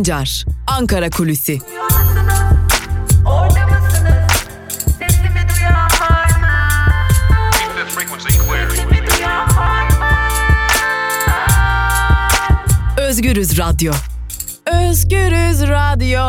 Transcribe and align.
Sancar, 0.00 0.44
Ankara 0.66 1.10
Kulüsi. 1.10 1.58
Özgürüz 12.98 13.58
Radyo. 13.58 13.92
Özgürüz 14.66 15.62
Radyo. 15.62 16.20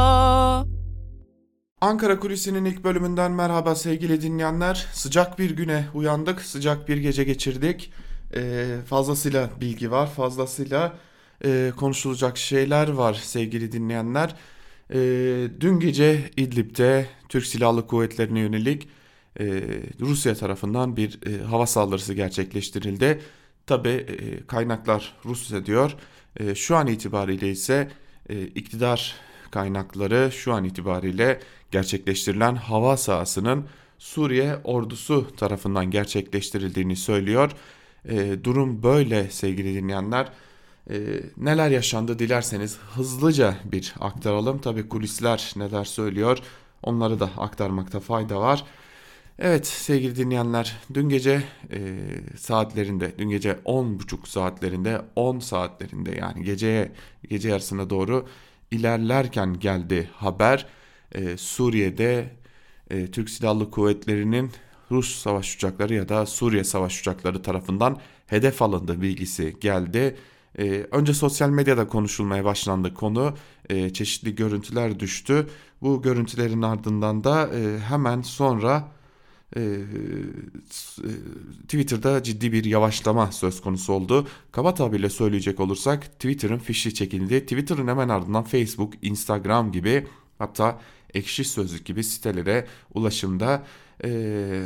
Ankara 1.82 2.20
Kulisi'nin 2.20 2.66
ilk 2.66 2.84
bölümünden 2.84 3.32
merhaba 3.32 3.76
sevgili 3.76 4.22
dinleyenler. 4.22 4.86
Sıcak 4.94 5.40
bir 5.40 5.52
güne 5.52 5.86
uyandık, 5.94 6.42
sıcak 6.42 6.88
bir 6.88 6.98
gece 6.98 7.24
geçirdik. 7.24 7.94
Ee, 8.36 8.66
fazlasıyla 8.90 9.50
bilgi 9.62 9.92
var, 9.92 10.10
fazlasıyla 10.10 10.94
e, 11.46 11.72
konuşulacak 11.78 12.38
şeyler 12.38 12.88
var 12.88 13.14
sevgili 13.14 13.72
dinleyenler. 13.72 14.36
Ee, 14.94 15.48
dün 15.60 15.80
gece 15.80 16.30
İdlib'de 16.38 17.08
Türk 17.30 17.46
Silahlı 17.46 17.88
Kuvvetleri'ne 17.88 18.40
yönelik 18.40 18.88
e, 19.40 19.64
Rusya 20.00 20.36
tarafından 20.36 20.98
bir 20.98 21.20
e, 21.28 21.44
hava 21.44 21.66
saldırısı 21.66 22.14
gerçekleştirildi. 22.14 23.22
Tabi 23.68 23.90
e, 23.90 24.48
kaynaklar 24.48 25.14
Rusya 25.26 25.66
diyor. 25.66 25.96
E, 26.40 26.56
şu 26.56 26.76
an 26.76 26.88
itibariyle 26.88 27.52
ise 27.52 27.92
e, 28.30 28.44
iktidar 28.44 29.16
kaynakları 29.52 30.32
şu 30.32 30.54
an 30.54 30.64
itibariyle 30.64 31.40
gerçekleştirilen 31.72 32.56
hava 32.56 32.98
sahasının 32.98 33.66
Suriye 33.98 34.56
ordusu 34.64 35.36
tarafından 35.36 35.92
gerçekleştirildiğini 35.92 36.96
söylüyor. 36.96 37.52
E, 38.10 38.44
durum 38.44 38.84
böyle 38.84 39.30
sevgili 39.30 39.76
dinleyenler. 39.76 40.28
E, 40.90 40.96
neler 41.38 41.70
yaşandı 41.70 42.20
dilerseniz 42.20 42.78
hızlıca 42.96 43.56
bir 43.66 43.94
aktaralım. 44.00 44.62
Tabi 44.62 44.90
kulisler 44.90 45.54
neler 45.56 45.86
söylüyor 45.86 46.38
onları 46.84 47.20
da 47.20 47.30
aktarmakta 47.38 48.00
fayda 48.00 48.40
var. 48.40 48.66
Evet 49.40 49.68
sevgili 49.68 50.16
dinleyenler 50.16 50.78
dün 50.94 51.10
gece 51.10 51.44
e, 51.72 51.98
saatlerinde 52.38 53.12
dün 53.18 53.30
gece 53.30 53.52
10.30 53.52 54.28
saatlerinde 54.28 55.02
10 55.16 55.40
saatlerinde 55.40 56.16
yani 56.20 56.44
geceye 56.44 56.92
gece 57.30 57.50
yarısına 57.50 57.90
doğru 57.90 58.28
ilerlerken 58.72 59.60
geldi 59.60 60.10
haber 60.14 60.66
e, 61.12 61.38
Suriye'de 61.38 62.30
e, 62.90 63.08
Türk 63.12 63.30
Silahlı 63.30 63.72
Kuvvetleri'nin 63.72 64.52
Rus 64.92 65.16
savaş 65.16 65.56
uçakları 65.56 65.94
ya 65.94 66.10
da 66.10 66.26
Suriye 66.26 66.64
savaş 66.64 67.02
uçakları 67.02 67.42
tarafından 67.42 68.00
hedef 68.28 68.62
alındı 68.62 69.02
bilgisi 69.02 69.56
geldi. 69.62 70.16
E, 70.60 70.88
önce 70.92 71.14
sosyal 71.14 71.50
medyada 71.50 71.88
konuşulmaya 71.88 72.46
başlandı 72.46 72.94
konu 72.94 73.36
e, 73.70 73.94
çeşitli 73.94 74.36
görüntüler 74.36 75.00
düştü. 75.00 75.48
Bu 75.82 76.02
görüntülerin 76.02 76.62
ardından 76.62 77.24
da 77.24 77.50
e, 77.56 77.80
hemen 77.80 78.22
sonra 78.22 78.92
e, 79.56 79.62
e, 79.62 79.78
Twitter'da 81.64 82.24
ciddi 82.24 82.52
bir 82.52 82.66
yavaşlama 82.66 83.32
söz 83.32 83.62
konusu 83.62 83.94
oldu. 83.94 84.28
Kaba 84.52 84.74
tabirle 84.74 85.10
söyleyecek 85.10 85.60
olursak 85.60 86.06
Twitter'ın 86.06 86.58
fişi 86.58 86.94
çekildi. 86.94 87.42
Twitter'ın 87.42 87.88
hemen 87.88 88.10
ardından 88.10 88.44
Facebook, 88.44 88.94
Instagram 89.02 89.72
gibi 89.72 90.08
hatta 90.38 90.80
Ekşi 91.14 91.44
Sözlük 91.44 91.86
gibi 91.86 92.04
sitelere 92.04 92.68
ulaşımda 92.94 93.64
e, 94.04 94.64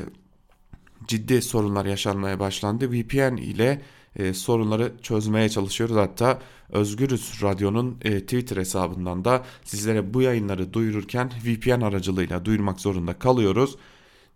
ciddi 1.08 1.41
sorunlar 1.41 1.86
yaşanmaya 1.86 2.39
başlandı. 2.39 2.91
VPN 2.91 3.38
ile 3.38 3.81
e, 4.16 4.33
sorunları 4.33 4.91
çözmeye 5.02 5.49
çalışıyoruz. 5.49 5.95
Hatta 5.95 6.39
Özgürüz 6.69 7.44
Radyo'nun 7.44 7.97
e, 8.02 8.22
Twitter 8.22 8.57
hesabından 8.57 9.25
da 9.25 9.44
sizlere 9.63 10.13
bu 10.13 10.22
yayınları 10.22 10.73
duyururken 10.73 11.31
VPN 11.45 11.81
aracılığıyla 11.81 12.45
duyurmak 12.45 12.79
zorunda 12.79 13.19
kalıyoruz. 13.19 13.75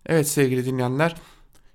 Evet 0.06 0.28
sevgili 0.28 0.66
dinleyenler 0.66 1.16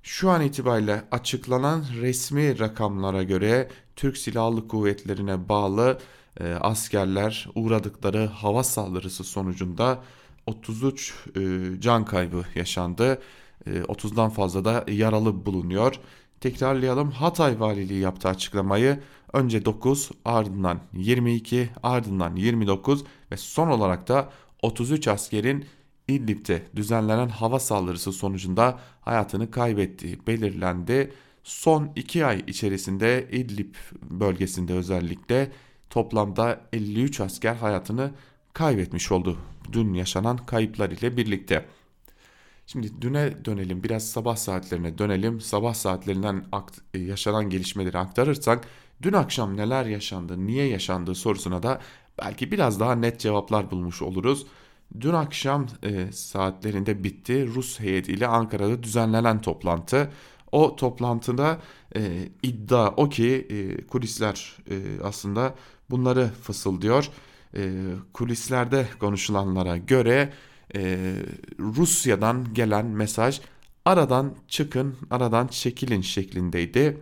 şu 0.03 0.31
an 0.31 0.43
itibariyle 0.43 1.05
açıklanan 1.11 1.85
resmi 2.01 2.59
rakamlara 2.59 3.23
göre 3.23 3.69
Türk 3.97 4.17
Silahlı 4.17 4.69
Kuvvetlerine 4.69 5.49
bağlı 5.49 5.99
e, 6.41 6.53
askerler 6.53 7.49
uğradıkları 7.55 8.27
hava 8.27 8.65
saldırısı 8.65 9.25
sonucunda 9.25 10.03
33 10.47 11.15
e, 11.37 11.41
can 11.81 12.05
kaybı 12.05 12.45
yaşandı. 12.55 13.23
E, 13.67 13.71
30'dan 13.71 14.31
fazla 14.31 14.65
da 14.65 14.85
yaralı 14.89 15.47
bulunuyor. 15.47 16.01
Tekrarlayalım 16.45 17.11
Hatay 17.11 17.61
Valiliği 17.61 18.01
yaptığı 18.01 18.29
açıklamayı 18.29 19.01
önce 19.33 19.65
9 19.65 20.11
ardından 20.25 20.81
22 20.93 21.71
ardından 21.83 22.37
29 22.37 23.05
ve 23.31 23.37
son 23.37 23.69
olarak 23.69 24.09
da 24.09 24.31
33 24.63 25.09
askerin 25.09 25.65
İdlib'de 26.09 26.63
düzenlenen 26.77 27.29
hava 27.29 27.61
saldırısı 27.61 28.13
sonucunda 28.13 28.79
hayatını 29.01 29.51
kaybettiği 29.51 30.19
belirlendi. 30.27 31.13
Son 31.45 31.91
2 31.97 32.27
ay 32.27 32.45
içerisinde 32.47 33.29
İdlib 33.33 33.75
bölgesinde 34.03 34.73
özellikle 34.73 35.53
toplamda 35.91 36.61
53 36.73 37.21
asker 37.21 37.55
hayatını 37.55 38.11
kaybetmiş 38.53 39.13
oldu. 39.13 39.39
Dün 39.73 39.95
yaşanan 39.95 40.37
kayıplar 40.37 40.91
ile 40.91 41.17
birlikte. 41.17 41.67
Şimdi 42.67 43.03
düne 43.03 43.45
dönelim 43.45 43.83
biraz 43.83 44.11
sabah 44.11 44.37
saatlerine 44.37 44.99
dönelim. 44.99 45.41
Sabah 45.41 45.75
saatlerinden 45.75 46.45
e, 46.95 46.99
yaşanan 46.99 47.51
gelişmeleri 47.51 47.99
aktarırsak 47.99 48.69
dün 49.03 49.13
akşam 49.13 49.57
neler 49.57 49.87
yaşandı, 49.87 50.47
niye 50.47 50.69
yaşandığı 50.69 51.15
sorusuna 51.15 51.63
da 51.63 51.81
belki 52.23 52.53
biraz 52.53 52.81
daha 52.81 52.95
net 52.95 53.21
cevaplar 53.21 53.71
bulmuş 53.71 54.03
oluruz. 54.03 54.47
Dün 55.01 55.13
akşam 55.13 55.67
e, 55.83 56.13
saatlerinde 56.13 57.05
bitti 57.05 57.47
Rus 57.55 57.81
heyetiyle 57.81 58.27
Ankara'da 58.27 58.83
düzenlenen 58.83 59.41
toplantı. 59.41 60.11
O 60.53 60.77
toplantıda 60.77 61.59
e, 61.97 62.29
iddia 62.43 62.89
o 62.89 63.09
ki 63.09 63.47
e, 63.51 63.87
kulisler 63.87 64.57
e, 64.71 64.75
aslında 65.03 65.55
bunları 65.91 66.31
fısıldıyor. 66.43 67.11
E, 67.57 67.73
kulislerde 68.13 68.87
konuşulanlara 69.01 69.77
göre 69.77 70.33
e, 70.77 71.13
Rusya'dan 71.59 72.55
gelen 72.55 72.87
mesaj 72.87 73.41
aradan 73.85 74.35
çıkın, 74.49 74.97
aradan 75.11 75.47
çekilin 75.47 76.01
şeklindeydi. 76.01 76.99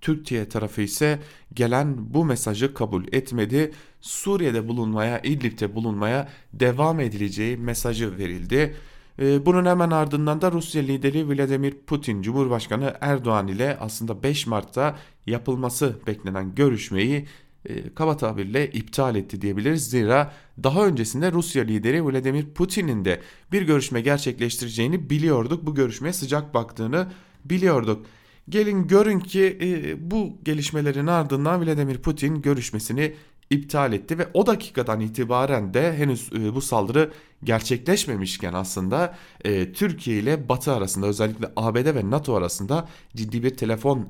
Türkiye 0.00 0.48
tarafı 0.48 0.82
ise 0.82 1.18
gelen 1.54 2.14
bu 2.14 2.24
mesajı 2.24 2.74
kabul 2.74 3.04
etmedi. 3.12 3.72
Suriye'de 4.00 4.68
bulunmaya, 4.68 5.20
İdlib'de 5.20 5.74
bulunmaya 5.74 6.28
devam 6.52 7.00
edileceği 7.00 7.56
mesajı 7.56 8.18
verildi. 8.18 8.76
Ee, 9.18 9.46
Bunun 9.46 9.66
hemen 9.66 9.90
ardından 9.90 10.40
da 10.40 10.52
Rusya 10.52 10.82
lideri 10.82 11.28
Vladimir 11.28 11.74
Putin, 11.86 12.22
Cumhurbaşkanı 12.22 12.94
Erdoğan 13.00 13.48
ile 13.48 13.76
aslında 13.80 14.22
5 14.22 14.46
Mart'ta 14.46 14.96
yapılması 15.26 15.96
beklenen 16.06 16.54
görüşmeyi 16.54 17.26
e, 17.68 17.94
kaba 17.94 18.16
tabirle 18.16 18.70
iptal 18.70 19.16
etti 19.16 19.40
diyebiliriz. 19.40 19.90
Zira 19.90 20.32
daha 20.62 20.86
öncesinde 20.86 21.32
Rusya 21.32 21.64
lideri 21.64 22.04
Vladimir 22.04 22.46
Putin'in 22.46 23.04
de 23.04 23.20
bir 23.52 23.62
görüşme 23.62 24.00
gerçekleştireceğini 24.00 25.10
biliyorduk. 25.10 25.66
Bu 25.66 25.74
görüşmeye 25.74 26.12
sıcak 26.12 26.54
baktığını 26.54 27.08
biliyorduk. 27.44 28.06
Gelin 28.48 28.86
görün 28.86 29.20
ki 29.20 29.58
e, 29.60 30.10
bu 30.10 30.38
gelişmelerin 30.44 31.06
ardından 31.06 31.66
Vladimir 31.66 31.98
Putin 31.98 32.42
görüşmesini 32.42 33.14
iptal 33.50 33.92
etti 33.92 34.18
ve 34.18 34.28
o 34.34 34.46
dakikadan 34.46 35.00
itibaren 35.00 35.74
de 35.74 35.96
henüz 35.96 36.30
e, 36.32 36.54
bu 36.54 36.60
saldırı 36.60 37.12
gerçekleşmemişken 37.44 38.52
aslında 38.52 39.14
e, 39.44 39.72
Türkiye 39.72 40.18
ile 40.18 40.48
Batı 40.48 40.72
arasında 40.72 41.06
özellikle 41.06 41.52
ABD 41.56 41.94
ve 41.94 42.10
NATO 42.10 42.34
arasında 42.34 42.88
ciddi 43.16 43.42
bir 43.42 43.56
telefon 43.56 44.08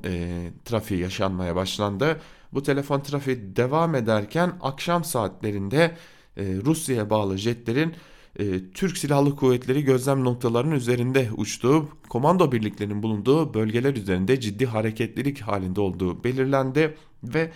trafiği 0.65 0.99
yaşanmaya 0.99 1.55
başlandı. 1.55 2.21
Bu 2.53 2.63
telefon 2.63 2.99
trafiği 2.99 3.55
devam 3.55 3.95
ederken 3.95 4.53
akşam 4.61 5.03
saatlerinde 5.03 5.95
e, 6.37 6.43
Rusya'ya 6.65 7.09
bağlı 7.09 7.37
jetlerin 7.37 7.93
e, 8.39 8.71
Türk 8.73 8.97
Silahlı 8.97 9.35
Kuvvetleri 9.35 9.83
gözlem 9.83 10.23
noktalarının 10.23 10.75
üzerinde 10.75 11.29
uçtuğu, 11.37 11.89
komando 12.09 12.51
birliklerinin 12.51 13.03
bulunduğu 13.03 13.53
bölgeler 13.53 13.95
üzerinde 13.95 14.39
ciddi 14.39 14.65
hareketlilik 14.65 15.41
halinde 15.41 15.81
olduğu 15.81 16.23
belirlendi 16.23 16.97
ve 17.23 17.51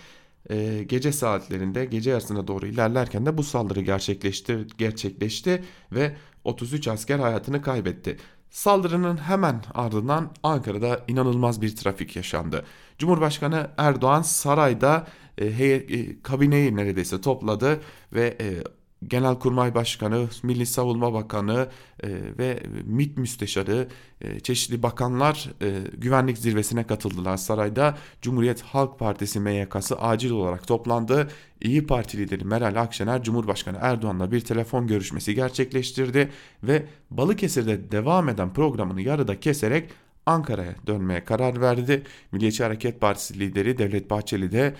e, 0.50 0.84
gece 0.88 1.12
saatlerinde 1.12 1.84
gece 1.84 2.10
yarısına 2.10 2.46
doğru 2.46 2.66
ilerlerken 2.66 3.26
de 3.26 3.38
bu 3.38 3.42
saldırı 3.42 3.80
gerçekleşti, 3.80 4.58
gerçekleşti 4.78 5.64
ve 5.92 6.16
33 6.44 6.88
asker 6.88 7.18
hayatını 7.18 7.62
kaybetti. 7.62 8.16
Saldırının 8.52 9.16
hemen 9.16 9.64
ardından 9.74 10.30
Ankara'da 10.42 11.00
inanılmaz 11.08 11.62
bir 11.62 11.76
trafik 11.76 12.16
yaşandı. 12.16 12.64
Cumhurbaşkanı 12.98 13.70
Erdoğan 13.78 14.22
sarayda 14.22 15.06
e, 15.38 15.52
heyet, 15.52 15.90
e, 15.90 16.22
kabineyi 16.22 16.76
neredeyse 16.76 17.20
topladı 17.20 17.80
ve 18.12 18.36
e, 18.40 18.64
Genelkurmay 19.08 19.74
Başkanı, 19.74 20.28
Milli 20.42 20.66
Savunma 20.66 21.12
Bakanı 21.12 21.68
e, 22.02 22.08
ve 22.38 22.62
MİT 22.84 23.18
Müsteşarı, 23.18 23.88
e, 24.20 24.40
çeşitli 24.40 24.82
bakanlar 24.82 25.50
e, 25.62 25.78
güvenlik 25.98 26.38
zirvesine 26.38 26.86
katıldılar 26.86 27.36
sarayda. 27.36 27.98
Cumhuriyet 28.22 28.62
Halk 28.62 28.98
Partisi 28.98 29.40
MYK'sı 29.40 29.98
acil 30.00 30.30
olarak 30.30 30.66
toplandı. 30.66 31.28
İyi 31.60 31.86
Parti 31.86 32.18
lideri 32.18 32.44
Meral 32.44 32.76
Akşener, 32.76 33.22
Cumhurbaşkanı 33.22 33.78
Erdoğan'la 33.80 34.32
bir 34.32 34.40
telefon 34.40 34.86
görüşmesi 34.86 35.34
gerçekleştirdi 35.34 36.30
ve 36.62 36.86
Balıkesir'de 37.10 37.92
devam 37.92 38.28
eden 38.28 38.52
programını 38.52 39.02
yarıda 39.02 39.40
keserek 39.40 39.90
Ankara'ya 40.26 40.74
dönmeye 40.86 41.24
karar 41.24 41.60
verdi. 41.60 42.02
Milliyetçi 42.32 42.62
Hareket 42.62 43.00
Partisi 43.00 43.40
lideri 43.40 43.78
Devlet 43.78 44.10
Bahçeli 44.10 44.52
de 44.52 44.74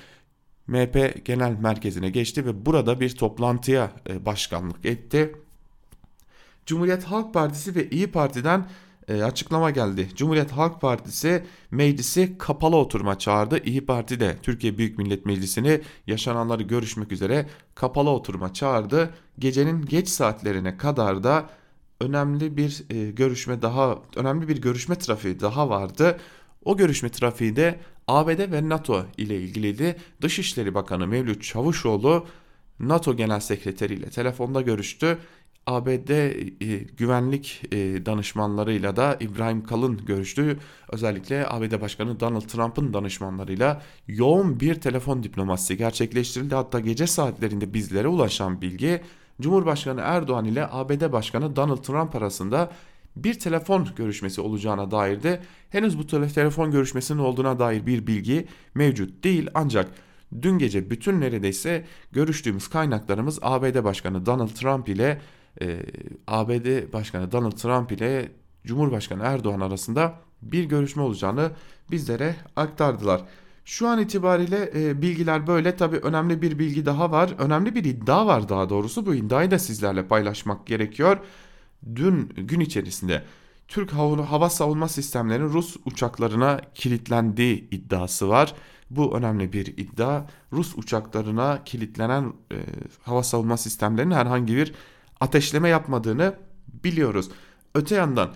MHP 0.66 1.24
Genel 1.24 1.56
Merkezi'ne 1.60 2.10
geçti 2.10 2.46
ve 2.46 2.66
burada 2.66 3.00
bir 3.00 3.16
toplantıya 3.16 3.92
e, 4.08 4.26
başkanlık 4.26 4.86
etti. 4.86 5.36
Cumhuriyet 6.66 7.04
Halk 7.04 7.34
Partisi 7.34 7.74
ve 7.74 7.90
İyi 7.90 8.06
Parti'den 8.06 8.66
e, 9.08 9.22
açıklama 9.22 9.70
geldi. 9.70 10.08
Cumhuriyet 10.16 10.52
Halk 10.52 10.80
Partisi 10.80 11.44
meclisi 11.70 12.38
kapalı 12.38 12.76
oturma 12.76 13.18
çağırdı. 13.18 13.58
İyi 13.64 13.86
Parti 13.86 14.20
de 14.20 14.36
Türkiye 14.42 14.78
Büyük 14.78 14.98
Millet 14.98 15.26
Meclisi'ni 15.26 15.80
yaşananları 16.06 16.62
görüşmek 16.62 17.12
üzere 17.12 17.46
kapalı 17.74 18.10
oturma 18.10 18.52
çağırdı. 18.52 19.14
Gecenin 19.38 19.82
geç 19.82 20.08
saatlerine 20.08 20.76
kadar 20.76 21.24
da 21.24 21.50
önemli 22.00 22.56
bir 22.56 22.84
e, 22.90 23.10
görüşme 23.10 23.62
daha 23.62 23.98
önemli 24.16 24.48
bir 24.48 24.60
görüşme 24.60 24.98
trafiği 24.98 25.40
daha 25.40 25.68
vardı. 25.68 26.18
O 26.64 26.76
görüşme 26.76 27.08
trafiği 27.08 27.56
de 27.56 27.80
ABD 28.08 28.52
ve 28.52 28.68
NATO 28.68 29.06
ile 29.16 29.40
ilgiliydi. 29.40 29.96
Dışişleri 30.22 30.74
Bakanı 30.74 31.06
Mevlüt 31.06 31.42
Çavuşoğlu 31.42 32.26
NATO 32.80 33.16
Genel 33.16 33.40
Sekreteri 33.40 33.94
ile 33.94 34.10
telefonda 34.10 34.60
görüştü. 34.60 35.18
ABD 35.66 36.10
e, 36.10 36.78
güvenlik 36.96 37.62
e, 37.72 38.06
danışmanlarıyla 38.06 38.96
da 38.96 39.16
İbrahim 39.20 39.64
Kalın 39.64 40.04
görüştü. 40.06 40.58
Özellikle 40.92 41.46
ABD 41.48 41.80
Başkanı 41.80 42.20
Donald 42.20 42.42
Trump'ın 42.42 42.94
danışmanlarıyla 42.94 43.82
yoğun 44.08 44.60
bir 44.60 44.74
telefon 44.74 45.22
diplomasisi 45.22 45.76
gerçekleştirildi. 45.76 46.54
Hatta 46.54 46.80
gece 46.80 47.06
saatlerinde 47.06 47.74
bizlere 47.74 48.08
ulaşan 48.08 48.62
bilgi 48.62 49.00
Cumhurbaşkanı 49.40 50.00
Erdoğan 50.00 50.44
ile 50.44 50.66
ABD 50.70 51.12
Başkanı 51.12 51.56
Donald 51.56 51.82
Trump 51.82 52.14
arasında 52.14 52.70
bir 53.16 53.38
telefon 53.38 53.88
görüşmesi 53.96 54.40
olacağına 54.40 54.90
dair 54.90 55.22
de 55.22 55.40
henüz 55.70 55.98
bu 55.98 56.06
telefon 56.06 56.70
görüşmesinin 56.70 57.18
olduğuna 57.18 57.58
dair 57.58 57.86
bir 57.86 58.06
bilgi 58.06 58.46
mevcut 58.74 59.24
değil 59.24 59.50
ancak 59.54 59.90
dün 60.42 60.58
gece 60.58 60.90
bütün 60.90 61.20
neredeyse 61.20 61.84
görüştüğümüz 62.12 62.68
kaynaklarımız 62.68 63.38
ABD 63.42 63.84
Başkanı 63.84 64.26
Donald 64.26 64.48
Trump 64.48 64.88
ile 64.88 65.20
e, 65.60 65.80
ABD 66.26 66.92
Başkanı 66.92 67.32
Donald 67.32 67.52
Trump 67.52 67.92
ile 67.92 68.32
Cumhurbaşkanı 68.66 69.22
Erdoğan 69.22 69.60
arasında 69.60 70.14
bir 70.42 70.64
görüşme 70.64 71.02
olacağını 71.02 71.50
bizlere 71.90 72.36
aktardılar. 72.56 73.22
Şu 73.64 73.88
an 73.88 74.00
itibariyle 74.00 74.70
e, 74.74 75.02
bilgiler 75.02 75.46
böyle. 75.46 75.76
Tabi 75.76 75.96
önemli 75.96 76.42
bir 76.42 76.58
bilgi 76.58 76.86
daha 76.86 77.10
var. 77.10 77.34
Önemli 77.38 77.74
bir 77.74 77.84
iddia 77.84 78.26
var 78.26 78.48
daha 78.48 78.68
doğrusu. 78.68 79.06
Bu 79.06 79.14
iddiayı 79.14 79.50
da 79.50 79.58
sizlerle 79.58 80.06
paylaşmak 80.06 80.66
gerekiyor. 80.66 81.18
Dün 81.96 82.28
gün 82.28 82.60
içerisinde 82.60 83.24
Türk 83.68 83.92
hava 83.92 84.50
savunma 84.50 84.88
sistemlerinin 84.88 85.48
Rus 85.48 85.76
uçaklarına 85.84 86.60
kilitlendiği 86.74 87.68
iddiası 87.70 88.28
var. 88.28 88.54
Bu 88.90 89.16
önemli 89.16 89.52
bir 89.52 89.66
iddia. 89.66 90.24
Rus 90.52 90.78
uçaklarına 90.78 91.64
kilitlenen 91.64 92.32
e, 92.52 92.56
hava 93.02 93.22
savunma 93.22 93.56
sistemlerinin 93.56 94.14
herhangi 94.14 94.56
bir 94.56 94.74
ateşleme 95.20 95.68
yapmadığını 95.68 96.34
biliyoruz. 96.84 97.30
Öte 97.74 97.94
yandan 97.94 98.34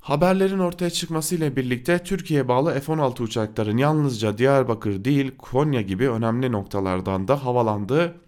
Haberlerin 0.00 0.58
ortaya 0.58 0.90
çıkmasıyla 0.90 1.56
birlikte 1.56 1.98
Türkiye 1.98 2.48
bağlı 2.48 2.80
F-16 2.80 3.22
uçakların 3.22 3.76
yalnızca 3.76 4.38
Diyarbakır 4.38 5.04
değil 5.04 5.36
Konya 5.38 5.80
gibi 5.80 6.10
önemli 6.10 6.52
noktalardan 6.52 7.28
da 7.28 7.44
havalandığı 7.44 8.20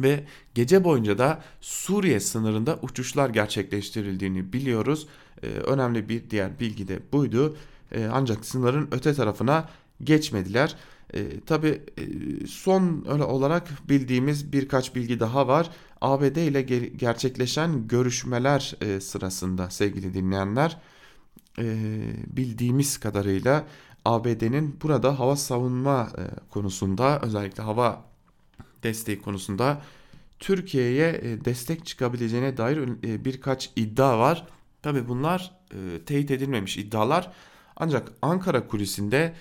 ve 0.00 0.24
gece 0.54 0.84
boyunca 0.84 1.18
da 1.18 1.42
Suriye 1.60 2.20
sınırında 2.20 2.78
uçuşlar 2.82 3.30
gerçekleştirildiğini 3.30 4.52
biliyoruz. 4.52 5.06
Ee, 5.42 5.46
önemli 5.46 6.08
bir 6.08 6.30
diğer 6.30 6.60
bilgi 6.60 6.88
de 6.88 6.98
buydu. 7.12 7.56
Ee, 7.92 8.08
ancak 8.12 8.44
sınırın 8.44 8.88
öte 8.92 9.14
tarafına 9.14 9.68
geçmediler. 10.04 10.76
E, 11.14 11.40
Tabi 11.40 11.68
e, 11.98 12.02
son 12.46 13.04
olarak 13.04 13.88
bildiğimiz 13.88 14.52
birkaç 14.52 14.94
bilgi 14.94 15.20
daha 15.20 15.48
var. 15.48 15.70
ABD 16.00 16.36
ile 16.36 16.62
gerçekleşen 16.96 17.88
görüşmeler 17.88 18.74
e, 18.80 19.00
sırasında 19.00 19.70
sevgili 19.70 20.14
dinleyenler 20.14 20.78
e, 21.58 21.64
bildiğimiz 22.26 22.98
kadarıyla 22.98 23.64
ABD'nin 24.04 24.76
burada 24.82 25.18
hava 25.18 25.36
savunma 25.36 26.08
e, 26.18 26.50
konusunda 26.50 27.20
özellikle 27.22 27.62
hava 27.62 28.07
desteği 28.82 29.22
konusunda 29.22 29.82
Türkiye'ye 30.38 31.20
e, 31.22 31.44
destek 31.44 31.86
çıkabileceğine 31.86 32.56
dair 32.56 32.78
e, 32.78 33.24
birkaç 33.24 33.70
iddia 33.76 34.18
var. 34.18 34.46
Tabi 34.82 35.08
bunlar 35.08 35.52
e, 35.72 36.04
teyit 36.04 36.30
edilmemiş 36.30 36.76
iddialar 36.76 37.32
ancak 37.76 38.12
Ankara 38.22 38.66
kulisinde 38.66 39.34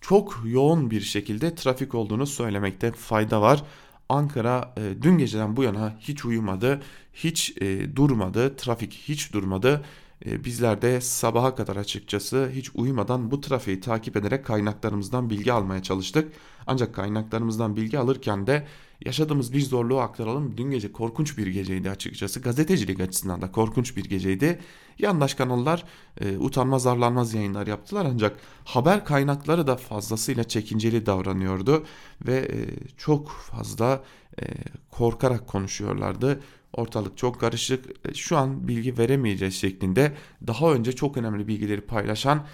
çok 0.00 0.42
yoğun 0.44 0.90
bir 0.90 1.00
şekilde 1.00 1.54
trafik 1.54 1.94
olduğunu 1.94 2.26
söylemekte 2.26 2.92
fayda 2.92 3.40
var. 3.40 3.64
Ankara 4.08 4.74
dün 5.02 5.18
geceden 5.18 5.56
bu 5.56 5.62
yana 5.62 5.96
hiç 6.00 6.24
uyumadı, 6.24 6.82
hiç 7.12 7.56
durmadı, 7.96 8.56
trafik 8.56 8.92
hiç 8.92 9.32
durmadı. 9.32 9.84
E, 10.26 10.44
bizler 10.44 10.82
de 10.82 11.00
sabaha 11.00 11.54
kadar 11.54 11.76
açıkçası 11.76 12.50
hiç 12.54 12.70
uyumadan 12.74 13.30
bu 13.30 13.40
trafiği 13.40 13.80
takip 13.80 14.16
ederek 14.16 14.46
kaynaklarımızdan 14.46 15.30
bilgi 15.30 15.52
almaya 15.52 15.82
çalıştık. 15.82 16.32
Ancak 16.66 16.94
kaynaklarımızdan 16.94 17.76
bilgi 17.76 17.98
alırken 17.98 18.46
de 18.46 18.66
yaşadığımız 19.04 19.52
bir 19.52 19.60
zorluğu 19.60 19.98
aktaralım. 19.98 20.56
Dün 20.56 20.70
gece 20.70 20.92
korkunç 20.92 21.38
bir 21.38 21.46
geceydi 21.46 21.90
açıkçası. 21.90 22.40
Gazetecilik 22.40 23.00
açısından 23.00 23.42
da 23.42 23.52
korkunç 23.52 23.96
bir 23.96 24.04
geceydi. 24.04 24.58
Yandaş 24.98 25.34
kanallar 25.34 25.84
e, 26.20 26.38
utanmaz 26.38 26.86
arlanmaz 26.86 27.34
yayınlar 27.34 27.66
yaptılar 27.66 28.06
ancak 28.10 28.36
haber 28.64 29.04
kaynakları 29.04 29.66
da 29.66 29.76
fazlasıyla 29.76 30.44
çekinceli 30.44 31.06
davranıyordu 31.06 31.86
ve 32.26 32.36
e, 32.36 32.58
çok 32.96 33.28
fazla 33.30 34.04
e, 34.40 34.44
korkarak 34.90 35.46
konuşuyorlardı. 35.46 36.40
Ortalık 36.72 37.18
çok 37.18 37.40
karışık. 37.40 37.84
E, 38.08 38.14
şu 38.14 38.36
an 38.36 38.68
bilgi 38.68 38.98
veremeyeceğiz 38.98 39.54
şeklinde 39.54 40.12
daha 40.46 40.72
önce 40.72 40.92
çok 40.92 41.16
önemli 41.16 41.48
bilgileri 41.48 41.80
paylaşan 41.80 42.46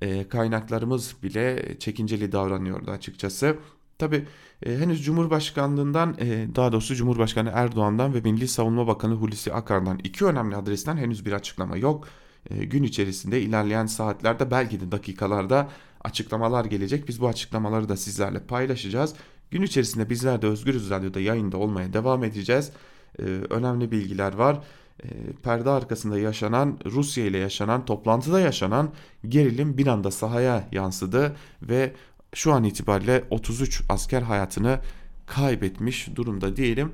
e, 0.00 0.28
kaynaklarımız 0.28 1.14
bile 1.22 1.76
çekinceli 1.78 2.32
davranıyordu 2.32 2.90
açıkçası. 2.90 3.56
Tabi 3.98 4.26
e, 4.66 4.76
henüz 4.78 5.04
Cumhurbaşkanlığından 5.04 6.16
daha 6.54 6.72
doğrusu 6.72 6.94
Cumhurbaşkanı 6.94 7.50
Erdoğan'dan 7.54 8.14
ve 8.14 8.20
Milli 8.20 8.48
Savunma 8.48 8.86
Bakanı 8.86 9.14
Hulusi 9.14 9.52
Akar'dan 9.52 9.98
iki 10.04 10.24
önemli 10.24 10.56
adresten 10.56 10.96
henüz 10.96 11.26
bir 11.26 11.32
açıklama 11.32 11.76
yok. 11.76 12.08
Gün 12.50 12.82
içerisinde 12.82 13.40
ilerleyen 13.42 13.86
saatlerde 13.86 14.50
belki 14.50 14.80
de 14.80 14.92
dakikalarda 14.92 15.68
açıklamalar 16.04 16.64
gelecek. 16.64 17.08
Biz 17.08 17.20
bu 17.20 17.28
açıklamaları 17.28 17.88
da 17.88 17.96
sizlerle 17.96 18.38
paylaşacağız. 18.38 19.14
Gün 19.50 19.62
içerisinde 19.62 20.10
bizler 20.10 20.42
de 20.42 20.46
Özgürüz 20.46 20.90
Radyo'da 20.90 21.20
yayında 21.20 21.56
olmaya 21.56 21.92
devam 21.92 22.24
edeceğiz. 22.24 22.72
E, 23.18 23.22
önemli 23.50 23.90
bilgiler 23.90 24.34
var. 24.34 24.60
E, 25.04 25.08
perde 25.42 25.70
arkasında 25.70 26.18
yaşanan 26.18 26.78
Rusya 26.86 27.24
ile 27.24 27.38
yaşanan 27.38 27.84
toplantıda 27.84 28.40
yaşanan 28.40 28.90
gerilim 29.28 29.78
bir 29.78 29.86
anda 29.86 30.10
sahaya 30.10 30.68
yansıdı 30.72 31.36
ve 31.62 31.92
şu 32.34 32.52
an 32.52 32.64
itibariyle 32.64 33.24
33 33.30 33.82
asker 33.88 34.22
hayatını 34.22 34.78
kaybetmiş 35.26 36.08
durumda 36.16 36.56
diyelim. 36.56 36.92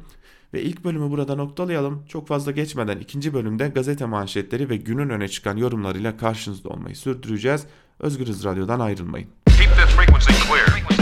Ve 0.55 0.63
ilk 0.63 0.85
bölümü 0.85 1.11
burada 1.11 1.35
noktalayalım. 1.35 2.05
Çok 2.09 2.29
fazla 2.29 2.53
geçmeden 2.53 2.99
ikinci 2.99 3.35
bölümde 3.35 3.69
gazete 3.69 4.05
manşetleri 4.05 4.71
ve 4.71 4.77
günün 4.77 5.09
öne 5.09 5.29
çıkan 5.29 5.57
yorumlarıyla 5.57 6.17
karşınızda 6.17 6.69
olmayı 6.69 6.97
sürdüreceğiz. 6.97 7.67
Özgürüz 8.01 8.45
Radyo'dan 8.45 8.81
ayrılmayın. 8.81 9.29
Keep 9.47 9.69
the 9.69 9.87
frequency 9.87 10.33
clear. 10.33 11.02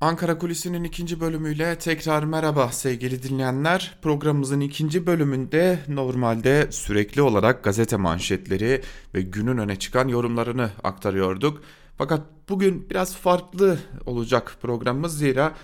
Ankara 0.00 0.38
Kulisi'nin 0.38 0.84
ikinci 0.84 1.20
bölümüyle 1.20 1.78
tekrar 1.78 2.24
merhaba 2.24 2.72
sevgili 2.72 3.22
dinleyenler. 3.22 3.98
Programımızın 4.02 4.60
ikinci 4.60 5.06
bölümünde 5.06 5.78
normalde 5.88 6.68
sürekli 6.70 7.22
olarak 7.22 7.64
gazete 7.64 7.96
manşetleri 7.96 8.82
ve 9.14 9.22
günün 9.22 9.58
öne 9.58 9.76
çıkan 9.76 10.08
yorumlarını 10.08 10.70
aktarıyorduk. 10.84 11.62
Fakat 11.98 12.22
bugün 12.48 12.90
biraz 12.90 13.16
farklı 13.16 13.78
olacak 14.06 14.56
programımız 14.62 15.18
zira 15.18 15.54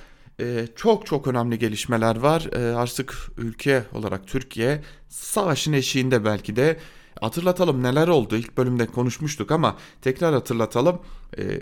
e, 0.41 0.67
çok 0.77 1.07
çok 1.07 1.27
önemli 1.27 1.59
gelişmeler 1.59 2.17
var. 2.17 2.49
E, 2.53 2.75
artık 2.75 3.15
ülke 3.37 3.85
olarak 3.95 4.27
Türkiye 4.27 4.83
savaşın 5.09 5.73
eşiğinde 5.73 6.25
belki 6.25 6.57
de 6.57 6.81
hatırlatalım 7.21 7.83
neler 7.83 8.09
oldu. 8.09 8.37
İlk 8.37 8.57
bölümde 8.57 8.87
konuşmuştuk 8.87 9.51
ama 9.51 9.77
tekrar 10.03 10.35
hatırlatalım. 10.35 11.01
E, 11.39 11.61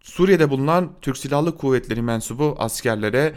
Suriye'de 0.00 0.50
bulunan 0.50 0.92
Türk 1.02 1.16
Silahlı 1.16 1.56
Kuvvetleri 1.56 2.02
mensubu 2.02 2.56
askerlere 2.58 3.34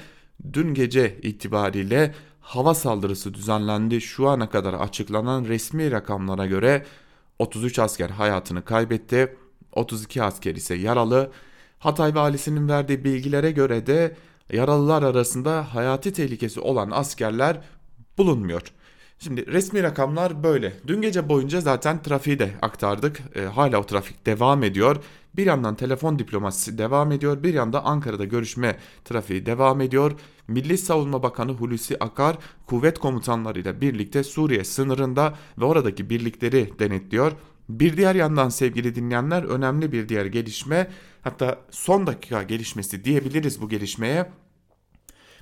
dün 0.53 0.73
gece 0.73 1.19
itibariyle 1.21 2.15
hava 2.41 2.73
saldırısı 2.73 3.33
düzenlendi. 3.33 4.01
Şu 4.01 4.29
ana 4.29 4.49
kadar 4.49 4.73
açıklanan 4.73 5.45
resmi 5.45 5.91
rakamlara 5.91 6.45
göre 6.45 6.85
33 7.39 7.79
asker 7.79 8.09
hayatını 8.09 8.65
kaybetti. 8.65 9.35
32 9.71 10.23
asker 10.23 10.55
ise 10.55 10.75
yaralı. 10.75 11.31
Hatay 11.79 12.15
valisinin 12.15 12.69
verdiği 12.69 13.03
bilgilere 13.03 13.51
göre 13.51 13.87
de 13.87 14.15
yaralılar 14.53 15.03
arasında 15.03 15.75
hayati 15.75 16.13
tehlikesi 16.13 16.59
olan 16.59 16.91
askerler 16.91 17.61
bulunmuyor. 18.17 18.61
Şimdi 19.19 19.47
resmi 19.47 19.83
rakamlar 19.83 20.43
böyle. 20.43 20.73
Dün 20.87 21.01
gece 21.01 21.29
boyunca 21.29 21.61
zaten 21.61 22.01
trafiği 22.01 22.39
de 22.39 22.51
aktardık. 22.61 23.19
E, 23.35 23.41
hala 23.41 23.77
o 23.77 23.85
trafik 23.85 24.25
devam 24.25 24.63
ediyor. 24.63 25.03
Bir 25.35 25.45
yandan 25.45 25.75
telefon 25.75 26.19
diplomasisi 26.19 26.77
devam 26.77 27.11
ediyor. 27.11 27.43
Bir 27.43 27.53
yanda 27.53 27.85
Ankara'da 27.85 28.25
görüşme 28.25 28.77
trafiği 29.05 29.45
devam 29.45 29.81
ediyor. 29.81 30.11
Milli 30.47 30.77
Savunma 30.77 31.23
Bakanı 31.23 31.51
Hulusi 31.51 31.97
Akar 31.99 32.37
kuvvet 32.65 32.99
komutanlarıyla 32.99 33.81
birlikte 33.81 34.23
Suriye 34.23 34.63
sınırında 34.63 35.35
ve 35.57 35.65
oradaki 35.65 36.09
birlikleri 36.09 36.79
denetliyor. 36.79 37.31
Bir 37.69 37.97
diğer 37.97 38.15
yandan 38.15 38.49
sevgili 38.49 38.95
dinleyenler 38.95 39.43
önemli 39.43 39.91
bir 39.91 40.09
diğer 40.09 40.25
gelişme 40.25 40.91
hatta 41.21 41.59
son 41.71 42.07
dakika 42.07 42.43
gelişmesi 42.43 43.03
diyebiliriz 43.03 43.61
bu 43.61 43.69
gelişmeye. 43.69 44.31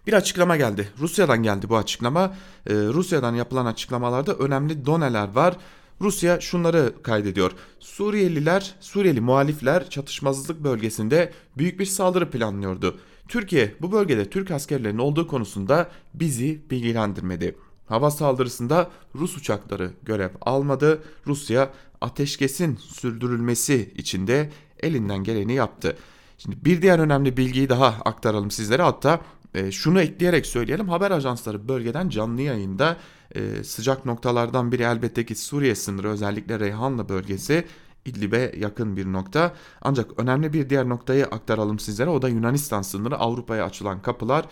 Bir 0.08 0.13
açıklama 0.13 0.58
geldi. 0.58 0.89
Rusya'dan 1.00 1.43
geldi 1.43 1.69
bu 1.69 1.77
açıklama. 1.77 2.34
Ee, 2.67 2.74
Rusya'dan 2.74 3.36
yapılan 3.36 3.65
açıklamalarda 3.65 4.34
önemli 4.34 4.86
doneler 4.86 5.27
var. 5.27 5.58
Rusya 6.01 6.39
şunları 6.39 6.94
kaydediyor. 7.03 7.51
Suriyeliler, 7.79 8.75
Suriyeli 8.79 9.22
muhalifler 9.22 9.89
çatışmazlık 9.89 10.63
bölgesinde 10.63 11.34
büyük 11.58 11.79
bir 11.79 11.86
saldırı 11.86 12.32
planlıyordu. 12.32 13.00
Türkiye 13.27 13.75
bu 13.82 13.91
bölgede 13.91 14.29
Türk 14.29 14.51
askerlerinin 14.51 15.00
olduğu 15.00 15.27
konusunda 15.27 15.91
bizi 16.13 16.62
bilgilendirmedi. 16.72 17.56
Hava 17.88 18.12
saldırısında 18.12 18.91
Rus 19.15 19.38
uçakları 19.38 19.91
görev 20.03 20.29
almadı. 20.41 21.03
Rusya 21.27 21.74
ateşkesin 22.01 22.75
sürdürülmesi 22.75 23.94
için 23.96 24.27
de 24.27 24.50
elinden 24.79 25.24
geleni 25.24 25.53
yaptı. 25.53 25.98
Şimdi 26.38 26.65
bir 26.65 26.82
diğer 26.82 27.00
önemli 27.00 27.38
bilgiyi 27.38 27.70
daha 27.70 27.88
aktaralım 27.88 28.51
sizlere. 28.51 28.82
Hatta 28.82 29.22
e, 29.53 29.72
şunu 29.72 30.01
ekleyerek 30.01 30.46
söyleyelim. 30.46 30.89
Haber 30.89 31.12
ajansları 31.12 31.68
bölgeden 31.68 32.10
canlı 32.10 32.41
yayında 32.41 32.98
e, 33.36 33.63
sıcak 33.63 34.06
noktalardan 34.06 34.72
biri 34.72 34.84
elbette 34.84 35.25
ki 35.25 35.36
Suriye 35.36 35.75
sınırı 35.75 36.10
özellikle 36.10 36.60
Reyhanlı 36.60 37.10
bölgesi 37.10 37.65
İdlib'e 38.06 38.53
yakın 38.58 38.98
bir 38.98 39.06
nokta. 39.06 39.53
Ancak 39.82 40.20
önemli 40.20 40.53
bir 40.53 40.70
diğer 40.70 40.89
noktayı 40.89 41.25
aktaralım 41.25 41.79
sizlere. 41.79 42.10
O 42.10 42.22
da 42.22 42.29
Yunanistan 42.29 42.82
sınırı 42.82 43.18
Avrupa'ya 43.18 43.65
açılan 43.65 44.01
kapılar. 44.01 44.46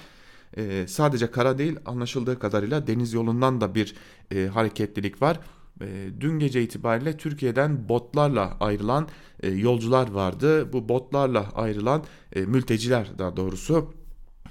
E, 0.57 0.87
sadece 0.87 1.31
kara 1.31 1.57
değil 1.57 1.79
anlaşıldığı 1.85 2.39
kadarıyla 2.39 2.87
deniz 2.87 3.13
yolundan 3.13 3.61
da 3.61 3.75
bir 3.75 3.95
e, 4.31 4.47
hareketlilik 4.47 5.21
var. 5.21 5.39
E, 5.81 6.09
dün 6.19 6.39
gece 6.39 6.63
itibariyle 6.63 7.17
Türkiye'den 7.17 7.89
botlarla 7.89 8.57
ayrılan 8.59 9.07
e, 9.43 9.49
yolcular 9.49 10.11
vardı. 10.11 10.73
Bu 10.73 10.89
botlarla 10.89 11.51
ayrılan 11.55 12.03
e, 12.35 12.41
mülteciler 12.41 13.19
daha 13.19 13.37
doğrusu 13.37 13.93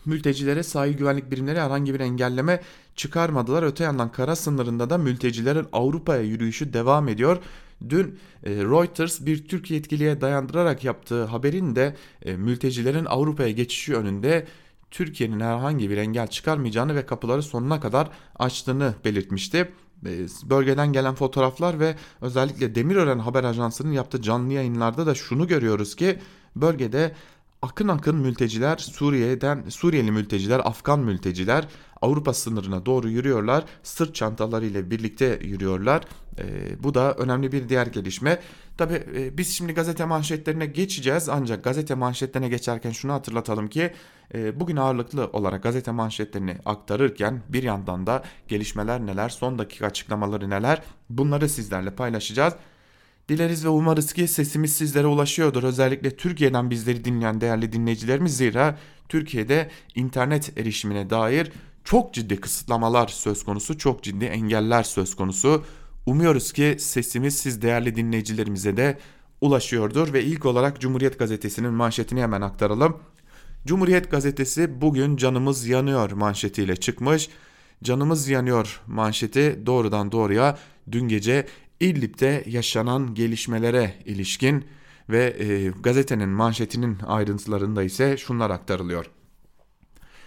mültecilere 0.06 0.62
sahil 0.62 0.96
güvenlik 0.96 1.30
birimleri 1.30 1.60
herhangi 1.60 1.94
bir 1.94 2.00
engelleme 2.00 2.60
çıkarmadılar. 2.96 3.62
Öte 3.62 3.84
yandan 3.84 4.12
kara 4.12 4.36
sınırında 4.36 4.90
da 4.90 4.98
mültecilerin 4.98 5.66
Avrupa'ya 5.72 6.22
yürüyüşü 6.22 6.72
devam 6.72 7.08
ediyor. 7.08 7.38
Dün 7.88 8.18
e, 8.44 8.50
Reuters 8.50 9.26
bir 9.26 9.48
Türk 9.48 9.70
yetkiliye 9.70 10.20
dayandırarak 10.20 10.84
yaptığı 10.84 11.24
haberin 11.24 11.76
de 11.76 11.96
e, 12.22 12.36
mültecilerin 12.36 13.04
Avrupa'ya 13.04 13.50
geçişi 13.50 13.96
önünde 13.96 14.46
Türkiye'nin 14.90 15.40
herhangi 15.40 15.90
bir 15.90 15.96
engel 15.96 16.26
çıkarmayacağını 16.26 16.94
ve 16.94 17.06
kapıları 17.06 17.42
sonuna 17.42 17.80
kadar 17.80 18.10
açtığını 18.38 18.94
belirtmişti. 19.04 19.72
E, 20.06 20.10
bölgeden 20.44 20.92
gelen 20.92 21.14
fotoğraflar 21.14 21.80
ve 21.80 21.94
özellikle 22.20 22.74
Demirören 22.74 23.18
Haber 23.18 23.44
Ajansı'nın 23.44 23.92
yaptığı 23.92 24.22
canlı 24.22 24.52
yayınlarda 24.52 25.06
da 25.06 25.14
şunu 25.14 25.46
görüyoruz 25.46 25.96
ki 25.96 26.18
bölgede 26.56 27.14
akın 27.62 27.88
akın 27.88 28.16
mülteciler 28.16 28.76
Suriye'den 28.76 29.64
Suriyeli 29.68 30.10
mülteciler, 30.10 30.60
Afgan 30.64 31.00
mülteciler 31.00 31.68
Avrupa 32.02 32.34
sınırına 32.34 32.86
doğru 32.86 33.08
yürüyorlar. 33.08 33.64
Sırt 33.82 34.14
çantaları 34.14 34.66
ile 34.66 34.90
birlikte 34.90 35.38
yürüyorlar. 35.42 36.02
E, 36.38 36.44
bu 36.82 36.94
da 36.94 37.14
önemli 37.14 37.52
bir 37.52 37.68
diğer 37.68 37.86
gelişme. 37.86 38.38
Tabi 38.76 38.94
e, 38.94 39.38
biz 39.38 39.56
şimdi 39.56 39.74
gazete 39.74 40.04
manşetlerine 40.04 40.66
geçeceğiz 40.66 41.28
ancak 41.28 41.64
gazete 41.64 41.94
manşetlerine 41.94 42.48
geçerken 42.48 42.90
şunu 42.90 43.12
hatırlatalım 43.12 43.68
ki 43.68 43.92
e, 44.34 44.60
bugün 44.60 44.76
ağırlıklı 44.76 45.26
olarak 45.32 45.62
gazete 45.62 45.90
manşetlerini 45.90 46.56
aktarırken 46.64 47.42
bir 47.48 47.62
yandan 47.62 48.06
da 48.06 48.22
gelişmeler 48.48 49.06
neler, 49.06 49.28
son 49.28 49.58
dakika 49.58 49.86
açıklamaları 49.86 50.50
neler 50.50 50.82
bunları 51.10 51.48
sizlerle 51.48 51.90
paylaşacağız. 51.90 52.54
Dileriz 53.28 53.64
ve 53.64 53.68
umarız 53.68 54.12
ki 54.12 54.28
sesimiz 54.28 54.72
sizlere 54.72 55.06
ulaşıyordur. 55.06 55.62
Özellikle 55.62 56.16
Türkiye'den 56.16 56.70
bizleri 56.70 57.04
dinleyen 57.04 57.40
değerli 57.40 57.72
dinleyicilerimiz 57.72 58.36
zira 58.36 58.78
Türkiye'de 59.08 59.70
internet 59.94 60.58
erişimine 60.58 61.10
dair 61.10 61.52
çok 61.84 62.14
ciddi 62.14 62.40
kısıtlamalar 62.40 63.08
söz 63.08 63.44
konusu, 63.44 63.78
çok 63.78 64.02
ciddi 64.02 64.24
engeller 64.24 64.82
söz 64.82 65.16
konusu. 65.16 65.64
Umuyoruz 66.06 66.52
ki 66.52 66.76
sesimiz 66.78 67.38
siz 67.38 67.62
değerli 67.62 67.96
dinleyicilerimize 67.96 68.76
de 68.76 68.98
ulaşıyordur 69.40 70.12
ve 70.12 70.24
ilk 70.24 70.46
olarak 70.46 70.80
Cumhuriyet 70.80 71.18
Gazetesi'nin 71.18 71.72
manşetini 71.72 72.22
hemen 72.22 72.40
aktaralım. 72.40 72.96
Cumhuriyet 73.66 74.10
Gazetesi 74.10 74.80
bugün 74.80 75.16
canımız 75.16 75.66
yanıyor 75.66 76.10
manşetiyle 76.10 76.76
çıkmış. 76.76 77.28
Canımız 77.82 78.28
yanıyor 78.28 78.80
manşeti 78.86 79.62
doğrudan 79.66 80.12
doğruya 80.12 80.58
dün 80.92 81.08
gece 81.08 81.46
İdlib'de 81.80 82.44
yaşanan 82.46 83.14
gelişmelere 83.14 83.94
ilişkin 84.04 84.64
ve 85.08 85.36
e, 85.38 85.68
gazetenin 85.68 86.28
manşetinin 86.28 86.98
ayrıntılarında 87.06 87.82
ise 87.82 88.16
şunlar 88.16 88.50
aktarılıyor. 88.50 89.10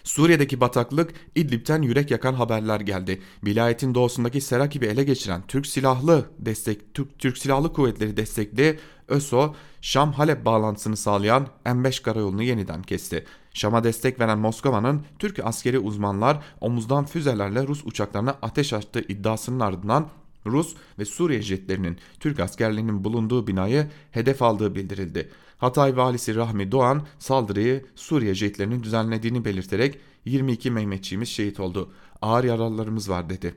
Suriye'deki 0.03 0.62
bataklık 0.62 1.13
İdlib'ten 1.36 1.82
yürek 1.82 2.12
yakan 2.12 2.34
haberler 2.34 2.79
geldi. 2.79 3.22
Vilayetin 3.46 3.96
doğusundaki 3.96 4.41
Serakib'i 4.41 4.86
ele 4.86 5.03
geçiren 5.03 5.41
Türk 5.48 5.68
Silahlı 5.68 6.25
destek 6.39 6.94
Türk, 6.94 7.20
Türk 7.20 7.38
Silahlı 7.38 7.74
Kuvvetleri 7.74 8.18
destekli 8.18 8.79
ÖSO 9.08 9.56
Şam 9.82 10.13
Halep 10.13 10.46
bağlantısını 10.46 10.98
sağlayan 10.98 11.48
M5 11.65 12.01
karayolunu 12.01 12.44
yeniden 12.44 12.82
kesti. 12.84 13.25
Şam'a 13.53 13.84
destek 13.84 14.20
veren 14.20 14.39
Moskova'nın 14.39 15.06
Türk 15.20 15.39
askeri 15.46 15.79
uzmanlar 15.79 16.44
omuzdan 16.62 17.06
füzelerle 17.06 17.68
Rus 17.68 17.86
uçaklarına 17.86 18.36
ateş 18.41 18.74
açtığı 18.74 19.01
iddiasının 19.01 19.60
ardından 19.60 20.10
Rus 20.46 20.75
ve 21.00 21.05
Suriye 21.05 21.41
jetlerinin 21.41 21.98
Türk 22.19 22.39
askerlerinin 22.39 23.03
bulunduğu 23.03 23.48
binayı 23.48 23.88
hedef 24.12 24.41
aldığı 24.41 24.75
bildirildi. 24.75 25.29
Hatay 25.58 25.98
valisi 25.98 26.36
Rahmi 26.36 26.72
Doğan 26.72 27.05
saldırıyı 27.19 27.86
Suriye 27.96 28.34
jetlerinin 28.34 28.84
düzenlediğini 28.84 29.46
belirterek 29.46 30.00
22 30.25 30.72
Mehmetçiğimiz 30.72 31.29
şehit 31.29 31.60
oldu. 31.60 31.93
Ağır 32.22 32.43
yaralılarımız 32.43 33.10
var 33.10 33.29
dedi. 33.29 33.55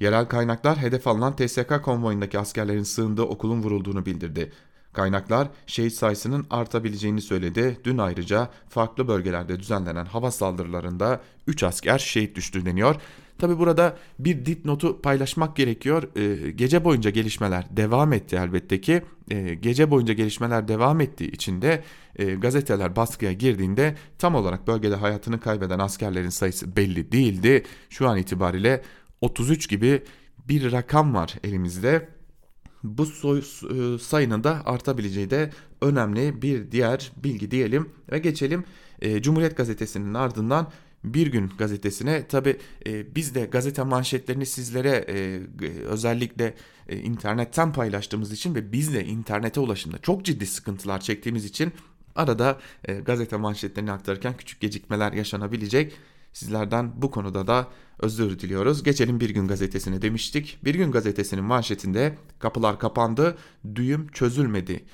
Yerel 0.00 0.26
kaynaklar 0.26 0.78
hedef 0.78 1.06
alınan 1.06 1.36
TSK 1.36 1.82
konvoyundaki 1.82 2.38
askerlerin 2.38 2.82
sığındığı 2.82 3.22
okulun 3.22 3.62
vurulduğunu 3.62 4.06
bildirdi. 4.06 4.52
Kaynaklar 4.92 5.48
şehit 5.66 5.92
sayısının 5.92 6.46
artabileceğini 6.50 7.20
söyledi. 7.20 7.80
Dün 7.84 7.98
ayrıca 7.98 8.50
farklı 8.68 9.08
bölgelerde 9.08 9.60
düzenlenen 9.60 10.04
hava 10.04 10.30
saldırılarında 10.30 11.20
3 11.46 11.62
asker 11.62 11.98
şehit 11.98 12.36
düştü 12.36 12.66
deniyor. 12.66 12.96
Tabi 13.38 13.58
burada 13.58 13.96
bir 14.18 14.46
dipnotu 14.46 15.02
paylaşmak 15.02 15.56
gerekiyor. 15.56 16.16
E, 16.16 16.50
gece 16.50 16.84
boyunca 16.84 17.10
gelişmeler 17.10 17.76
devam 17.76 18.12
etti 18.12 18.36
elbette 18.36 18.80
ki. 18.80 19.02
E, 19.30 19.54
gece 19.54 19.90
boyunca 19.90 20.14
gelişmeler 20.14 20.68
devam 20.68 21.00
ettiği 21.00 21.30
için 21.30 21.62
de 21.62 21.84
e, 22.16 22.34
gazeteler 22.34 22.96
baskıya 22.96 23.32
girdiğinde 23.32 23.96
tam 24.18 24.34
olarak 24.34 24.66
bölgede 24.66 24.94
hayatını 24.94 25.40
kaybeden 25.40 25.78
askerlerin 25.78 26.28
sayısı 26.28 26.76
belli 26.76 27.12
değildi. 27.12 27.62
Şu 27.90 28.08
an 28.08 28.18
itibariyle 28.18 28.82
33 29.20 29.68
gibi 29.68 30.02
bir 30.48 30.72
rakam 30.72 31.14
var 31.14 31.34
elimizde. 31.44 32.08
bu 32.82 33.06
soy, 33.06 33.38
e, 33.38 33.98
sayının 33.98 34.44
da 34.44 34.62
artabileceği 34.66 35.30
de 35.30 35.50
önemli 35.82 36.42
bir 36.42 36.70
diğer 36.70 37.12
bilgi 37.16 37.50
diyelim 37.50 37.88
ve 38.12 38.18
geçelim 38.18 38.64
e, 39.02 39.22
Cumhuriyet 39.22 39.56
Gazetesi'nin 39.56 40.14
ardından 40.14 40.70
bir 41.14 41.26
Gün 41.26 41.50
gazetesine 41.58 42.26
tabi 42.26 42.56
e, 42.86 43.14
biz 43.14 43.34
de 43.34 43.44
gazete 43.44 43.82
manşetlerini 43.82 44.46
sizlere 44.46 45.04
e, 45.08 45.40
özellikle 45.84 46.54
e, 46.88 46.98
internetten 46.98 47.72
paylaştığımız 47.72 48.32
için 48.32 48.54
ve 48.54 48.72
biz 48.72 48.94
de 48.94 49.04
internete 49.04 49.60
ulaşımda 49.60 49.98
çok 49.98 50.24
ciddi 50.24 50.46
sıkıntılar 50.46 51.00
çektiğimiz 51.00 51.44
için 51.44 51.72
arada 52.16 52.58
e, 52.84 52.94
gazete 52.94 53.36
manşetlerini 53.36 53.92
aktarırken 53.92 54.36
küçük 54.36 54.60
gecikmeler 54.60 55.12
yaşanabilecek. 55.12 55.92
Sizlerden 56.32 57.02
bu 57.02 57.10
konuda 57.10 57.46
da 57.46 57.68
özür 57.98 58.38
diliyoruz. 58.38 58.82
Geçelim 58.82 59.20
Bir 59.20 59.30
Gün 59.30 59.48
gazetesine 59.48 60.02
demiştik. 60.02 60.58
Bir 60.64 60.74
Gün 60.74 60.92
gazetesinin 60.92 61.44
manşetinde 61.44 62.18
kapılar 62.38 62.78
kapandı, 62.78 63.38
düğüm 63.74 64.08
çözülmedi 64.08 64.84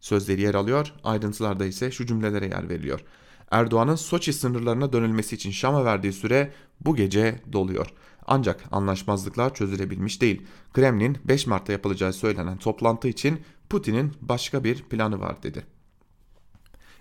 sözleri 0.00 0.40
yer 0.40 0.54
alıyor. 0.54 0.94
Ayrıntılarda 1.04 1.66
ise 1.66 1.90
şu 1.90 2.06
cümlelere 2.06 2.46
yer 2.46 2.68
veriliyor. 2.68 3.00
Erdoğan'ın 3.52 3.94
Soçi 3.94 4.32
sınırlarına 4.32 4.92
dönülmesi 4.92 5.34
için 5.34 5.50
Şam'a 5.50 5.84
verdiği 5.84 6.12
süre 6.12 6.52
bu 6.80 6.96
gece 6.96 7.40
doluyor. 7.52 7.86
Ancak 8.26 8.64
anlaşmazlıklar 8.72 9.54
çözülebilmiş 9.54 10.20
değil. 10.20 10.42
Kremlin 10.72 11.18
5 11.24 11.46
Mart'ta 11.46 11.72
yapılacağı 11.72 12.12
söylenen 12.12 12.56
toplantı 12.56 13.08
için 13.08 13.40
Putin'in 13.70 14.12
başka 14.20 14.64
bir 14.64 14.82
planı 14.82 15.20
var 15.20 15.42
dedi. 15.42 15.64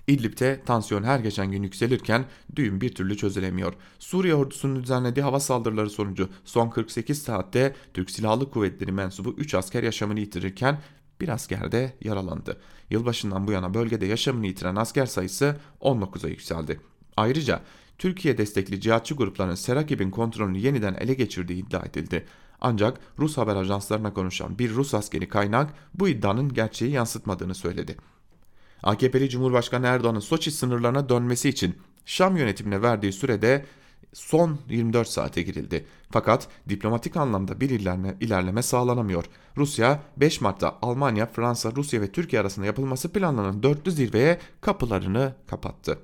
İdlib'de 0.08 0.62
tansiyon 0.65 1.03
her 1.03 1.20
geçen 1.20 1.51
gün 1.51 1.63
yükselirken 1.63 2.25
düğün 2.55 2.81
bir 2.81 2.96
türlü 2.96 3.17
çözülemiyor. 3.17 3.74
Suriye 4.00 4.36
ordusunun 4.36 4.84
düzenlediği 4.84 5.24
hava 5.24 5.39
saldırıları 5.39 5.89
sonucu 5.89 6.29
son 6.46 6.70
48 6.70 7.22
saatte 7.22 7.75
Türk 7.93 8.12
Silahlı 8.12 8.51
Kuvvetleri 8.51 8.91
mensubu 8.91 9.36
3 9.38 9.55
asker 9.55 9.84
yaşamını 9.84 10.20
yitirirken 10.20 10.81
bir 11.22 11.30
asker 11.30 11.72
de 11.72 11.94
yaralandı. 12.01 12.58
Yılbaşından 12.90 13.48
bu 13.48 13.51
yana 13.51 13.74
bölgede 13.74 14.06
yaşamını 14.06 14.48
yitiren 14.48 14.75
asker 14.75 15.06
sayısı 15.06 15.58
19'a 15.82 16.30
yükseldi. 16.30 16.80
Ayrıca 17.18 17.62
Türkiye 17.98 18.38
destekli 18.38 18.82
cihatçı 18.82 19.16
grupların 19.16 19.56
Serakib'in 19.56 20.12
kontrolünü 20.12 20.58
yeniden 20.58 20.94
ele 20.94 21.13
geçirdiği 21.13 21.66
iddia 21.66 21.86
edildi. 21.86 22.25
Ancak 22.62 23.00
Rus 23.20 23.38
haber 23.38 23.56
ajanslarına 23.56 24.13
konuşan 24.13 24.60
bir 24.60 24.74
Rus 24.74 24.94
askeri 24.94 25.28
kaynak 25.28 25.74
bu 25.94 26.08
iddianın 26.08 26.54
gerçeği 26.54 26.92
yansıtmadığını 26.92 27.56
söyledi. 27.56 27.98
AKP'li 28.84 29.30
Cumhurbaşkanı 29.30 29.88
Erdoğan'ın 29.88 30.20
Soçi 30.20 30.51
sınırlarına 30.51 31.10
dönmesi 31.10 31.50
için 31.50 31.75
Şam 32.06 32.38
yönetimine 32.38 32.82
verdiği 32.82 33.13
sürede 33.13 33.66
son 34.13 34.60
24 34.70 35.08
saate 35.08 35.41
girildi. 35.41 35.86
Fakat 36.12 36.48
diplomatik 36.70 37.18
anlamda 37.18 37.62
bir 37.62 37.70
ilerleme, 37.70 38.18
ilerleme 38.20 38.62
sağlanamıyor. 38.63 39.25
Rusya 39.58 40.03
5 40.18 40.41
Mart'ta 40.41 40.77
Almanya, 40.82 41.25
Fransa, 41.25 41.72
Rusya 41.75 42.01
ve 42.01 42.12
Türkiye 42.12 42.41
arasında 42.41 42.65
yapılması 42.65 43.13
planlanan 43.13 43.63
dörtlü 43.63 43.91
zirveye 43.91 44.39
kapılarını 44.62 45.34
kapattı. 45.48 46.00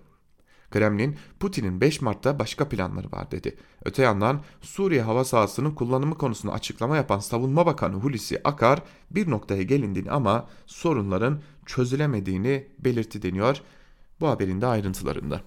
Kremlin, 0.72 1.18
Putin'in 1.40 1.82
5 1.82 2.02
Mart'ta 2.02 2.40
başka 2.40 2.70
planları 2.70 3.12
var 3.12 3.32
dedi. 3.32 3.58
Öte 3.86 4.04
yandan 4.04 4.42
Suriye 4.62 5.02
hava 5.02 5.24
sahasının 5.24 5.72
kullanımı 5.72 6.18
konusunda 6.18 6.54
açıklama 6.54 6.98
yapan 6.98 7.20
Savunma 7.20 7.66
Bakanı 7.66 7.96
Hulusi 7.96 8.42
Akar 8.44 8.82
bir 9.12 9.30
noktaya 9.30 9.64
gelindiğini 9.64 10.12
ama 10.12 10.48
sorunların 10.66 11.42
çözülemediğini 11.66 12.68
belirtti 12.80 13.22
deniyor 13.22 13.62
bu 14.20 14.28
haberin 14.28 14.62
de 14.62 14.68
ayrıntılarında. 14.68 15.42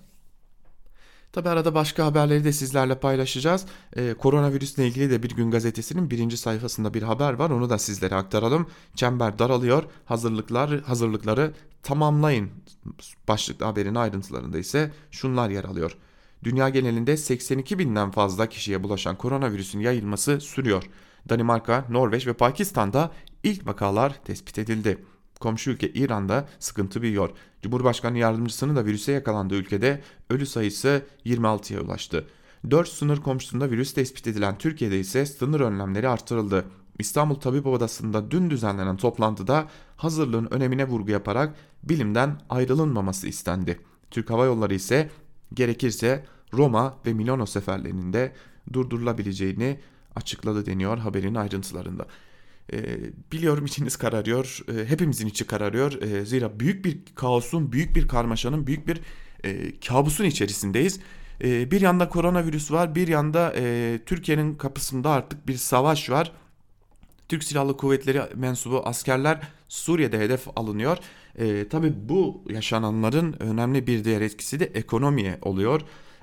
Tabi 1.32 1.48
arada 1.48 1.74
başka 1.74 2.04
haberleri 2.04 2.44
de 2.44 2.52
sizlerle 2.52 2.94
paylaşacağız. 2.94 3.66
Ee, 3.96 4.14
koronavirüsle 4.18 4.86
ilgili 4.86 5.10
de 5.10 5.22
Bir 5.22 5.30
Gün 5.30 5.50
Gazetesi'nin 5.50 6.10
birinci 6.10 6.36
sayfasında 6.36 6.94
bir 6.94 7.02
haber 7.02 7.32
var. 7.32 7.50
Onu 7.50 7.70
da 7.70 7.78
sizlere 7.78 8.14
aktaralım. 8.14 8.66
Çember 8.94 9.38
daralıyor. 9.38 9.82
Hazırlıklar 10.04 10.80
hazırlıkları 10.80 11.52
tamamlayın. 11.82 12.50
Başlıklı 13.28 13.66
haberin 13.66 13.94
ayrıntılarında 13.94 14.58
ise 14.58 14.92
şunlar 15.10 15.50
yer 15.50 15.64
alıyor. 15.64 15.96
Dünya 16.44 16.68
genelinde 16.68 17.16
82 17.16 17.78
binden 17.78 18.10
fazla 18.10 18.46
kişiye 18.46 18.82
bulaşan 18.82 19.16
koronavirüsün 19.16 19.80
yayılması 19.80 20.40
sürüyor. 20.40 20.82
Danimarka, 21.28 21.84
Norveç 21.88 22.26
ve 22.26 22.32
Pakistan'da 22.32 23.10
ilk 23.42 23.66
vakalar 23.66 24.20
tespit 24.24 24.58
edildi. 24.58 25.04
Komşu 25.40 25.70
ülke 25.70 25.88
İran'da 25.88 26.48
sıkıntı 26.58 27.02
büyüyor. 27.02 27.30
Cumhurbaşkanı 27.62 28.18
yardımcısının 28.18 28.76
da 28.76 28.84
virüse 28.84 29.12
yakalandığı 29.12 29.54
ülkede 29.54 30.02
ölü 30.30 30.46
sayısı 30.46 31.02
26'ya 31.26 31.80
ulaştı. 31.80 32.26
4 32.70 32.88
sınır 32.88 33.20
komşusunda 33.20 33.70
virüs 33.70 33.94
tespit 33.94 34.26
edilen 34.26 34.58
Türkiye'de 34.58 35.00
ise 35.00 35.26
sınır 35.26 35.60
önlemleri 35.60 36.08
artırıldı. 36.08 36.64
İstanbul 36.98 37.34
Tabip 37.34 37.66
Odası'nda 37.66 38.30
dün 38.30 38.50
düzenlenen 38.50 38.96
toplantıda 38.96 39.68
hazırlığın 39.96 40.48
önemine 40.50 40.88
vurgu 40.88 41.10
yaparak 41.10 41.54
bilimden 41.82 42.40
ayrılınmaması 42.48 43.28
istendi. 43.28 43.80
Türk 44.10 44.30
Hava 44.30 44.44
Yolları 44.44 44.74
ise 44.74 45.10
gerekirse 45.54 46.24
Roma 46.54 46.98
ve 47.06 47.12
Milano 47.12 47.46
seferlerinin 47.46 48.12
de 48.12 48.32
durdurulabileceğini 48.72 49.80
açıkladı 50.16 50.66
deniyor 50.66 50.98
haberin 50.98 51.34
ayrıntılarında. 51.34 52.06
E, 52.72 52.98
biliyorum 53.32 53.66
içiniz 53.66 53.96
kararıyor, 53.96 54.58
e, 54.68 54.88
hepimizin 54.88 55.26
içi 55.26 55.46
kararıyor. 55.46 56.02
E, 56.02 56.24
zira 56.26 56.60
büyük 56.60 56.84
bir 56.84 56.98
kaosun, 57.14 57.72
büyük 57.72 57.96
bir 57.96 58.08
karmaşanın, 58.08 58.66
büyük 58.66 58.88
bir 58.88 59.00
e, 59.44 59.80
kabusun 59.80 60.24
içerisindeyiz. 60.24 61.00
Bir 61.40 61.80
yanda 61.80 62.08
koronavirüs 62.08 62.72
var, 62.72 62.94
bir 62.94 63.08
yanda 63.08 63.52
e, 63.56 63.98
Türkiye'nin 64.06 64.54
kapısında 64.54 65.10
artık 65.10 65.48
bir 65.48 65.56
savaş 65.56 66.10
var. 66.10 66.32
Türk 67.28 67.44
Silahlı 67.44 67.76
Kuvvetleri 67.76 68.22
mensubu 68.34 68.86
askerler 68.86 69.40
Suriye'de 69.68 70.18
hedef 70.18 70.48
alınıyor. 70.56 70.98
E, 71.38 71.68
tabii 71.68 71.92
bu 72.08 72.44
yaşananların 72.50 73.36
önemli 73.42 73.86
bir 73.86 74.04
diğer 74.04 74.20
etkisi 74.20 74.60
de 74.60 74.64
ekonomiye 74.64 75.38
oluyor. 75.42 75.80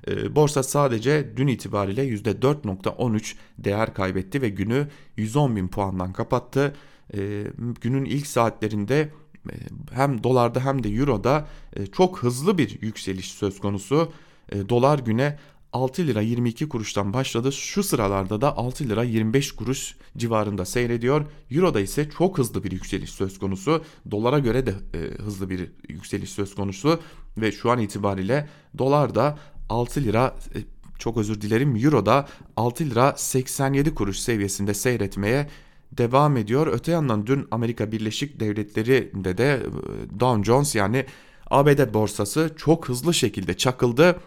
Ee, 0.08 0.36
borsa 0.36 0.64
sadece 0.64 1.34
dün 1.38 1.48
itibariyle 1.48 2.06
%4.13 2.06 3.36
değer 3.58 3.94
kaybetti 3.94 4.42
ve 4.42 4.50
günü 4.50 4.88
110 5.18 5.56
bin 5.56 5.68
puandan 5.68 6.14
kapattı. 6.14 6.76
Ee, 7.14 7.44
günün 7.82 8.06
ilk 8.06 8.28
saatlerinde 8.28 9.12
e, 9.50 9.56
hem 9.92 10.24
dolarda 10.24 10.66
hem 10.66 10.84
de 10.84 10.90
euroda 10.90 11.48
e, 11.76 11.86
çok 11.86 12.24
hızlı 12.24 12.58
bir 12.58 12.82
yükseliş 12.82 13.32
söz 13.32 13.60
konusu. 13.60 14.12
E, 14.52 14.70
dolar 14.70 15.00
güne 15.00 15.38
6 15.74 16.08
lira 16.08 16.22
22 16.22 16.70
kuruştan 16.70 17.14
başladı. 17.14 17.52
Şu 17.52 17.84
sıralarda 17.84 18.42
da 18.42 18.58
6 18.58 18.90
lira 18.90 19.04
25 19.04 19.52
kuruş 19.52 19.96
civarında 20.18 20.66
seyrediyor. 20.66 21.26
Euro'da 21.52 21.80
ise 21.80 22.10
çok 22.10 22.38
hızlı 22.38 22.64
bir 22.64 22.72
yükseliş 22.72 23.10
söz 23.10 23.40
konusu. 23.40 23.84
Dolara 24.12 24.40
göre 24.40 24.66
de 24.66 24.74
e, 24.94 25.24
hızlı 25.24 25.50
bir 25.50 25.72
yükseliş 25.90 26.30
söz 26.30 26.56
konusu 26.56 27.00
ve 27.38 27.52
şu 27.52 27.72
an 27.72 27.80
itibariyle 27.80 28.50
dolar 28.78 29.16
da 29.16 29.38
6 29.70 30.04
lira 30.04 30.36
e, 30.56 30.60
çok 31.00 31.18
özür 31.18 31.42
dilerim 31.42 31.76
Euro'da 31.76 32.28
6 32.56 32.86
lira 32.90 33.14
87 33.18 33.96
kuruş 33.96 34.20
seviyesinde 34.20 34.74
seyretmeye 34.74 35.48
devam 35.92 36.38
ediyor. 36.38 36.68
Öte 36.68 36.92
yandan 36.92 37.28
dün 37.28 37.48
Amerika 37.52 37.92
Birleşik 37.92 38.40
Devletleri'nde 38.40 39.38
de 39.38 39.54
e, 39.54 40.20
Dow 40.20 40.44
Jones 40.44 40.76
yani 40.76 41.06
ABD 41.50 41.94
borsası 41.94 42.54
çok 42.58 42.90
hızlı 42.90 43.14
şekilde 43.14 43.58
çakıldı. 43.58 44.20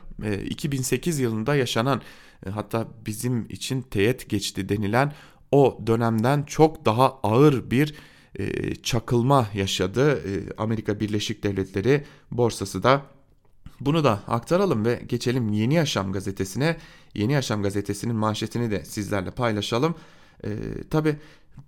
2008 0.45 1.21
e, 1.21 1.23
yılında 1.23 1.55
yaşanan 1.55 2.03
hatta 2.51 2.89
bizim 3.07 3.47
için 3.49 3.83
teğet 3.83 4.29
geçti 4.29 4.69
denilen 4.69 5.13
o 5.53 5.79
dönemden 5.87 6.43
çok 6.43 6.85
daha 6.85 7.19
ağır 7.23 7.71
bir 7.71 7.95
çakılma 8.83 9.49
yaşadı. 9.55 10.23
Amerika 10.59 11.01
Birleşik 11.01 11.43
Devletleri 11.43 12.05
borsası 12.31 12.83
da 12.83 13.03
bunu 13.81 14.05
da 14.05 14.21
aktaralım 14.29 14.85
ve 14.85 15.03
geçelim 15.09 15.53
Yeni 15.53 15.75
Yaşam 15.75 16.13
gazetesine. 16.13 16.77
Yeni 17.15 17.33
Yaşam 17.33 17.63
gazetesinin 17.63 18.17
manşetini 18.17 18.71
de 18.71 18.85
sizlerle 18.85 19.31
paylaşalım. 19.31 19.95
Ee, 20.45 20.49
Tabi 20.91 21.17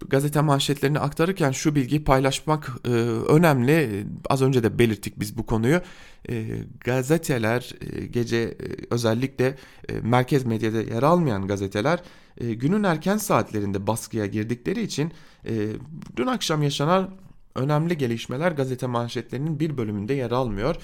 gazete 0.09 0.41
manşetlerini 0.41 0.99
aktarırken 0.99 1.51
şu 1.51 1.75
bilgiyi 1.75 2.05
paylaşmak 2.05 2.71
e, 2.85 2.89
önemli. 2.89 4.07
Az 4.31 4.43
önce 4.43 4.63
de 4.63 4.79
belirttik 4.79 5.21
biz 5.21 5.39
bu 5.39 5.47
konuyu. 5.47 5.81
E, 6.29 6.47
gazeteler 6.81 7.75
e, 7.81 8.07
gece 8.07 8.37
e, 8.39 8.55
özellikle 8.91 9.57
e, 9.89 10.01
merkez 10.03 10.45
medyada 10.45 10.83
yer 10.83 11.03
almayan 11.03 11.47
gazeteler 11.47 12.03
e, 12.37 12.55
günün 12.55 12.83
erken 12.83 13.17
saatlerinde 13.17 13.87
baskıya 13.87 14.27
girdikleri 14.27 14.83
için 14.83 15.13
e, 15.47 15.69
dün 16.17 16.27
akşam 16.27 16.63
yaşanan 16.63 17.11
önemli 17.55 17.99
gelişmeler 17.99 18.53
gazete 18.53 18.87
manşetlerinin 18.87 19.61
bir 19.61 19.77
bölümünde 19.77 20.15
yer 20.15 20.31
almıyor. 20.31 20.77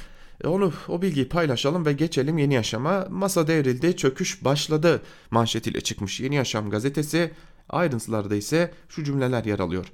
E, 0.44 0.48
onu 0.48 0.72
o 0.88 1.02
bilgiyi 1.02 1.28
paylaşalım 1.28 1.86
ve 1.86 1.92
geçelim 1.92 2.38
yeni 2.38 2.54
yaşama. 2.54 3.06
Masa 3.10 3.46
devrildi, 3.46 3.96
çöküş 3.96 4.44
başladı 4.44 5.02
manşetiyle 5.30 5.80
çıkmış 5.80 6.20
Yeni 6.20 6.34
Yaşam 6.34 6.70
gazetesi. 6.70 7.30
Ayrıntılarda 7.68 8.34
ise 8.34 8.74
şu 8.88 9.04
cümleler 9.04 9.44
yer 9.44 9.58
alıyor. 9.58 9.92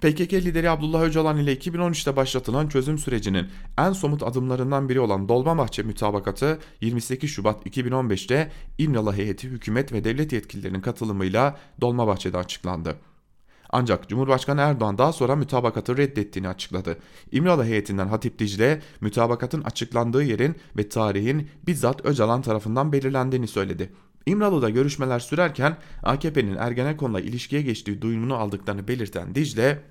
PKK 0.00 0.32
lideri 0.32 0.70
Abdullah 0.70 1.02
Öcalan 1.02 1.36
ile 1.36 1.54
2013'te 1.54 2.16
başlatılan 2.16 2.68
çözüm 2.68 2.98
sürecinin 2.98 3.46
en 3.78 3.92
somut 3.92 4.22
adımlarından 4.22 4.88
biri 4.88 5.00
olan 5.00 5.28
Dolmabahçe 5.28 5.82
mütabakatı 5.82 6.58
28 6.80 7.30
Şubat 7.30 7.66
2015'te 7.66 8.52
İmralı 8.78 9.12
heyeti 9.12 9.48
hükümet 9.48 9.92
ve 9.92 10.04
devlet 10.04 10.32
yetkililerinin 10.32 10.80
katılımıyla 10.80 11.58
Dolmabahçe'de 11.80 12.38
açıklandı. 12.38 12.96
Ancak 13.70 14.08
Cumhurbaşkanı 14.08 14.60
Erdoğan 14.60 14.98
daha 14.98 15.12
sonra 15.12 15.36
mütabakatı 15.36 15.96
reddettiğini 15.96 16.48
açıkladı. 16.48 16.98
İmralı 17.32 17.64
heyetinden 17.64 18.08
Hatip 18.08 18.38
Dicle 18.38 18.82
mütabakatın 19.00 19.62
açıklandığı 19.62 20.22
yerin 20.22 20.56
ve 20.76 20.88
tarihin 20.88 21.48
bizzat 21.66 22.06
Öcalan 22.06 22.42
tarafından 22.42 22.92
belirlendiğini 22.92 23.48
söyledi. 23.48 23.92
İmralı'da 24.26 24.70
görüşmeler 24.70 25.20
sürerken 25.20 25.76
AKP'nin 26.02 26.56
Ergenekon'la 26.56 27.20
ilişkiye 27.20 27.62
geçtiği 27.62 28.02
duyumunu 28.02 28.34
aldıklarını 28.34 28.88
belirten 28.88 29.34
Dicle, 29.34 29.82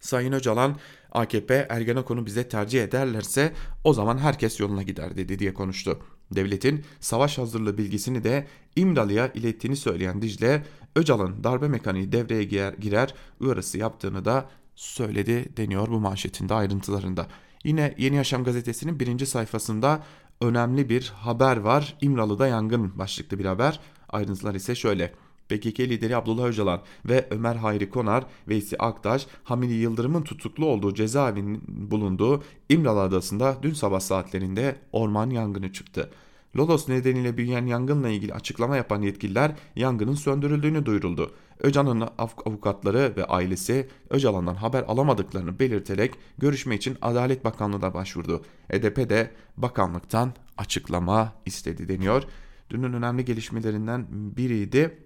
Sayın 0.00 0.32
Öcalan 0.32 0.76
AKP 1.12 1.66
Ergenekon'u 1.70 2.26
bize 2.26 2.48
tercih 2.48 2.82
ederlerse 2.82 3.52
o 3.84 3.92
zaman 3.92 4.18
herkes 4.18 4.60
yoluna 4.60 4.82
gider 4.82 5.16
dedi 5.16 5.38
diye 5.38 5.54
konuştu. 5.54 5.98
Devletin 6.30 6.84
savaş 7.00 7.38
hazırlığı 7.38 7.78
bilgisini 7.78 8.24
de 8.24 8.46
İmralı'ya 8.76 9.32
ilettiğini 9.32 9.76
söyleyen 9.76 10.22
Dicle, 10.22 10.64
Öcalan 10.96 11.44
darbe 11.44 11.68
mekaniği 11.68 12.12
devreye 12.12 12.44
girer, 12.80 13.14
uyarısı 13.40 13.78
yaptığını 13.78 14.24
da 14.24 14.48
söyledi 14.74 15.56
deniyor 15.56 15.88
bu 15.88 16.00
manşetinde 16.00 16.54
ayrıntılarında. 16.54 17.26
Yine 17.64 17.94
Yeni 17.98 18.16
Yaşam 18.16 18.44
gazetesinin 18.44 19.00
birinci 19.00 19.26
sayfasında 19.26 20.02
önemli 20.40 20.88
bir 20.88 21.12
haber 21.16 21.56
var. 21.56 21.96
İmralı'da 22.00 22.46
yangın 22.46 22.98
başlıklı 22.98 23.38
bir 23.38 23.44
haber. 23.44 23.80
Ayrıntılar 24.08 24.54
ise 24.54 24.74
şöyle. 24.74 25.12
PKK 25.48 25.80
lideri 25.80 26.16
Abdullah 26.16 26.44
Öcalan 26.44 26.80
ve 27.04 27.26
Ömer 27.30 27.56
Hayri 27.56 27.90
Konar, 27.90 28.24
Veysi 28.48 28.78
Aktaş, 28.78 29.26
Hamidi 29.44 29.72
Yıldırım'ın 29.72 30.22
tutuklu 30.22 30.66
olduğu 30.66 30.94
cezaevinin 30.94 31.62
bulunduğu 31.68 32.42
İmralı 32.68 33.00
Adası'nda 33.00 33.56
dün 33.62 33.72
sabah 33.72 34.00
saatlerinde 34.00 34.76
orman 34.92 35.30
yangını 35.30 35.72
çıktı. 35.72 36.10
Lodos 36.56 36.88
nedeniyle 36.88 37.36
büyüyen 37.36 37.66
yangınla 37.66 38.08
ilgili 38.08 38.34
açıklama 38.34 38.76
yapan 38.76 39.02
yetkililer 39.02 39.52
yangının 39.76 40.14
söndürüldüğünü 40.14 40.86
duyuruldu. 40.86 41.34
Öcalan'ın 41.58 42.08
av- 42.18 42.42
avukatları 42.46 43.12
ve 43.16 43.24
ailesi 43.24 43.88
Öcalan'dan 44.10 44.54
haber 44.54 44.82
alamadıklarını 44.82 45.58
belirterek 45.58 46.14
görüşme 46.38 46.74
için 46.74 46.96
Adalet 47.02 47.44
Bakanlığı'na 47.44 47.94
başvurdu. 47.94 48.44
HDP 48.72 49.10
de 49.10 49.30
bakanlıktan 49.56 50.32
açıklama 50.58 51.32
istedi 51.46 51.88
deniyor. 51.88 52.22
Dünün 52.70 52.92
önemli 52.92 53.24
gelişmelerinden 53.24 54.06
biriydi. 54.10 54.98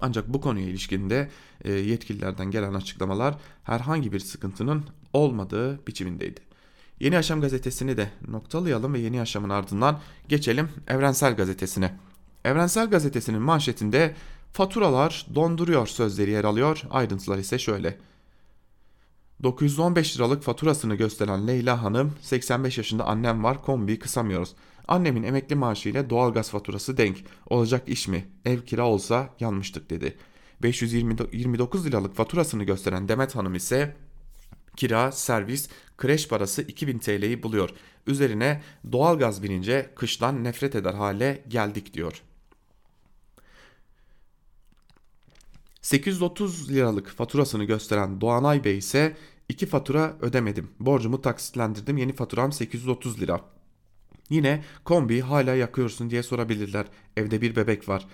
Ancak 0.00 0.28
bu 0.28 0.40
konuya 0.40 0.66
ilişkinde 0.66 1.30
e, 1.64 1.72
yetkililerden 1.72 2.50
gelen 2.50 2.74
açıklamalar 2.74 3.34
herhangi 3.64 4.12
bir 4.12 4.20
sıkıntının 4.20 4.84
olmadığı 5.12 5.86
biçimindeydi. 5.86 6.45
Yeni 7.00 7.14
Yaşam 7.14 7.40
gazetesini 7.40 7.96
de 7.96 8.10
noktalayalım 8.28 8.94
ve 8.94 8.98
Yeni 8.98 9.16
Yaşam'ın 9.16 9.50
ardından 9.50 10.00
geçelim 10.28 10.68
Evrensel 10.88 11.36
Gazetesi'ne. 11.36 11.94
Evrensel 12.44 12.90
Gazetesi'nin 12.90 13.42
manşetinde 13.42 14.14
faturalar 14.52 15.26
donduruyor 15.34 15.86
sözleri 15.86 16.30
yer 16.30 16.44
alıyor. 16.44 16.82
Ayrıntılar 16.90 17.38
ise 17.38 17.58
şöyle. 17.58 17.98
915 19.42 20.16
liralık 20.16 20.42
faturasını 20.42 20.94
gösteren 20.94 21.46
Leyla 21.46 21.82
Hanım 21.82 22.12
85 22.20 22.78
yaşında 22.78 23.04
annem 23.04 23.44
var 23.44 23.62
kombiyi 23.62 23.98
kısamıyoruz. 23.98 24.54
Annemin 24.88 25.22
emekli 25.22 25.54
maaşı 25.54 25.88
ile 25.88 26.10
doğalgaz 26.10 26.50
faturası 26.50 26.96
denk. 26.96 27.16
Olacak 27.46 27.88
iş 27.88 28.08
mi? 28.08 28.26
Ev 28.44 28.60
kira 28.60 28.86
olsa 28.86 29.28
yanmıştık 29.40 29.90
dedi. 29.90 30.16
529 30.62 31.86
liralık 31.86 32.16
faturasını 32.16 32.64
gösteren 32.64 33.08
Demet 33.08 33.36
Hanım 33.36 33.54
ise 33.54 33.96
kira, 34.76 35.12
servis, 35.12 35.68
kreş 35.96 36.28
parası 36.28 36.62
2000 36.62 36.98
TL'yi 36.98 37.42
buluyor. 37.42 37.70
Üzerine 38.06 38.62
doğalgaz 38.92 39.42
binince 39.42 39.90
kıştan 39.96 40.44
nefret 40.44 40.74
eder 40.74 40.94
hale 40.94 41.44
geldik 41.48 41.94
diyor. 41.94 42.22
830 45.82 46.70
liralık 46.70 47.08
faturasını 47.08 47.64
gösteren 47.64 48.20
Doğanay 48.20 48.64
Bey 48.64 48.78
ise 48.78 49.16
iki 49.48 49.66
fatura 49.66 50.16
ödemedim. 50.20 50.70
Borcumu 50.80 51.22
taksitlendirdim. 51.22 51.96
Yeni 51.96 52.12
faturam 52.12 52.52
830 52.52 53.20
lira. 53.20 53.40
Yine 54.30 54.64
kombi 54.84 55.20
hala 55.20 55.54
yakıyorsun 55.54 56.10
diye 56.10 56.22
sorabilirler. 56.22 56.86
Evde 57.16 57.40
bir 57.40 57.56
bebek 57.56 57.88
var. 57.88 58.06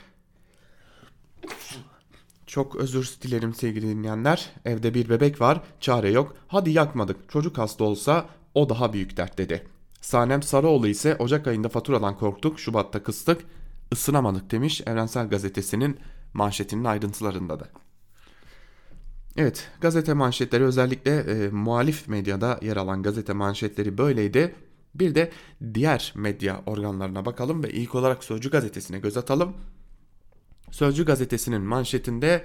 Çok 2.53 2.77
özür 2.77 3.17
dilerim 3.23 3.55
sevgili 3.55 3.89
dinleyenler. 3.89 4.51
Evde 4.65 4.95
bir 4.95 5.09
bebek 5.09 5.41
var, 5.41 5.61
çare 5.81 6.11
yok. 6.11 6.37
Hadi 6.49 6.71
yakmadık. 6.71 7.17
Çocuk 7.29 7.59
hasta 7.59 7.85
olsa 7.85 8.27
o 8.55 8.69
daha 8.69 8.93
büyük 8.93 9.17
dert 9.17 9.39
dedi. 9.39 9.67
Sanem 10.01 10.43
Sarıoğlu 10.43 10.89
ise 10.89 11.17
Ocak 11.19 11.47
ayında 11.47 11.69
faturadan 11.69 12.17
korktuk, 12.17 12.61
Şubat'ta 12.61 13.03
kıstık, 13.03 13.41
ısınamadık 13.93 14.51
demiş 14.51 14.83
Evrensel 14.87 15.29
Gazetesi'nin 15.29 15.99
manşetinin 16.35 16.85
ayrıntılarında 16.85 17.61
da. 17.61 17.69
Evet, 19.37 19.71
gazete 19.81 20.13
manşetleri 20.13 20.65
özellikle 20.65 21.17
e, 21.17 21.49
muhalif 21.49 22.09
medyada 22.09 22.59
yer 22.63 22.77
alan 22.77 23.03
gazete 23.03 23.33
manşetleri 23.33 23.99
böyleydi. 23.99 24.55
Bir 24.95 25.15
de 25.15 25.31
diğer 25.75 26.13
medya 26.17 26.63
organlarına 26.67 27.25
bakalım 27.25 27.63
ve 27.63 27.71
ilk 27.71 27.95
olarak 27.95 28.25
Sözcü 28.25 28.51
gazetesine 28.51 28.99
göz 28.99 29.17
atalım. 29.17 29.55
Sözcü 30.73 31.05
gazetesinin 31.05 31.63
manşetinde 31.63 32.45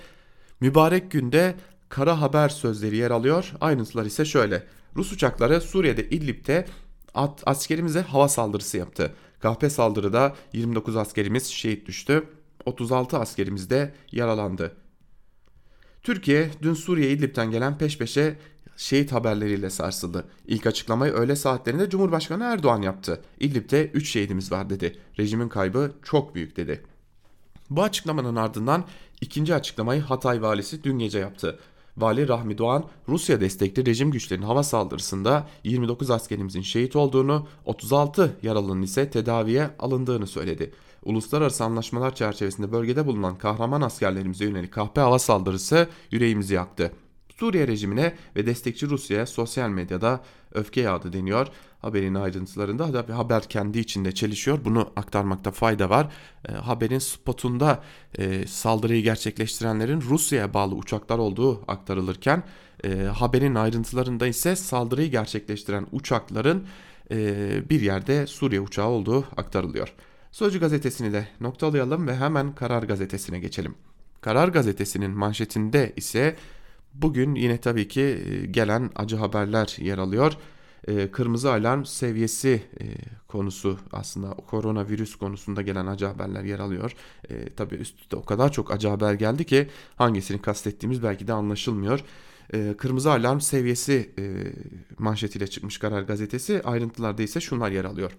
mübarek 0.59 1.11
günde 1.11 1.55
kara 1.89 2.21
haber 2.21 2.49
sözleri 2.49 2.97
yer 2.97 3.11
alıyor. 3.11 3.53
Ayrıntılar 3.61 4.05
ise 4.05 4.25
şöyle. 4.25 4.63
Rus 4.95 5.11
uçakları 5.11 5.61
Suriye'de 5.61 6.09
İdlib'de 6.09 6.65
at, 7.13 7.43
askerimize 7.45 8.01
hava 8.01 8.27
saldırısı 8.27 8.77
yaptı. 8.77 9.13
Kahpe 9.39 9.69
saldırıda 9.69 10.35
29 10.53 10.95
askerimiz 10.95 11.47
şehit 11.47 11.87
düştü. 11.87 12.23
36 12.65 13.17
askerimiz 13.17 13.69
de 13.69 13.93
yaralandı. 14.11 14.75
Türkiye 16.03 16.49
dün 16.61 16.73
Suriye 16.73 17.11
İdlib'den 17.11 17.51
gelen 17.51 17.77
peş 17.77 17.97
peşe 17.97 18.37
şehit 18.77 19.11
haberleriyle 19.11 19.69
sarsıldı. 19.69 20.27
İlk 20.47 20.67
açıklamayı 20.67 21.13
öğle 21.13 21.35
saatlerinde 21.35 21.89
Cumhurbaşkanı 21.89 22.43
Erdoğan 22.43 22.81
yaptı. 22.81 23.21
İdlib'de 23.39 23.91
3 23.91 24.09
şehidimiz 24.09 24.51
var 24.51 24.69
dedi. 24.69 24.99
Rejimin 25.19 25.49
kaybı 25.49 25.91
çok 26.03 26.35
büyük 26.35 26.57
dedi. 26.57 26.83
Bu 27.69 27.83
açıklamanın 27.83 28.35
ardından 28.35 28.83
ikinci 29.21 29.55
açıklamayı 29.55 30.01
Hatay 30.01 30.41
valisi 30.41 30.83
dün 30.83 30.99
gece 30.99 31.19
yaptı. 31.19 31.59
Vali 31.97 32.27
Rahmi 32.27 32.57
Doğan, 32.57 32.85
Rusya 33.07 33.41
destekli 33.41 33.85
rejim 33.85 34.11
güçlerinin 34.11 34.45
hava 34.45 34.63
saldırısında 34.63 35.47
29 35.63 36.11
askerimizin 36.11 36.61
şehit 36.61 36.95
olduğunu, 36.95 37.47
36 37.65 38.37
yaralının 38.43 38.81
ise 38.81 39.09
tedaviye 39.09 39.69
alındığını 39.79 40.27
söyledi. 40.27 40.71
Uluslararası 41.03 41.63
anlaşmalar 41.63 42.15
çerçevesinde 42.15 42.71
bölgede 42.71 43.05
bulunan 43.05 43.37
kahraman 43.37 43.81
askerlerimize 43.81 44.45
yönelik 44.45 44.73
kahpe 44.73 45.01
hava 45.01 45.19
saldırısı 45.19 45.87
yüreğimizi 46.11 46.53
yaktı. 46.53 46.91
Suriye 47.39 47.67
rejimine 47.67 48.15
ve 48.35 48.45
destekçi 48.45 48.89
Rusya'ya 48.89 49.25
sosyal 49.25 49.69
medyada 49.69 50.23
öfke 50.53 50.81
yağdı 50.81 51.13
deniyor. 51.13 51.47
Haberin 51.81 52.15
ayrıntılarında 52.15 52.93
da 52.93 53.07
bir 53.07 53.13
haber 53.13 53.43
kendi 53.43 53.79
içinde 53.79 54.11
çelişiyor. 54.11 54.59
Bunu 54.65 54.89
aktarmakta 54.95 55.51
fayda 55.51 55.89
var. 55.89 56.13
E, 56.49 56.51
haberin 56.51 56.99
spotunda 56.99 57.83
e, 58.17 58.47
saldırıyı 58.47 59.03
gerçekleştirenlerin 59.03 60.01
Rusya'ya 60.01 60.53
bağlı 60.53 60.75
uçaklar 60.75 61.17
olduğu 61.17 61.61
aktarılırken 61.67 62.43
e, 62.83 63.01
haberin 63.01 63.55
ayrıntılarında 63.55 64.27
ise 64.27 64.55
saldırıyı 64.55 65.11
gerçekleştiren 65.11 65.87
uçakların 65.91 66.67
e, 67.11 67.69
bir 67.69 67.81
yerde 67.81 68.27
Suriye 68.27 68.61
uçağı 68.61 68.87
olduğu 68.87 69.25
aktarılıyor. 69.37 69.93
Sözcü 70.31 70.59
gazetesini 70.59 71.13
de 71.13 71.27
noktalayalım 71.41 72.07
ve 72.07 72.15
hemen 72.15 72.55
Karar 72.55 72.83
gazetesine 72.83 73.39
geçelim. 73.39 73.75
Karar 74.21 74.47
gazetesinin 74.47 75.11
manşetinde 75.11 75.93
ise 75.95 76.35
bugün 77.01 77.35
yine 77.35 77.57
tabii 77.57 77.87
ki 77.87 78.01
e, 78.01 78.45
gelen 78.45 78.91
acı 78.95 79.15
haberler 79.15 79.75
yer 79.79 79.97
alıyor. 79.97 80.33
E, 80.87 81.11
Kırmızı 81.11 81.51
alarm 81.51 81.85
seviyesi 81.85 82.63
e, 82.79 82.85
konusu 83.27 83.79
aslında 83.91 84.29
koronavirüs 84.29 85.15
konusunda 85.15 85.61
gelen 85.61 85.87
acı 85.87 86.05
haberler 86.05 86.43
yer 86.43 86.59
alıyor. 86.59 86.95
Tabii 87.55 87.75
üst 87.75 87.99
üste 87.99 88.15
o 88.15 88.25
kadar 88.25 88.51
çok 88.51 88.71
acı 88.71 88.87
haber 88.87 89.13
geldi 89.13 89.45
ki 89.45 89.67
hangisini 89.95 90.41
kastettiğimiz 90.41 91.03
belki 91.03 91.27
de 91.27 91.33
anlaşılmıyor. 91.33 91.99
Kırmızı 92.77 93.11
alarm 93.11 93.39
seviyesi 93.39 94.09
manşetiyle 94.97 95.47
çıkmış 95.47 95.77
Karar 95.77 96.01
gazetesi 96.01 96.61
ayrıntılarda 96.63 97.23
ise 97.23 97.41
şunlar 97.41 97.71
yer 97.71 97.85
alıyor. 97.85 98.11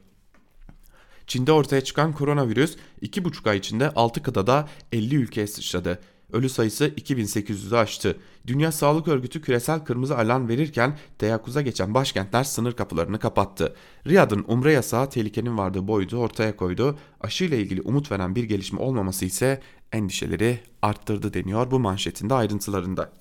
Çin'de 1.27 1.53
ortaya 1.53 1.81
çıkan 1.81 2.13
koronavirüs 2.13 2.77
2,5 3.03 3.51
ay 3.51 3.59
içinde 3.59 3.91
6 3.91 4.23
kıtada 4.23 4.69
50 4.93 5.17
ülkeye 5.17 5.47
sıçradı. 5.47 6.01
Ölü 6.33 6.49
sayısı 6.49 6.89
2800'ü 6.89 7.77
aştı. 7.77 8.17
Dünya 8.47 8.73
Sağlık 8.73 9.09
Örgütü 9.09 9.43
küresel 9.43 9.85
kırmızı 9.85 10.19
alarm 10.19 10.49
verirken 10.49 10.99
teyakkuza 11.19 11.63
geçen 11.63 11.95
başkentler 11.95 12.45
sınır 12.45 12.73
kapılarını 12.73 13.19
kapattı. 13.19 13.75
Riyad'ın 14.07 14.45
umre 14.49 14.73
yasağı 14.73 15.11
tehlikenin 15.11 15.59
vardığı 15.59 15.89
boyutu 15.89 16.17
ortaya 16.17 16.57
koydu. 16.57 16.99
Aşı 17.21 17.45
ile 17.45 17.59
ilgili 17.59 17.83
umut 17.83 18.13
veren 18.13 18.35
bir 18.35 18.45
gelişme 18.45 18.81
olmaması 18.81 19.25
ise 19.25 19.61
endişeleri 19.93 20.61
arttırdı 20.83 21.35
deniyor 21.35 21.71
bu 21.71 21.79
manşetinde 21.79 22.35
ayrıntılarında. 22.35 23.13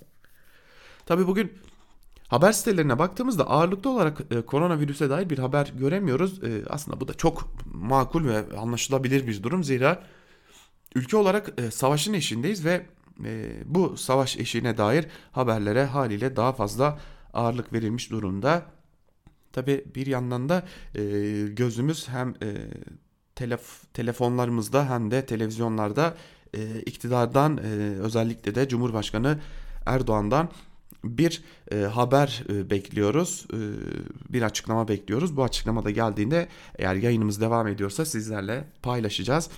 Tabi 1.06 1.28
bugün 1.28 1.52
Haber 2.28 2.52
sitelerine 2.52 3.00
baktığımızda 3.00 3.50
ağırlıklı 3.50 3.90
olarak 3.90 4.22
e, 4.32 4.42
koronavirüse 4.42 5.10
dair 5.10 5.30
bir 5.30 5.38
haber 5.38 5.74
göremiyoruz. 5.80 6.44
E, 6.44 6.64
aslında 6.70 7.02
bu 7.02 7.08
da 7.08 7.14
çok 7.14 7.48
makul 7.66 8.26
ve 8.26 8.58
anlaşılabilir 8.58 9.28
bir 9.28 9.44
durum. 9.44 9.64
Zira 9.64 10.04
ülke 10.96 11.18
olarak 11.18 11.54
e, 11.58 11.72
savaşın 11.72 12.14
eşindeyiz 12.14 12.66
ve 12.66 12.86
e, 13.26 13.52
bu 13.66 13.98
savaş 13.98 14.38
eşiğine 14.38 14.78
dair 14.78 15.06
haberlere 15.32 15.86
haliyle 15.86 16.36
daha 16.36 16.54
fazla 16.54 17.00
ağırlık 17.34 17.74
verilmiş 17.74 18.12
durumda. 18.12 18.66
Tabi 19.54 19.86
bir 19.96 20.08
yandan 20.08 20.50
da 20.50 20.66
e, 20.96 21.02
gözümüz 21.48 22.10
hem 22.10 22.30
e, 22.30 22.52
telef 23.36 23.94
telefonlarımızda 23.94 24.90
hem 24.90 25.12
de 25.12 25.26
televizyonlarda 25.26 26.18
e, 26.54 26.82
iktidardan 26.82 27.58
e, 27.58 27.62
özellikle 28.00 28.56
de 28.56 28.68
Cumhurbaşkanı 28.68 29.40
Erdoğan'dan 29.86 30.50
bir 31.04 31.44
e, 31.72 31.78
haber 31.78 32.44
e, 32.50 32.70
bekliyoruz, 32.70 33.48
e, 33.54 33.60
bir 34.34 34.42
açıklama 34.42 34.88
bekliyoruz. 34.88 35.38
Bu 35.38 35.44
açıklama 35.44 35.84
da 35.84 35.92
geldiğinde 35.92 36.48
eğer 36.76 36.96
yayınımız 36.96 37.42
devam 37.42 37.68
ediyorsa 37.68 38.06
sizlerle 38.06 38.64
paylaşacağız. 38.82 39.50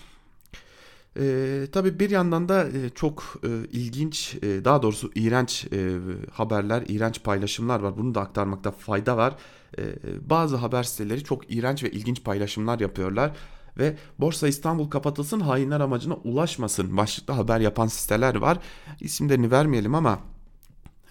E, 1.18 1.68
tabii 1.72 2.00
bir 2.00 2.10
yandan 2.10 2.50
da 2.50 2.68
e, 2.68 2.90
çok 2.96 3.42
e, 3.44 3.48
ilginç, 3.72 4.36
e, 4.36 4.66
daha 4.66 4.82
doğrusu 4.82 5.12
iğrenç 5.16 5.68
e, 5.74 5.98
haberler, 6.34 6.84
iğrenç 6.88 7.24
paylaşımlar 7.24 7.80
var. 7.80 7.98
Bunu 7.98 8.16
da 8.16 8.22
aktarmakta 8.22 8.72
fayda 8.72 9.18
var. 9.18 9.36
E, 9.78 9.84
bazı 10.30 10.56
haber 10.56 10.84
siteleri 10.84 11.24
çok 11.24 11.52
iğrenç 11.52 11.84
ve 11.84 11.92
ilginç 11.92 12.24
paylaşımlar 12.24 12.80
yapıyorlar 12.80 13.32
ve 13.78 13.96
Borsa 14.20 14.48
İstanbul 14.48 14.90
kapatılsın 14.90 15.40
hainler 15.40 15.80
amacına 15.80 16.14
ulaşmasın 16.14 16.98
başlıklı 16.98 17.34
haber 17.34 17.60
yapan 17.60 17.88
siteler 17.88 18.36
var. 18.36 18.58
İsimlerini 19.00 19.52
vermeyelim 19.52 19.96
ama 19.96 20.20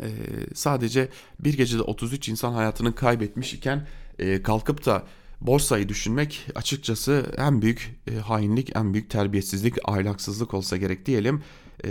e, 0.00 0.08
sadece 0.54 1.08
bir 1.40 1.54
gecede 1.54 1.82
33 1.82 2.28
insan 2.28 2.52
hayatını 2.52 2.94
kaybetmiş 2.94 3.54
iken 3.54 3.86
e, 4.18 4.42
kalkıp 4.42 4.86
da 4.86 5.02
borsayı 5.40 5.88
düşünmek 5.88 6.46
açıkçası 6.54 7.26
en 7.36 7.62
büyük 7.62 8.00
e, 8.06 8.14
hainlik, 8.16 8.76
en 8.76 8.92
büyük 8.92 9.10
terbiyesizlik, 9.10 9.74
ahlaksızlık 9.84 10.54
olsa 10.54 10.76
gerek 10.76 11.06
diyelim. 11.06 11.42
E, 11.84 11.88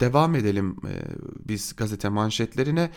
devam 0.00 0.34
edelim 0.34 0.76
e, 0.88 0.94
biz 1.48 1.76
gazete 1.76 2.08
manşetlerine. 2.08 2.90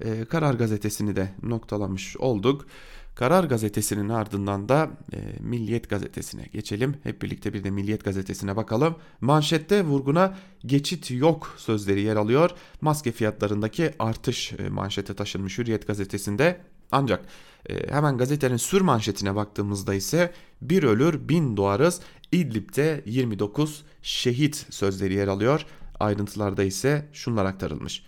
E, 0.00 0.24
Karar 0.24 0.54
gazetesini 0.54 1.16
de 1.16 1.34
noktalamış 1.42 2.16
olduk. 2.16 2.66
Karar 3.14 3.44
gazetesinin 3.44 4.08
ardından 4.08 4.68
da 4.68 4.90
e, 5.12 5.18
Milliyet 5.40 5.90
gazetesine 5.90 6.46
geçelim. 6.52 6.96
Hep 7.02 7.22
birlikte 7.22 7.52
bir 7.54 7.64
de 7.64 7.70
Milliyet 7.70 8.04
gazetesine 8.04 8.56
bakalım. 8.56 8.96
Manşette 9.20 9.84
vurguna 9.84 10.38
geçit 10.66 11.10
yok 11.10 11.54
sözleri 11.56 12.00
yer 12.00 12.16
alıyor. 12.16 12.50
Maske 12.80 13.12
fiyatlarındaki 13.12 13.90
artış 13.98 14.52
e, 14.52 14.68
manşete 14.68 15.14
taşınmış 15.14 15.58
Hürriyet 15.58 15.86
gazetesinde. 15.86 16.60
Ancak 16.92 17.24
e, 17.68 17.92
hemen 17.92 18.18
gazetenin 18.18 18.56
sür 18.56 18.80
manşetine 18.80 19.36
baktığımızda 19.36 19.94
ise 19.94 20.32
bir 20.62 20.82
ölür 20.82 21.28
bin 21.28 21.56
doğarız. 21.56 22.00
İdlib'de 22.32 23.02
29 23.06 23.84
şehit 24.02 24.66
sözleri 24.70 25.14
yer 25.14 25.28
alıyor. 25.28 25.66
Ayrıntılarda 26.00 26.62
ise 26.62 27.08
şunlar 27.12 27.44
aktarılmış. 27.44 28.04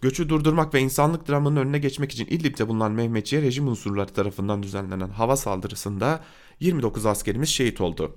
Göçü 0.00 0.28
durdurmak 0.28 0.74
ve 0.74 0.80
insanlık 0.80 1.28
dramının 1.28 1.56
önüne 1.56 1.78
geçmek 1.78 2.12
için 2.12 2.26
İdlib'de 2.26 2.68
bulunan 2.68 2.92
Mehmetçiye 2.92 3.42
rejim 3.42 3.68
unsurları 3.68 4.12
tarafından 4.12 4.62
düzenlenen 4.62 5.08
hava 5.08 5.36
saldırısında 5.36 6.24
29 6.60 7.06
askerimiz 7.06 7.48
şehit 7.48 7.80
oldu. 7.80 8.16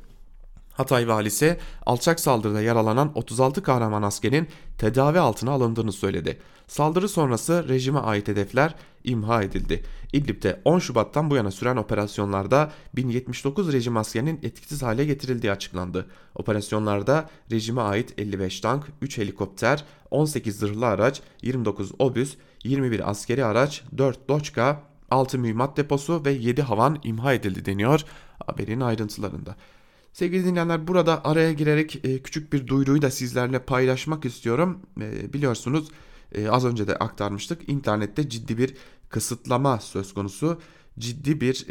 Hatay 0.74 1.08
valisi 1.08 1.58
alçak 1.86 2.20
saldırıda 2.20 2.62
yaralanan 2.62 3.12
36 3.16 3.64
kahraman 3.64 4.02
askerin 4.02 4.48
tedavi 4.78 5.20
altına 5.20 5.52
alındığını 5.52 5.92
söyledi. 5.92 6.40
Saldırı 6.68 7.10
sonrası 7.10 7.70
rejime 7.70 8.00
ait 8.00 8.28
hedefler 8.28 8.76
imha 9.04 9.44
edildi. 9.44 9.84
İdlib'de 10.14 10.62
10 10.66 10.80
Şubat'tan 10.80 11.30
bu 11.30 11.36
yana 11.36 11.52
süren 11.52 11.76
operasyonlarda 11.76 12.72
1079 12.96 13.74
rejim 13.74 13.98
askerinin 13.98 14.40
etkisiz 14.44 14.84
hale 14.84 15.06
getirildiği 15.06 15.52
açıklandı. 15.52 16.08
Operasyonlarda 16.36 17.30
rejime 17.52 17.82
ait 17.82 18.14
55 18.20 18.60
tank, 18.60 18.84
3 19.02 19.18
helikopter, 19.18 19.86
18 20.12 20.56
zırhlı 20.56 20.86
araç, 20.86 21.22
29 21.42 21.92
obüs, 22.00 22.38
21 22.64 23.10
askeri 23.10 23.46
araç, 23.46 23.84
4 23.98 24.30
doçka, 24.30 24.84
6 25.12 25.40
mühimmat 25.40 25.78
deposu 25.78 26.26
ve 26.26 26.32
7 26.32 26.62
havan 26.62 27.00
imha 27.04 27.34
edildi 27.34 27.66
deniyor 27.66 28.02
haberin 28.48 28.80
ayrıntılarında. 28.80 29.56
Sevgili 30.14 30.46
dinleyenler 30.46 30.88
burada 30.88 31.26
araya 31.26 31.54
girerek 31.54 32.06
e, 32.06 32.20
küçük 32.20 32.54
bir 32.54 32.68
duyuruyu 32.68 33.02
da 33.02 33.12
sizlerle 33.12 33.60
paylaşmak 33.60 34.26
istiyorum. 34.26 34.80
E, 35.02 35.34
biliyorsunuz 35.34 35.88
e, 36.36 36.50
az 36.50 36.66
önce 36.66 36.88
de 36.88 36.96
aktarmıştık. 36.96 37.70
İnternette 37.70 38.30
ciddi 38.30 38.58
bir 38.58 38.74
kısıtlama 39.10 39.80
söz 39.80 40.14
konusu. 40.14 40.60
Ciddi 41.00 41.42
bir 41.42 41.66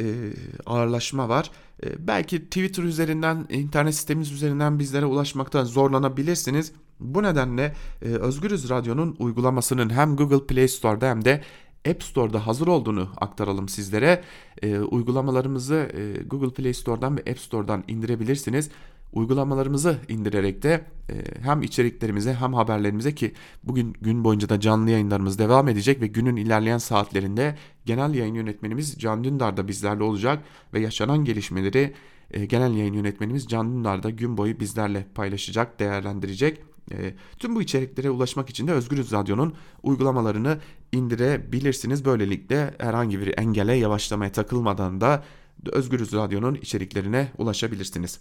ağırlaşma 0.66 1.28
var. 1.28 1.50
Belki 1.98 2.44
Twitter 2.44 2.82
üzerinden, 2.82 3.46
internet 3.50 3.94
sitemiz 3.94 4.32
üzerinden 4.32 4.78
bizlere 4.78 5.06
ulaşmakta 5.06 5.64
zorlanabilirsiniz. 5.64 6.72
Bu 7.00 7.22
nedenle 7.22 7.74
Özgürüz 8.00 8.70
Radyo'nun 8.70 9.16
uygulamasının 9.18 9.90
hem 9.90 10.16
Google 10.16 10.46
Play 10.46 10.68
Store'da 10.68 11.08
hem 11.08 11.24
de 11.24 11.42
App 11.88 12.02
Store'da 12.02 12.46
hazır 12.46 12.66
olduğunu 12.66 13.08
aktaralım 13.16 13.68
sizlere. 13.68 14.22
E, 14.62 14.78
uygulamalarımızı 14.78 15.90
e, 15.94 16.22
Google 16.22 16.50
Play 16.50 16.74
Store'dan 16.74 17.16
ve 17.16 17.20
App 17.20 17.38
Store'dan 17.38 17.84
indirebilirsiniz. 17.88 18.70
Uygulamalarımızı 19.12 19.98
indirerek 20.08 20.62
de 20.62 20.84
e, 21.10 21.14
hem 21.42 21.62
içeriklerimize 21.62 22.34
hem 22.34 22.54
haberlerimize 22.54 23.14
ki 23.14 23.32
bugün 23.64 23.92
gün 24.00 24.24
boyunca 24.24 24.48
da 24.48 24.60
canlı 24.60 24.90
yayınlarımız 24.90 25.38
devam 25.38 25.68
edecek 25.68 26.00
ve 26.00 26.06
günün 26.06 26.36
ilerleyen 26.36 26.78
saatlerinde 26.78 27.56
genel 27.84 28.14
yayın 28.14 28.34
yönetmenimiz 28.34 28.98
Can 28.98 29.24
Dündar 29.24 29.56
da 29.56 29.68
bizlerle 29.68 30.02
olacak 30.02 30.42
ve 30.74 30.80
yaşanan 30.80 31.24
gelişmeleri 31.24 31.94
e, 32.30 32.46
genel 32.46 32.74
yayın 32.74 32.94
yönetmenimiz 32.94 33.46
Can 33.46 33.72
Dündar 33.72 34.02
da 34.02 34.10
gün 34.10 34.36
boyu 34.36 34.60
bizlerle 34.60 35.06
paylaşacak, 35.14 35.80
değerlendirecek. 35.80 36.62
E, 36.92 37.14
tüm 37.38 37.54
bu 37.56 37.62
içeriklere 37.62 38.10
ulaşmak 38.10 38.50
için 38.50 38.66
de 38.66 38.72
Özgürüz 38.72 39.12
Radyo'nun 39.12 39.54
uygulamalarını 39.82 40.58
indirebilirsiniz. 40.92 42.04
Böylelikle 42.04 42.74
herhangi 42.78 43.20
bir 43.20 43.38
engele 43.38 43.74
yavaşlamaya 43.74 44.32
takılmadan 44.32 45.00
da 45.00 45.24
Özgürüz 45.66 46.12
Radyo'nun 46.12 46.54
içeriklerine 46.54 47.28
ulaşabilirsiniz. 47.38 48.20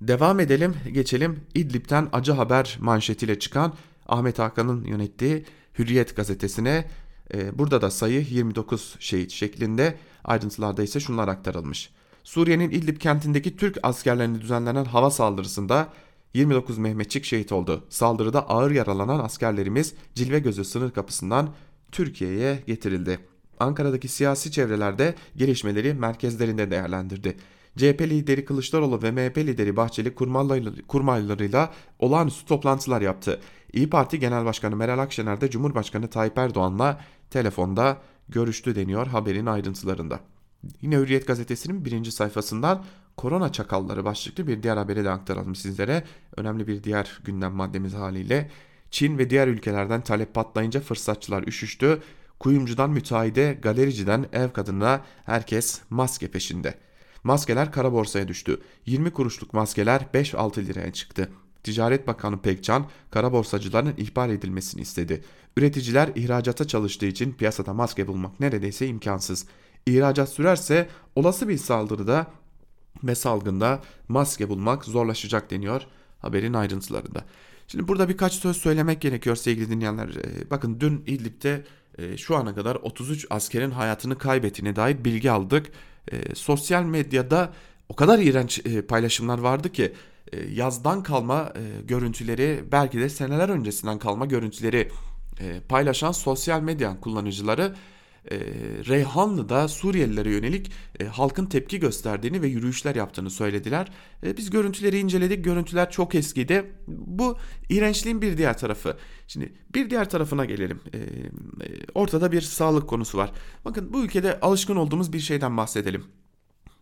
Devam 0.00 0.40
edelim, 0.40 0.74
geçelim 0.92 1.40
İdlib'ten 1.54 2.08
acı 2.12 2.32
haber 2.32 2.78
manşetiyle 2.80 3.38
çıkan 3.38 3.74
Ahmet 4.08 4.38
Hakan'ın 4.38 4.84
yönettiği 4.84 5.44
Hürriyet 5.78 6.16
gazetesine. 6.16 6.88
Ee, 7.34 7.58
burada 7.58 7.82
da 7.82 7.90
sayı 7.90 8.20
29 8.30 8.96
şehit 9.00 9.30
şeklinde 9.30 9.98
ayrıntılarda 10.24 10.82
ise 10.82 11.00
şunlar 11.00 11.28
aktarılmış. 11.28 11.90
Suriye'nin 12.24 12.70
İdlib 12.70 13.00
kentindeki 13.00 13.56
Türk 13.56 13.78
askerlerine 13.82 14.40
düzenlenen 14.40 14.84
hava 14.84 15.10
saldırısında 15.10 15.88
29 16.36 16.78
Mehmetçik 16.78 17.24
şehit 17.24 17.52
oldu. 17.52 17.84
Saldırıda 17.88 18.48
ağır 18.48 18.70
yaralanan 18.70 19.18
askerlerimiz 19.18 19.94
Cilve 20.14 20.38
Gözü 20.38 20.64
sınır 20.64 20.90
kapısından 20.90 21.50
Türkiye'ye 21.92 22.62
getirildi. 22.66 23.18
Ankara'daki 23.60 24.08
siyasi 24.08 24.50
çevrelerde 24.50 25.14
gelişmeleri 25.36 25.94
merkezlerinde 25.94 26.70
değerlendirdi. 26.70 27.36
CHP 27.76 28.00
lideri 28.00 28.44
Kılıçdaroğlu 28.44 29.02
ve 29.02 29.10
MHP 29.10 29.38
lideri 29.38 29.76
Bahçeli 29.76 30.14
kurmaylarıyla 30.88 31.72
olağanüstü 31.98 32.46
toplantılar 32.46 33.00
yaptı. 33.00 33.40
İyi 33.72 33.90
Parti 33.90 34.18
Genel 34.18 34.44
Başkanı 34.44 34.76
Meral 34.76 34.98
Akşener 34.98 35.40
de 35.40 35.50
Cumhurbaşkanı 35.50 36.10
Tayyip 36.10 36.38
Erdoğan'la 36.38 37.00
telefonda 37.30 37.98
görüştü 38.28 38.74
deniyor 38.74 39.06
haberin 39.06 39.46
ayrıntılarında. 39.46 40.20
Yine 40.82 40.96
Hürriyet 40.96 41.26
gazetesinin 41.26 41.84
birinci 41.84 42.12
sayfasından 42.12 42.84
korona 43.16 43.52
çakalları 43.52 44.04
başlıklı 44.04 44.46
bir 44.46 44.62
diğer 44.62 44.76
haberi 44.76 45.04
de 45.04 45.10
aktaralım 45.10 45.54
sizlere. 45.54 46.04
Önemli 46.36 46.66
bir 46.66 46.84
diğer 46.84 47.20
gündem 47.24 47.52
maddemiz 47.52 47.94
haliyle. 47.94 48.50
Çin 48.90 49.18
ve 49.18 49.30
diğer 49.30 49.48
ülkelerden 49.48 50.00
talep 50.00 50.34
patlayınca 50.34 50.80
fırsatçılar 50.80 51.42
üşüştü. 51.42 52.02
Kuyumcudan 52.40 52.90
müteahhide, 52.90 53.58
galericiden 53.62 54.26
ev 54.32 54.50
kadınına 54.50 55.00
herkes 55.24 55.80
maske 55.90 56.28
peşinde. 56.28 56.74
Maskeler 57.24 57.72
kara 57.72 57.92
borsaya 57.92 58.28
düştü. 58.28 58.60
20 58.86 59.10
kuruşluk 59.10 59.52
maskeler 59.54 60.06
5-6 60.14 60.66
liraya 60.66 60.92
çıktı. 60.92 61.30
Ticaret 61.62 62.06
Bakanı 62.06 62.42
Pekcan, 62.42 62.86
kara 63.10 63.32
borsacıların 63.32 63.94
ihbar 63.96 64.28
edilmesini 64.28 64.82
istedi. 64.82 65.24
Üreticiler 65.56 66.10
ihracata 66.14 66.66
çalıştığı 66.66 67.06
için 67.06 67.32
piyasada 67.32 67.74
maske 67.74 68.06
bulmak 68.06 68.40
neredeyse 68.40 68.86
imkansız. 68.86 69.46
İhracat 69.86 70.28
sürerse 70.28 70.88
olası 71.16 71.48
bir 71.48 71.58
saldırıda 71.58 72.26
ve 73.04 73.14
salgında 73.14 73.82
maske 74.08 74.48
bulmak 74.48 74.84
zorlaşacak 74.84 75.50
deniyor 75.50 75.82
haberin 76.18 76.52
ayrıntılarında. 76.52 77.24
Şimdi 77.68 77.88
burada 77.88 78.08
birkaç 78.08 78.32
söz 78.32 78.56
söylemek 78.56 79.00
gerekiyor 79.00 79.36
sevgili 79.36 79.70
dinleyenler. 79.70 80.08
Ee, 80.08 80.50
bakın 80.50 80.80
dün 80.80 81.02
İdlib'de 81.06 81.64
e, 81.98 82.16
şu 82.16 82.36
ana 82.36 82.54
kadar 82.54 82.74
33 82.74 83.26
askerin 83.30 83.70
hayatını 83.70 84.18
kaybettiğine 84.18 84.76
dair 84.76 85.04
bilgi 85.04 85.30
aldık. 85.30 85.66
E, 86.12 86.34
sosyal 86.34 86.82
medyada 86.82 87.52
o 87.88 87.96
kadar 87.96 88.18
iğrenç 88.18 88.66
e, 88.66 88.82
paylaşımlar 88.82 89.38
vardı 89.38 89.72
ki 89.72 89.92
e, 90.32 90.44
yazdan 90.44 91.02
kalma 91.02 91.52
görüntüleri 91.84 92.64
belki 92.72 92.98
de 93.00 93.08
seneler 93.08 93.48
öncesinden 93.48 93.98
kalma 93.98 94.26
görüntüleri 94.26 94.90
paylaşan 95.68 96.12
sosyal 96.12 96.60
medya 96.60 97.00
kullanıcıları 97.00 97.74
e, 98.30 98.38
Reyhanlı'da 98.88 99.68
Suriyelilere 99.68 100.30
yönelik 100.30 100.72
e, 101.00 101.04
halkın 101.04 101.46
tepki 101.46 101.80
gösterdiğini 101.80 102.42
ve 102.42 102.48
yürüyüşler 102.48 102.94
yaptığını 102.94 103.30
söylediler. 103.30 103.88
E, 104.22 104.36
biz 104.36 104.50
görüntüleri 104.50 104.98
inceledik. 104.98 105.44
Görüntüler 105.44 105.90
çok 105.90 106.14
eskiydi. 106.14 106.72
Bu 106.88 107.36
iğrençliğin 107.68 108.22
bir 108.22 108.38
diğer 108.38 108.58
tarafı. 108.58 108.96
Şimdi 109.26 109.52
bir 109.74 109.90
diğer 109.90 110.10
tarafına 110.10 110.44
gelelim. 110.44 110.80
E, 110.92 110.98
e, 110.98 111.02
ortada 111.94 112.32
bir 112.32 112.40
sağlık 112.40 112.88
konusu 112.88 113.18
var. 113.18 113.32
Bakın 113.64 113.92
bu 113.92 114.04
ülkede 114.04 114.40
alışkın 114.40 114.76
olduğumuz 114.76 115.12
bir 115.12 115.20
şeyden 115.20 115.56
bahsedelim. 115.56 116.04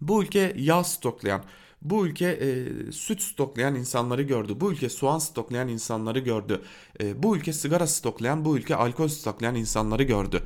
Bu 0.00 0.22
ülke 0.22 0.54
yağ 0.56 0.84
stoklayan, 0.84 1.42
bu 1.82 2.06
ülke 2.06 2.26
e, 2.26 2.92
süt 2.92 3.22
stoklayan 3.22 3.74
insanları 3.74 4.22
gördü. 4.22 4.60
Bu 4.60 4.72
ülke 4.72 4.88
soğan 4.88 5.18
stoklayan 5.18 5.68
insanları 5.68 6.18
gördü. 6.18 6.62
E, 7.00 7.22
bu 7.22 7.36
ülke 7.36 7.52
sigara 7.52 7.86
stoklayan, 7.86 8.44
bu 8.44 8.56
ülke 8.56 8.76
alkol 8.76 9.08
stoklayan 9.08 9.54
insanları 9.54 10.02
gördü. 10.02 10.42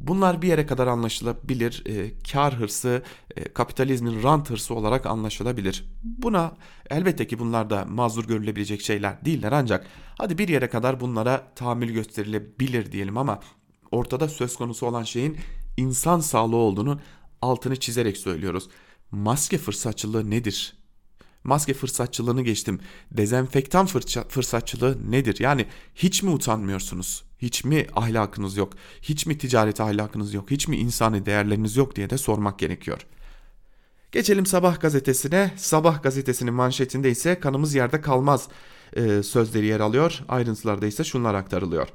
Bunlar 0.00 0.42
bir 0.42 0.48
yere 0.48 0.66
kadar 0.66 0.86
anlaşılabilir. 0.86 1.82
E, 1.86 2.18
kar 2.32 2.54
hırsı, 2.54 3.02
e, 3.36 3.52
kapitalizmin 3.52 4.22
rant 4.22 4.50
hırsı 4.50 4.74
olarak 4.74 5.06
anlaşılabilir. 5.06 5.84
Buna 6.02 6.52
elbette 6.90 7.26
ki 7.26 7.38
bunlar 7.38 7.70
da 7.70 7.84
mazur 7.84 8.24
görülebilecek 8.24 8.80
şeyler 8.80 9.24
değiller 9.24 9.52
ancak 9.52 9.86
hadi 10.18 10.38
bir 10.38 10.48
yere 10.48 10.68
kadar 10.68 11.00
bunlara 11.00 11.54
tahammül 11.54 11.90
gösterilebilir 11.92 12.92
diyelim 12.92 13.18
ama 13.18 13.40
ortada 13.90 14.28
söz 14.28 14.56
konusu 14.56 14.86
olan 14.86 15.02
şeyin 15.02 15.36
insan 15.76 16.20
sağlığı 16.20 16.56
olduğunu 16.56 17.00
altını 17.42 17.76
çizerek 17.76 18.16
söylüyoruz. 18.16 18.68
Maske 19.10 19.58
fırsatçılığı 19.58 20.30
nedir? 20.30 20.79
Maske 21.44 21.74
fırsatçılığını 21.74 22.42
geçtim. 22.42 22.80
Dezenfektan 23.12 23.86
fırça, 23.86 24.24
fırsatçılığı 24.28 25.10
nedir? 25.10 25.36
Yani 25.40 25.66
hiç 25.94 26.22
mi 26.22 26.30
utanmıyorsunuz? 26.30 27.24
Hiç 27.38 27.64
mi 27.64 27.86
ahlakınız 27.96 28.56
yok? 28.56 28.72
Hiç 29.02 29.26
mi 29.26 29.38
ticaret 29.38 29.80
ahlakınız 29.80 30.34
yok? 30.34 30.50
Hiç 30.50 30.68
mi 30.68 30.76
insani 30.76 31.26
değerleriniz 31.26 31.76
yok 31.76 31.96
diye 31.96 32.10
de 32.10 32.18
sormak 32.18 32.58
gerekiyor. 32.58 33.06
Geçelim 34.12 34.46
Sabah 34.46 34.80
gazetesine. 34.80 35.50
Sabah 35.56 36.02
gazetesinin 36.02 36.54
manşetinde 36.54 37.10
ise 37.10 37.40
kanımız 37.40 37.74
yerde 37.74 38.00
kalmaz 38.00 38.48
sözleri 39.22 39.66
yer 39.66 39.80
alıyor. 39.80 40.20
Ayrıntılarda 40.28 40.86
ise 40.86 41.04
şunlar 41.04 41.34
aktarılıyor. 41.34 41.88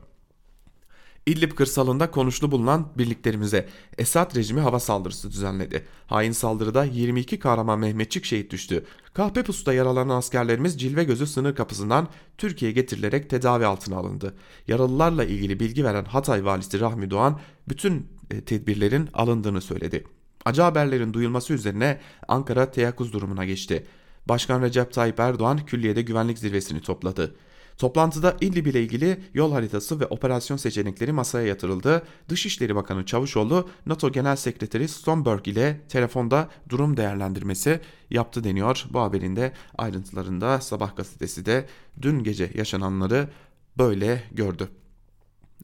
İdlib 1.25 1.51
kırsalında 1.51 2.11
konuşlu 2.11 2.51
bulunan 2.51 2.87
birliklerimize 2.97 3.69
Esad 3.97 4.35
rejimi 4.35 4.61
hava 4.61 4.79
saldırısı 4.79 5.31
düzenledi. 5.31 5.85
Hain 6.07 6.31
saldırıda 6.31 6.83
22 6.83 7.39
kahraman 7.39 7.79
Mehmetçik 7.79 8.25
şehit 8.25 8.51
düştü. 8.51 8.85
Kahpepus'ta 9.13 9.73
yaralanan 9.73 10.17
askerlerimiz 10.17 10.79
Cilve 10.79 11.03
Gözü 11.03 11.27
sınır 11.27 11.55
kapısından 11.55 12.07
Türkiye'ye 12.37 12.73
getirilerek 12.73 13.29
tedavi 13.29 13.65
altına 13.65 13.97
alındı. 13.97 14.35
Yaralılarla 14.67 15.23
ilgili 15.23 15.59
bilgi 15.59 15.83
veren 15.83 16.05
Hatay 16.05 16.45
valisi 16.45 16.79
Rahmi 16.79 17.09
Doğan 17.09 17.39
bütün 17.69 18.07
e, 18.31 18.41
tedbirlerin 18.41 19.09
alındığını 19.13 19.61
söyledi. 19.61 20.03
Acı 20.45 20.61
haberlerin 20.61 21.13
duyulması 21.13 21.53
üzerine 21.53 21.99
Ankara 22.27 22.71
teyakkuz 22.71 23.13
durumuna 23.13 23.45
geçti. 23.45 23.85
Başkan 24.25 24.61
Recep 24.61 24.93
Tayyip 24.93 25.19
Erdoğan 25.19 25.65
külliyede 25.65 26.01
güvenlik 26.01 26.39
zirvesini 26.39 26.81
topladı. 26.81 27.35
Toplantıda 27.77 28.37
İdlib 28.41 28.65
ile 28.65 28.81
ilgili 28.83 29.19
yol 29.33 29.51
haritası 29.51 29.99
ve 29.99 30.05
operasyon 30.05 30.57
seçenekleri 30.57 31.11
masaya 31.11 31.47
yatırıldı. 31.47 32.03
Dışişleri 32.29 32.75
Bakanı 32.75 33.05
Çavuşoğlu 33.05 33.69
NATO 33.85 34.11
Genel 34.11 34.35
Sekreteri 34.35 34.87
Stoltenberg 34.87 35.47
ile 35.47 35.81
telefonda 35.89 36.49
durum 36.69 36.97
değerlendirmesi 36.97 37.79
yaptı 38.09 38.43
deniyor. 38.43 38.85
Bu 38.89 38.99
haberin 38.99 39.35
de 39.35 39.53
ayrıntılarında 39.77 40.61
Sabah 40.61 40.95
gazetesi 40.95 41.45
de 41.45 41.67
dün 42.01 42.23
gece 42.23 42.51
yaşananları 42.55 43.29
böyle 43.77 44.23
gördü. 44.31 44.69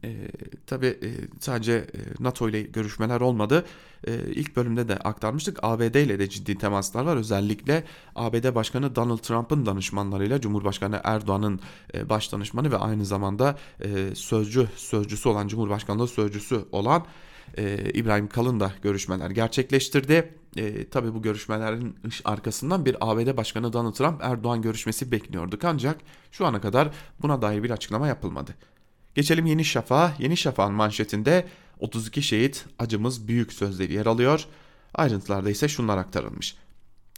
E, 0.04 0.28
tabii 0.68 0.88
e, 0.88 1.10
sadece 1.40 1.74
e, 1.74 2.00
NATO 2.20 2.50
ile 2.50 2.62
görüşmeler 2.62 3.22
olmadı. 3.22 3.66
E, 4.08 4.12
ilk 4.36 4.56
bölümde 4.56 4.88
de 4.88 4.98
aktarmıştık. 4.98 5.60
ABD 5.62 5.96
ile 5.96 6.20
de 6.20 6.30
ciddi 6.30 6.58
temaslar 6.58 7.04
var. 7.04 7.18
Özellikle 7.18 7.84
ABD 8.16 8.56
Başkanı 8.56 8.96
Donald 8.96 9.18
Trump'ın 9.18 9.66
danışmanlarıyla 9.66 10.42
Cumhurbaşkanı 10.42 11.02
Erdoğan'ın 11.04 11.60
e, 11.94 12.10
baş 12.10 12.32
danışmanı 12.32 12.72
ve 12.72 12.78
aynı 12.78 13.06
zamanda 13.06 13.58
e, 13.84 14.16
sözcü 14.16 14.68
sözcüsü 14.76 15.30
olan 15.30 15.48
Cumhurbaşkanlığı 15.48 16.08
sözcüsü 16.08 16.66
olan 16.72 17.06
e, 17.58 17.92
İbrahim 17.94 18.28
Kalın 18.28 18.60
da 18.60 18.72
görüşmeler 18.82 19.30
gerçekleştirdi. 19.30 20.34
E, 20.58 20.90
tabii 20.90 21.14
bu 21.14 21.22
görüşmelerin 21.22 21.96
arkasından 22.26 22.86
bir 22.86 22.98
ABD 23.02 23.38
Başkanı 23.38 23.74
Donald 23.74 23.94
Trump 23.94 24.24
Erdoğan 24.24 24.62
görüşmesi 24.62 25.12
bekliyorduk 25.12 25.64
ancak 25.64 25.98
şu 26.32 26.46
ana 26.46 26.62
kadar 26.62 26.90
buna 27.22 27.42
dair 27.42 27.64
bir 27.64 27.70
açıklama 27.70 28.08
yapılmadı. 28.08 28.56
Geçelim 29.16 29.46
Yeni 29.46 29.66
Şafak'a. 29.66 30.14
Yeni 30.20 30.38
Şafak'ın 30.38 30.74
manşetinde 30.74 31.48
32 31.80 32.22
şehit 32.22 32.66
acımız 32.80 33.28
büyük 33.28 33.54
sözleri 33.54 33.94
yer 33.94 34.06
alıyor. 34.06 34.46
Ayrıntılarda 34.94 35.50
ise 35.50 35.68
şunlar 35.68 35.98
aktarılmış. 35.98 36.56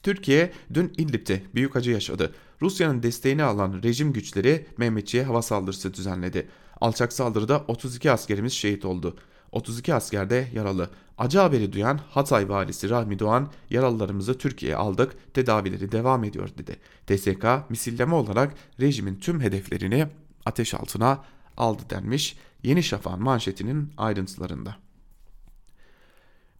Türkiye 0.03 0.51
dün 0.73 0.93
İdlib'de 0.97 1.43
büyük 1.55 1.75
acı 1.75 1.91
yaşadı. 1.91 2.35
Rusya'nın 2.61 3.03
desteğini 3.03 3.43
alan 3.43 3.83
rejim 3.83 4.13
güçleri 4.13 4.65
Mehmetçi'ye 4.77 5.23
hava 5.23 5.41
saldırısı 5.41 5.93
düzenledi. 5.93 6.47
Alçak 6.81 7.13
saldırıda 7.13 7.63
32 7.67 8.11
askerimiz 8.11 8.53
şehit 8.53 8.85
oldu. 8.85 9.17
32 9.51 9.93
asker 9.93 10.29
de 10.29 10.47
yaralı. 10.53 10.89
Acı 11.17 11.39
haberi 11.39 11.73
duyan 11.73 11.99
Hatay 12.09 12.49
valisi 12.49 12.89
Rahmi 12.89 13.19
Doğan 13.19 13.51
yaralılarımızı 13.69 14.37
Türkiye'ye 14.37 14.77
aldık 14.77 15.33
tedavileri 15.33 15.91
devam 15.91 16.23
ediyor 16.23 16.49
dedi. 16.57 16.75
TSK 17.07 17.69
misilleme 17.69 18.15
olarak 18.15 18.55
rejimin 18.79 19.15
tüm 19.15 19.41
hedeflerini 19.41 20.07
ateş 20.45 20.73
altına 20.73 21.23
aldı 21.57 21.81
denmiş 21.89 22.37
Yeni 22.63 22.83
Şafak'ın 22.83 23.23
manşetinin 23.23 23.93
ayrıntılarında. 23.97 24.75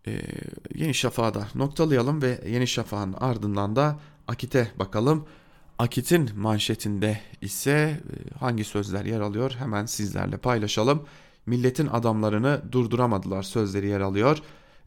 Ee, 0.08 0.22
Yeni 0.76 0.94
Şafak'ı 0.94 1.40
da 1.40 1.48
noktalayalım 1.56 2.22
ve 2.22 2.42
Yeni 2.48 2.68
Şafak'ın 2.68 3.14
ardından 3.14 3.76
da 3.76 4.00
Akit'e 4.28 4.72
bakalım. 4.80 5.26
Akit'in 5.80 6.30
manşetinde 6.36 7.20
ise 7.42 7.72
e, 7.72 8.38
hangi 8.40 8.64
sözler 8.64 9.06
yer 9.06 9.20
alıyor 9.20 9.52
hemen 9.60 9.86
sizlerle 9.86 10.38
paylaşalım. 10.38 11.06
Milletin 11.46 11.88
adamlarını 11.88 12.62
durduramadılar 12.72 13.44
sözleri 13.44 13.88
yer 13.88 14.00
alıyor. 14.00 14.38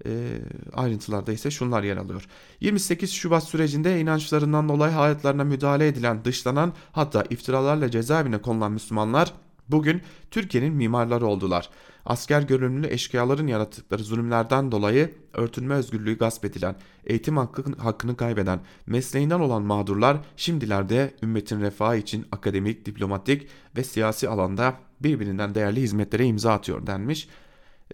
E, 0.06 0.38
ayrıntılarda 0.72 1.32
ise 1.32 1.50
şunlar 1.50 1.82
yer 1.82 1.96
alıyor. 1.96 2.28
28 2.60 3.12
Şubat 3.12 3.44
sürecinde 3.44 4.00
inançlarından 4.00 4.68
dolayı 4.68 4.92
hayatlarına 4.92 5.44
müdahale 5.44 5.88
edilen, 5.88 6.24
dışlanan 6.24 6.72
hatta 6.92 7.24
iftiralarla 7.30 7.90
cezaevine 7.90 8.38
konulan 8.38 8.72
Müslümanlar 8.72 9.32
Bugün 9.68 10.02
Türkiye'nin 10.30 10.72
mimarları 10.74 11.26
oldular. 11.26 11.70
Asker 12.04 12.42
görünümlü 12.42 12.86
eşkıyaların 12.86 13.46
yarattıkları 13.46 14.02
zulümlerden 14.02 14.72
dolayı 14.72 15.14
örtünme 15.32 15.74
özgürlüğü 15.74 16.18
gasp 16.18 16.44
edilen, 16.44 16.76
eğitim 17.06 17.36
hakkı, 17.36 17.64
hakkını 17.78 18.16
kaybeden, 18.16 18.60
mesleğinden 18.86 19.40
olan 19.40 19.62
mağdurlar 19.62 20.16
şimdilerde 20.36 21.14
ümmetin 21.22 21.60
refahı 21.60 21.96
için 21.96 22.26
akademik, 22.32 22.86
diplomatik 22.86 23.48
ve 23.76 23.84
siyasi 23.84 24.28
alanda 24.28 24.74
birbirinden 25.00 25.54
değerli 25.54 25.80
hizmetlere 25.80 26.26
imza 26.26 26.52
atıyor 26.52 26.86
denmiş. 26.86 27.28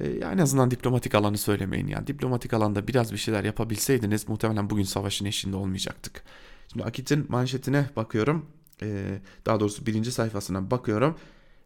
Ee, 0.01 0.07
en 0.09 0.39
azından 0.39 0.71
diplomatik 0.71 1.15
alanı 1.15 1.39
söylemeyin 1.39 1.87
yani. 1.87 2.07
Diplomatik 2.07 2.55
alanda 2.55 2.89
biraz 2.89 3.13
bir 3.13 3.19
şeyler 3.19 3.45
yapabilseydiniz 3.45 4.29
muhtemelen 4.29 4.71
bugün 4.71 4.83
savaşın 4.85 5.25
eşinde 5.25 5.57
olmayacaktık. 5.57 6.23
Şimdi 6.73 6.85
Akit'in 6.85 7.27
manşetine 7.29 7.87
bakıyorum. 7.97 8.47
Ee, 8.83 9.19
daha 9.47 9.61
doğrusu 9.61 9.87
birinci 9.87 10.13
sayfasına 10.13 10.71
bakıyorum. 10.71 11.17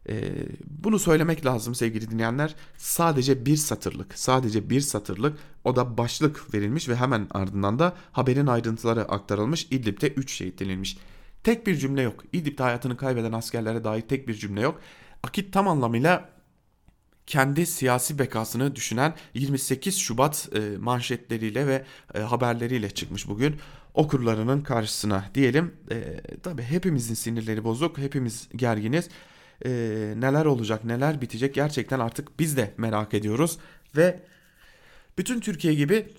Ee, 0.09 0.31
bunu 0.65 0.99
söylemek 0.99 1.45
lazım 1.45 1.75
sevgili 1.75 2.11
dinleyenler. 2.11 2.55
Sadece 2.77 3.45
bir 3.45 3.57
satırlık, 3.57 4.19
sadece 4.19 4.69
bir 4.69 4.81
satırlık 4.81 5.37
o 5.63 5.75
da 5.75 5.97
başlık 5.97 6.53
verilmiş 6.53 6.89
ve 6.89 6.95
hemen 6.95 7.27
ardından 7.31 7.79
da 7.79 7.95
haberin 8.11 8.47
ayrıntıları 8.47 9.01
aktarılmış. 9.01 9.67
İdlib'de 9.71 10.07
3 10.07 10.31
şehit 10.31 10.59
denilmiş. 10.59 10.97
Tek 11.43 11.67
bir 11.67 11.75
cümle 11.75 12.01
yok. 12.01 12.23
İdlib'de 12.33 12.63
hayatını 12.63 12.97
kaybeden 12.97 13.31
askerlere 13.31 13.83
dair 13.83 14.01
tek 14.01 14.27
bir 14.27 14.33
cümle 14.33 14.61
yok. 14.61 14.81
Akit 15.23 15.53
tam 15.53 15.67
anlamıyla 15.67 16.29
kendi 17.27 17.65
siyasi 17.65 18.19
bekasını 18.19 18.75
düşünen 18.75 19.13
28 19.33 19.97
Şubat 19.97 20.49
e, 20.55 20.77
manşetleriyle 20.77 21.67
ve 21.67 21.85
e, 22.13 22.19
haberleriyle 22.19 22.89
çıkmış 22.89 23.27
bugün 23.27 23.55
okurlarının 23.93 24.61
karşısına 24.61 25.25
diyelim. 25.35 25.73
E, 25.91 26.21
tabii 26.43 26.63
hepimizin 26.63 27.13
sinirleri 27.13 27.63
bozuk, 27.63 27.97
hepimiz 27.97 28.49
gerginiz 28.55 29.09
e, 29.65 29.69
neler 30.17 30.45
olacak, 30.45 30.83
neler 30.83 31.21
bitecek 31.21 31.55
gerçekten 31.55 31.99
artık 31.99 32.39
biz 32.39 32.57
de 32.57 32.73
merak 32.77 33.13
ediyoruz. 33.13 33.57
Ve 33.95 34.19
bütün 35.17 35.39
Türkiye 35.39 35.73
gibi 35.73 36.13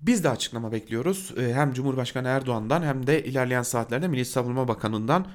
biz 0.00 0.24
de 0.24 0.30
açıklama 0.30 0.72
bekliyoruz. 0.72 1.34
E, 1.38 1.54
hem 1.54 1.72
Cumhurbaşkanı 1.72 2.28
Erdoğan'dan 2.28 2.82
hem 2.82 3.06
de 3.06 3.24
ilerleyen 3.24 3.62
saatlerde 3.62 4.08
Milli 4.08 4.24
Savunma 4.24 4.68
Bakanı'ndan 4.68 5.26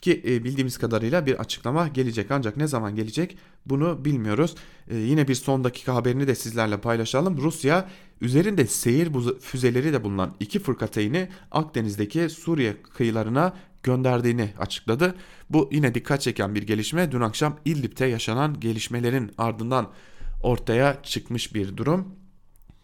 ki 0.00 0.22
e, 0.26 0.44
bildiğimiz 0.44 0.78
kadarıyla 0.78 1.26
bir 1.26 1.40
açıklama 1.40 1.88
gelecek 1.88 2.30
ancak 2.30 2.56
ne 2.56 2.66
zaman 2.66 2.96
gelecek 2.96 3.36
bunu 3.66 4.04
bilmiyoruz. 4.04 4.54
E, 4.90 4.96
yine 4.96 5.28
bir 5.28 5.34
son 5.34 5.64
dakika 5.64 5.94
haberini 5.94 6.26
de 6.26 6.34
sizlerle 6.34 6.76
paylaşalım. 6.76 7.36
Rusya 7.36 7.88
üzerinde 8.20 8.66
seyir 8.66 9.10
füzeleri 9.40 9.92
de 9.92 10.04
bulunan 10.04 10.34
iki 10.40 10.58
fırkateyni 10.58 11.28
Akdeniz'deki 11.50 12.28
Suriye 12.28 12.76
kıyılarına 12.82 13.52
gönderdiğini 13.82 14.50
açıkladı. 14.58 15.14
Bu 15.50 15.68
yine 15.72 15.94
dikkat 15.94 16.20
çeken 16.20 16.54
bir 16.54 16.62
gelişme. 16.62 17.12
Dün 17.12 17.20
akşam 17.20 17.58
İdlib'te 17.64 18.06
yaşanan 18.06 18.60
gelişmelerin 18.60 19.32
ardından 19.38 19.90
ortaya 20.42 21.02
çıkmış 21.02 21.54
bir 21.54 21.76
durum. 21.76 22.08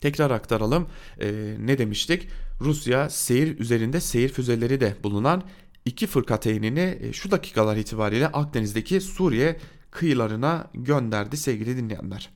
Tekrar 0.01 0.31
aktaralım. 0.31 0.87
Ee, 1.21 1.57
ne 1.59 1.79
demiştik? 1.79 2.29
Rusya 2.61 3.11
seyir 3.11 3.59
üzerinde 3.59 4.01
seyir 4.01 4.29
füzeleri 4.29 4.81
de 4.81 4.97
bulunan 5.03 5.43
iki 5.89 6.07
fırkateynini 6.07 6.99
e, 7.01 7.13
şu 7.13 7.31
dakikalar 7.31 7.77
itibariyle 7.77 8.29
Akdeniz'deki 8.29 9.01
Suriye 9.01 9.57
kıyılarına 9.91 10.71
gönderdi 10.75 11.37
sevgili 11.37 11.77
dinleyenler. 11.77 12.31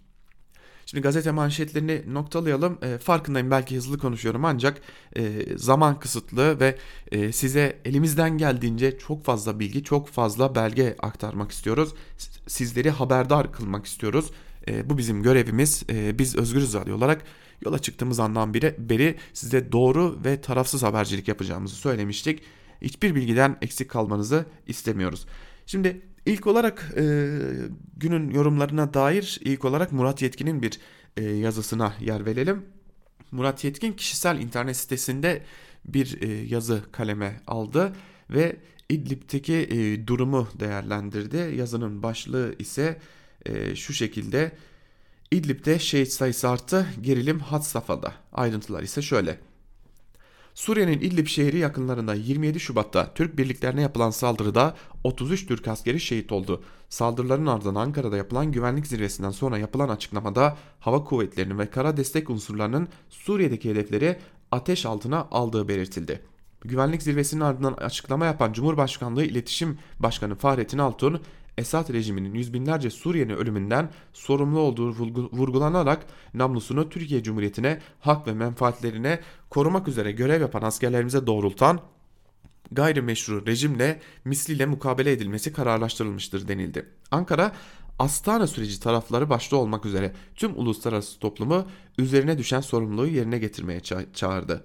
Şimdi 0.86 1.02
gazete 1.02 1.30
manşetlerini 1.30 2.02
noktalayalım. 2.14 2.78
E, 2.82 2.98
farkındayım 2.98 3.50
belki 3.50 3.76
hızlı 3.76 3.98
konuşuyorum 3.98 4.44
ancak 4.44 4.80
e, 5.16 5.46
zaman 5.56 6.00
kısıtlı 6.00 6.60
ve 6.60 6.76
e, 7.12 7.32
size 7.32 7.80
elimizden 7.84 8.38
geldiğince 8.38 8.98
çok 8.98 9.24
fazla 9.24 9.60
bilgi, 9.60 9.84
çok 9.84 10.08
fazla 10.08 10.54
belge 10.54 10.96
aktarmak 10.98 11.50
istiyoruz. 11.50 11.94
Sizleri 12.46 12.90
haberdar 12.90 13.52
kılmak 13.52 13.86
istiyoruz. 13.86 14.30
E, 14.68 14.90
bu 14.90 14.98
bizim 14.98 15.22
görevimiz. 15.22 15.82
E, 15.90 16.18
biz 16.18 16.36
Özgürüz 16.36 16.74
Radyo 16.74 16.96
olarak 16.96 17.22
yola 17.64 17.78
çıktığımız 17.78 18.20
andan 18.20 18.54
beri, 18.54 18.74
beri 18.78 19.16
size 19.32 19.72
doğru 19.72 20.18
ve 20.24 20.40
tarafsız 20.40 20.82
habercilik 20.82 21.28
yapacağımızı 21.28 21.76
söylemiştik. 21.76 22.42
Hiçbir 22.82 23.14
bilgiden 23.14 23.56
eksik 23.62 23.90
kalmanızı 23.90 24.46
istemiyoruz. 24.66 25.26
Şimdi 25.66 26.00
ilk 26.26 26.46
olarak 26.46 26.92
e, 26.96 27.38
günün 27.96 28.30
yorumlarına 28.30 28.94
dair 28.94 29.40
ilk 29.44 29.64
olarak 29.64 29.92
Murat 29.92 30.22
Yetkin'in 30.22 30.62
bir 30.62 30.80
e, 31.16 31.24
yazısına 31.24 31.94
yer 32.00 32.26
verelim. 32.26 32.64
Murat 33.30 33.64
Yetkin 33.64 33.92
kişisel 33.92 34.40
internet 34.40 34.76
sitesinde 34.76 35.42
bir 35.84 36.22
e, 36.22 36.26
yazı 36.26 36.82
kaleme 36.92 37.40
aldı 37.46 37.92
ve 38.30 38.56
İdlib'teki 38.88 39.54
e, 39.54 40.06
durumu 40.06 40.48
değerlendirdi. 40.60 41.56
Yazının 41.56 42.02
başlığı 42.02 42.54
ise 42.58 43.00
e, 43.46 43.76
şu 43.76 43.92
şekilde 43.92 44.52
İdlib'de 45.30 45.78
şehit 45.78 46.12
sayısı 46.12 46.48
arttı, 46.48 46.86
gerilim 47.00 47.38
had 47.38 47.62
safhada. 47.62 48.14
Ayrıntılar 48.32 48.82
ise 48.82 49.02
şöyle. 49.02 49.38
Suriye'nin 50.54 51.00
İdlib 51.00 51.26
şehri 51.26 51.58
yakınlarında 51.58 52.14
27 52.14 52.60
Şubat'ta 52.60 53.14
Türk 53.14 53.38
birliklerine 53.38 53.82
yapılan 53.82 54.10
saldırıda 54.10 54.76
33 55.04 55.46
Türk 55.46 55.68
askeri 55.68 56.00
şehit 56.00 56.32
oldu. 56.32 56.62
Saldırıların 56.88 57.46
ardından 57.46 57.74
Ankara'da 57.74 58.16
yapılan 58.16 58.52
güvenlik 58.52 58.86
zirvesinden 58.86 59.30
sonra 59.30 59.58
yapılan 59.58 59.88
açıklamada 59.88 60.56
hava 60.80 61.04
kuvvetlerinin 61.04 61.58
ve 61.58 61.70
kara 61.70 61.96
destek 61.96 62.30
unsurlarının 62.30 62.88
Suriye'deki 63.10 63.70
hedefleri 63.70 64.18
ateş 64.50 64.86
altına 64.86 65.28
aldığı 65.30 65.68
belirtildi. 65.68 66.22
Güvenlik 66.60 67.02
zirvesinin 67.02 67.40
ardından 67.40 67.72
açıklama 67.72 68.26
yapan 68.26 68.52
Cumhurbaşkanlığı 68.52 69.24
İletişim 69.24 69.78
Başkanı 69.98 70.34
Fahrettin 70.34 70.78
Altun, 70.78 71.20
Esad 71.58 71.92
rejiminin 71.92 72.34
yüz 72.34 72.54
binlerce 72.54 72.90
Suriyeli 72.90 73.34
ölümünden 73.34 73.90
sorumlu 74.12 74.60
olduğu 74.60 74.90
vurgulanarak 75.32 76.06
namlusunu 76.34 76.88
Türkiye 76.88 77.22
Cumhuriyeti'ne 77.22 77.78
hak 78.00 78.26
ve 78.26 78.32
menfaatlerine 78.32 79.20
korumak 79.50 79.88
üzere 79.88 80.12
görev 80.12 80.40
yapan 80.40 80.62
askerlerimize 80.62 81.26
doğrultan 81.26 81.80
gayrimeşru 82.72 83.46
rejimle 83.46 84.00
misliyle 84.24 84.66
mukabele 84.66 85.12
edilmesi 85.12 85.52
kararlaştırılmıştır 85.52 86.48
denildi. 86.48 86.88
Ankara 87.10 87.52
Astana 87.98 88.46
süreci 88.46 88.80
tarafları 88.80 89.30
başta 89.30 89.56
olmak 89.56 89.86
üzere 89.86 90.12
tüm 90.34 90.58
uluslararası 90.58 91.18
toplumu 91.18 91.66
üzerine 91.98 92.38
düşen 92.38 92.60
sorumluluğu 92.60 93.06
yerine 93.06 93.38
getirmeye 93.38 93.80
ça 93.80 94.12
çağırdı. 94.14 94.64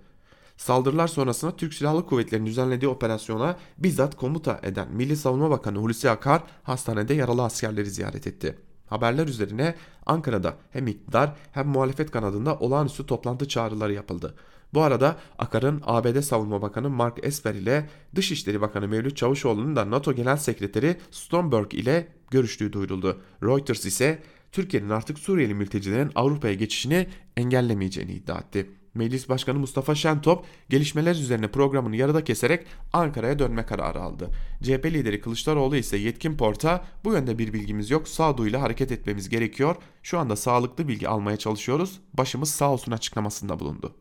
Saldırılar 0.57 1.07
sonrasında 1.07 1.55
Türk 1.55 1.73
Silahlı 1.73 2.05
Kuvvetleri'nin 2.05 2.45
düzenlediği 2.45 2.89
operasyona 2.89 3.57
bizzat 3.77 4.15
komuta 4.15 4.59
eden 4.63 4.91
Milli 4.91 5.17
Savunma 5.17 5.49
Bakanı 5.49 5.77
Hulusi 5.77 6.09
Akar 6.09 6.43
hastanede 6.63 7.13
yaralı 7.13 7.43
askerleri 7.43 7.89
ziyaret 7.89 8.27
etti. 8.27 8.57
Haberler 8.87 9.27
üzerine 9.27 9.75
Ankara'da 10.05 10.53
hem 10.71 10.87
iktidar 10.87 11.35
hem 11.51 11.67
muhalefet 11.67 12.11
kanadında 12.11 12.55
olağanüstü 12.55 13.05
toplantı 13.05 13.47
çağrıları 13.47 13.93
yapıldı. 13.93 14.35
Bu 14.73 14.81
arada 14.81 15.15
Akar'ın 15.37 15.81
ABD 15.85 16.21
Savunma 16.21 16.61
Bakanı 16.61 16.89
Mark 16.89 17.19
Esper 17.23 17.55
ile 17.55 17.89
Dışişleri 18.15 18.61
Bakanı 18.61 18.87
Mevlüt 18.87 19.17
Çavuşoğlu'nun 19.17 19.75
da 19.75 19.91
NATO 19.91 20.13
Genel 20.13 20.37
Sekreteri 20.37 20.97
Stoltenberg 21.11 21.73
ile 21.73 22.07
görüştüğü 22.31 22.73
duyuruldu. 22.73 23.21
Reuters 23.43 23.85
ise 23.85 24.23
Türkiye'nin 24.51 24.89
artık 24.89 25.19
Suriyeli 25.19 25.53
mültecilerin 25.53 26.11
Avrupa'ya 26.15 26.53
geçişini 26.53 27.07
engellemeyeceğini 27.37 28.11
iddia 28.11 28.37
etti. 28.37 28.71
Meclis 28.97 29.29
Başkanı 29.29 29.59
Mustafa 29.59 29.95
Şentop 29.95 30.45
gelişmeler 30.69 31.15
üzerine 31.15 31.47
programını 31.47 31.95
yarıda 31.95 32.23
keserek 32.23 32.65
Ankara'ya 32.93 33.39
dönme 33.39 33.65
kararı 33.65 34.01
aldı. 34.01 34.29
CHP 34.63 34.85
lideri 34.85 35.21
Kılıçdaroğlu 35.21 35.75
ise 35.75 35.97
yetkin 35.97 36.37
porta 36.37 36.85
bu 37.03 37.13
yönde 37.13 37.37
bir 37.37 37.53
bilgimiz 37.53 37.89
yok 37.89 38.07
sağduyuyla 38.07 38.61
hareket 38.61 38.91
etmemiz 38.91 39.29
gerekiyor. 39.29 39.75
Şu 40.03 40.19
anda 40.19 40.35
sağlıklı 40.35 40.87
bilgi 40.87 41.09
almaya 41.09 41.37
çalışıyoruz. 41.37 41.99
Başımız 42.13 42.49
sağ 42.51 42.71
olsun 42.71 42.91
açıklamasında 42.91 43.59
bulundu. 43.59 43.93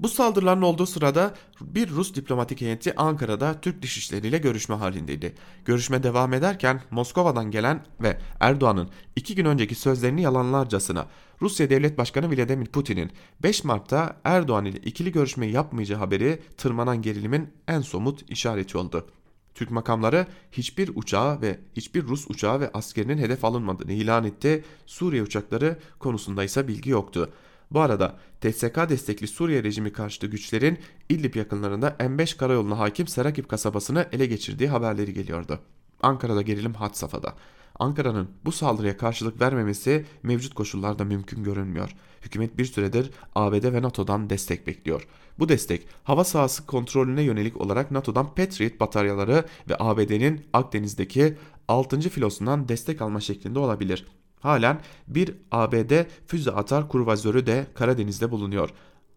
Bu 0.00 0.08
saldırıların 0.08 0.62
olduğu 0.62 0.86
sırada 0.86 1.34
bir 1.60 1.90
Rus 1.90 2.14
diplomatik 2.14 2.60
heyeti 2.60 2.96
Ankara'da 2.96 3.60
Türk 3.60 3.82
dışişleriyle 3.82 4.38
görüşme 4.38 4.74
halindeydi. 4.74 5.34
Görüşme 5.64 6.02
devam 6.02 6.32
ederken 6.32 6.82
Moskova'dan 6.90 7.50
gelen 7.50 7.84
ve 8.00 8.18
Erdoğan'ın 8.40 8.90
iki 9.16 9.34
gün 9.34 9.44
önceki 9.44 9.74
sözlerini 9.74 10.22
yalanlarcasına 10.22 11.06
Rusya 11.42 11.70
Devlet 11.70 11.98
Başkanı 11.98 12.36
Vladimir 12.36 12.66
Putin'in 12.66 13.10
5 13.42 13.64
Mart'ta 13.64 14.16
Erdoğan 14.24 14.64
ile 14.64 14.78
ikili 14.78 15.12
görüşme 15.12 15.46
yapmayacağı 15.46 15.98
haberi 15.98 16.38
tırmanan 16.56 17.02
gerilimin 17.02 17.48
en 17.68 17.80
somut 17.80 18.30
işareti 18.30 18.78
oldu. 18.78 19.06
Türk 19.54 19.70
makamları 19.70 20.26
hiçbir 20.52 20.90
uçağı 20.94 21.40
ve 21.40 21.58
hiçbir 21.76 22.02
Rus 22.02 22.30
uçağı 22.30 22.60
ve 22.60 22.70
askerinin 22.74 23.18
hedef 23.18 23.44
alınmadığını 23.44 23.92
ilan 23.92 24.24
etti. 24.24 24.64
Suriye 24.86 25.22
uçakları 25.22 25.78
konusunda 25.98 26.44
ise 26.44 26.68
bilgi 26.68 26.90
yoktu. 26.90 27.32
Bu 27.70 27.80
arada 27.80 28.16
TSK 28.40 28.76
destekli 28.88 29.26
Suriye 29.26 29.62
rejimi 29.62 29.92
karşıtı 29.92 30.26
güçlerin 30.26 30.78
İdlib 31.08 31.34
yakınlarında 31.34 31.88
M5 31.88 32.36
karayoluna 32.36 32.78
hakim 32.78 33.06
Serakip 33.06 33.48
kasabasını 33.48 34.06
ele 34.12 34.26
geçirdiği 34.26 34.68
haberleri 34.68 35.14
geliyordu. 35.14 35.58
Ankara'da 36.02 36.42
gerilim 36.42 36.74
had 36.74 36.94
safhada. 36.94 37.34
Ankara'nın 37.80 38.28
bu 38.44 38.52
saldırıya 38.52 38.96
karşılık 38.96 39.40
vermemesi 39.40 40.04
mevcut 40.22 40.54
koşullarda 40.54 41.04
mümkün 41.04 41.44
görünmüyor. 41.44 41.94
Hükümet 42.22 42.58
bir 42.58 42.64
süredir 42.64 43.10
ABD 43.34 43.72
ve 43.72 43.82
NATO'dan 43.82 44.30
destek 44.30 44.66
bekliyor. 44.66 45.06
Bu 45.38 45.48
destek 45.48 45.86
hava 46.04 46.24
sahası 46.24 46.66
kontrolüne 46.66 47.22
yönelik 47.22 47.60
olarak 47.60 47.90
NATO'dan 47.90 48.34
Patriot 48.34 48.80
bataryaları 48.80 49.44
ve 49.68 49.76
ABD'nin 49.78 50.44
Akdeniz'deki 50.52 51.36
6. 51.68 52.00
filosundan 52.00 52.68
destek 52.68 53.02
alma 53.02 53.20
şeklinde 53.20 53.58
olabilir. 53.58 54.06
Halen 54.40 54.80
bir 55.08 55.34
ABD 55.50 55.92
füze 56.26 56.50
atar 56.50 56.88
kruvazörü 56.88 57.46
de 57.46 57.66
Karadeniz'de 57.74 58.30
bulunuyor. 58.30 58.70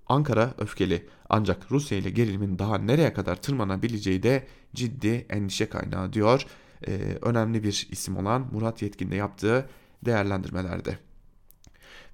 Ankara 0.07 0.53
öfkeli 0.57 1.07
ancak 1.29 1.71
Rusya 1.71 1.97
ile 1.97 2.09
gerilimin 2.09 2.59
daha 2.59 2.77
nereye 2.77 3.13
kadar 3.13 3.41
tırmanabileceği 3.41 4.23
de 4.23 4.47
ciddi 4.75 5.25
endişe 5.29 5.69
kaynağı 5.69 6.13
diyor. 6.13 6.45
Ee, 6.87 7.17
önemli 7.21 7.63
bir 7.63 7.87
isim 7.91 8.17
olan 8.17 8.47
Murat 8.51 8.81
Yetkin'de 8.81 9.15
yaptığı 9.15 9.69
değerlendirmelerde. 10.05 10.97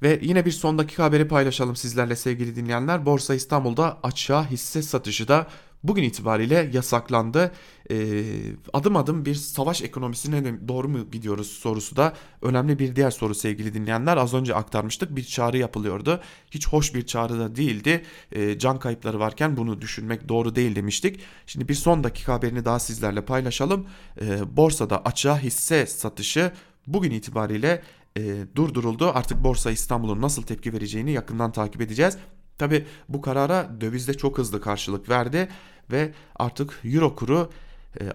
Ve 0.01 0.19
yine 0.21 0.45
bir 0.45 0.51
son 0.51 0.77
dakika 0.77 1.03
haberi 1.03 1.27
paylaşalım 1.27 1.75
sizlerle 1.75 2.15
sevgili 2.15 2.55
dinleyenler. 2.55 3.05
Borsa 3.05 3.35
İstanbul'da 3.35 3.99
açığa 4.03 4.49
hisse 4.49 4.81
satışı 4.81 5.27
da 5.27 5.47
bugün 5.83 6.03
itibariyle 6.03 6.69
yasaklandı. 6.73 7.51
Ee, 7.91 8.23
adım 8.73 8.95
adım 8.95 9.25
bir 9.25 9.35
savaş 9.35 9.81
ekonomisine 9.81 10.67
doğru 10.67 10.89
mu 10.89 11.11
gidiyoruz 11.11 11.47
sorusu 11.47 11.95
da 11.95 12.13
önemli 12.41 12.79
bir 12.79 12.95
diğer 12.95 13.11
soru 13.11 13.35
sevgili 13.35 13.73
dinleyenler. 13.73 14.17
Az 14.17 14.33
önce 14.33 14.55
aktarmıştık 14.55 15.15
bir 15.15 15.23
çağrı 15.23 15.57
yapılıyordu. 15.57 16.21
Hiç 16.51 16.67
hoş 16.67 16.95
bir 16.95 17.05
çağrı 17.05 17.39
da 17.39 17.55
değildi. 17.55 18.03
Ee, 18.31 18.59
can 18.59 18.79
kayıpları 18.79 19.19
varken 19.19 19.57
bunu 19.57 19.81
düşünmek 19.81 20.29
doğru 20.29 20.55
değil 20.55 20.75
demiştik. 20.75 21.19
Şimdi 21.47 21.69
bir 21.69 21.75
son 21.75 22.03
dakika 22.03 22.33
haberini 22.33 22.65
daha 22.65 22.79
sizlerle 22.79 23.25
paylaşalım. 23.25 23.87
Ee, 24.21 24.57
borsada 24.57 25.01
açığa 25.05 25.39
hisse 25.39 25.85
satışı 25.85 26.51
bugün 26.87 27.11
itibariyle 27.11 27.81
e, 28.17 28.21
durduruldu. 28.55 29.11
Artık 29.13 29.43
Borsa 29.43 29.71
İstanbul'un 29.71 30.21
nasıl 30.21 30.43
tepki 30.43 30.73
vereceğini 30.73 31.11
yakından 31.11 31.51
takip 31.51 31.81
edeceğiz. 31.81 32.17
Tabi 32.59 32.85
bu 33.09 33.21
karara 33.21 33.69
dövizde 33.81 34.13
çok 34.13 34.37
hızlı 34.37 34.61
karşılık 34.61 35.09
verdi 35.09 35.49
ve 35.91 36.11
artık 36.35 36.79
euro 36.83 37.15
kuru 37.15 37.51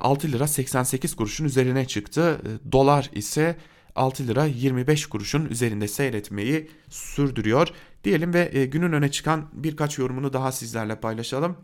6 0.01 0.28
e, 0.28 0.32
lira 0.32 0.47
88 0.47 1.16
kuruşun 1.16 1.45
üzerine 1.45 1.86
çıktı. 1.86 2.40
E, 2.45 2.72
dolar 2.72 3.11
ise 3.14 3.57
6 3.97 4.26
lira 4.26 4.45
25 4.45 5.07
kuruşun 5.07 5.47
üzerinde 5.47 5.88
seyretmeyi 5.88 6.70
sürdürüyor. 6.88 7.68
Diyelim 8.05 8.34
ve 8.34 8.51
e, 8.53 8.66
günün 8.66 8.92
öne 8.92 9.11
çıkan 9.11 9.49
birkaç 9.53 9.99
yorumunu 9.99 10.32
daha 10.32 10.53
sizlerle 10.53 11.01
paylaşalım. 11.01 11.57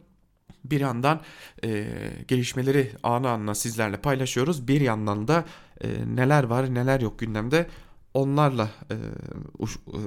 Bir 0.64 0.80
yandan 0.80 1.20
e, 1.64 1.86
gelişmeleri 2.28 2.92
anı 3.02 3.30
anına 3.30 3.54
sizlerle 3.54 3.96
paylaşıyoruz. 3.96 4.68
Bir 4.68 4.80
yandan 4.80 5.28
da 5.28 5.44
e, 5.80 5.88
neler 6.14 6.44
var 6.44 6.74
neler 6.74 7.00
yok 7.00 7.18
gündemde 7.18 7.66
onlarla 8.14 8.70
e, 8.90 8.96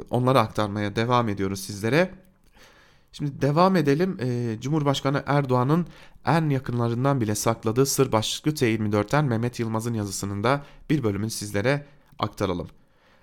onları 0.10 0.40
aktarmaya 0.40 0.96
devam 0.96 1.30
ediyoruz 1.30 1.60
sizlere. 1.60 2.24
Şimdi 3.14 3.42
devam 3.42 3.76
edelim. 3.76 4.18
Ee, 4.22 4.58
Cumhurbaşkanı 4.62 5.24
Erdoğan'ın 5.26 5.88
en 6.26 6.50
yakınlarından 6.50 7.22
bile 7.22 7.36
sakladığı 7.36 7.86
sır 7.86 8.12
başlıklı 8.12 8.52
T24'ten 8.52 9.26
Mehmet 9.26 9.60
Yılmaz'ın 9.60 9.94
yazısının 9.94 10.44
da 10.44 10.64
bir 10.90 11.04
bölümünü 11.04 11.30
sizlere 11.30 11.86
aktaralım. 12.20 12.68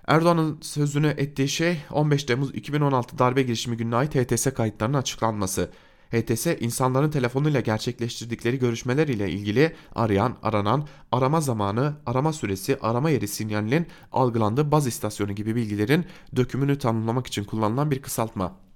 Erdoğan'ın 0.07 0.59
sözünü 0.61 1.07
ettiği 1.07 1.49
şey 1.49 1.78
15 1.91 2.24
Temmuz 2.24 2.55
2016 2.55 3.18
darbe 3.18 3.43
girişimi 3.43 3.76
gününe 3.76 3.97
ait 3.97 4.14
HTS 4.14 4.55
kayıtlarının 4.55 4.99
açıklanması. 4.99 5.70
HTS 6.11 6.47
insanların 6.47 7.11
telefonuyla 7.11 7.61
gerçekleştirdikleri 7.61 8.59
görüşmeler 8.59 9.09
ile 9.09 9.30
ilgili 9.30 9.74
arayan, 9.95 10.36
aranan, 10.43 10.86
arama 11.12 11.41
zamanı, 11.41 11.97
arama 12.07 12.32
süresi, 12.32 12.78
arama 12.82 13.11
yeri 13.11 13.28
sinyalinin 13.28 13.86
algılandığı 14.12 14.72
baz 14.72 14.86
istasyonu 14.86 15.32
gibi 15.32 15.57
bilgilerin 15.57 16.07
dökümünü 16.36 16.78
tanımlamak 16.78 17.26
için 17.26 17.45
kullanılan 17.45 17.91
bir 17.91 18.03
kısaltma. 18.03 18.69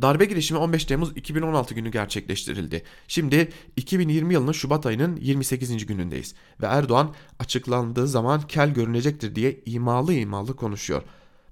Darbe 0.00 0.24
girişimi 0.24 0.60
15 0.60 0.84
Temmuz 0.84 1.16
2016 1.16 1.74
günü 1.74 1.90
gerçekleştirildi. 1.90 2.82
Şimdi 3.08 3.52
2020 3.76 4.34
yılının 4.34 4.52
Şubat 4.52 4.86
ayının 4.86 5.16
28. 5.16 5.86
günündeyiz 5.86 6.34
ve 6.60 6.66
Erdoğan 6.66 7.14
açıklandığı 7.38 8.08
zaman 8.08 8.42
kel 8.42 8.74
görünecektir 8.74 9.34
diye 9.34 9.60
imalı 9.66 10.14
imalı 10.14 10.56
konuşuyor. 10.56 11.02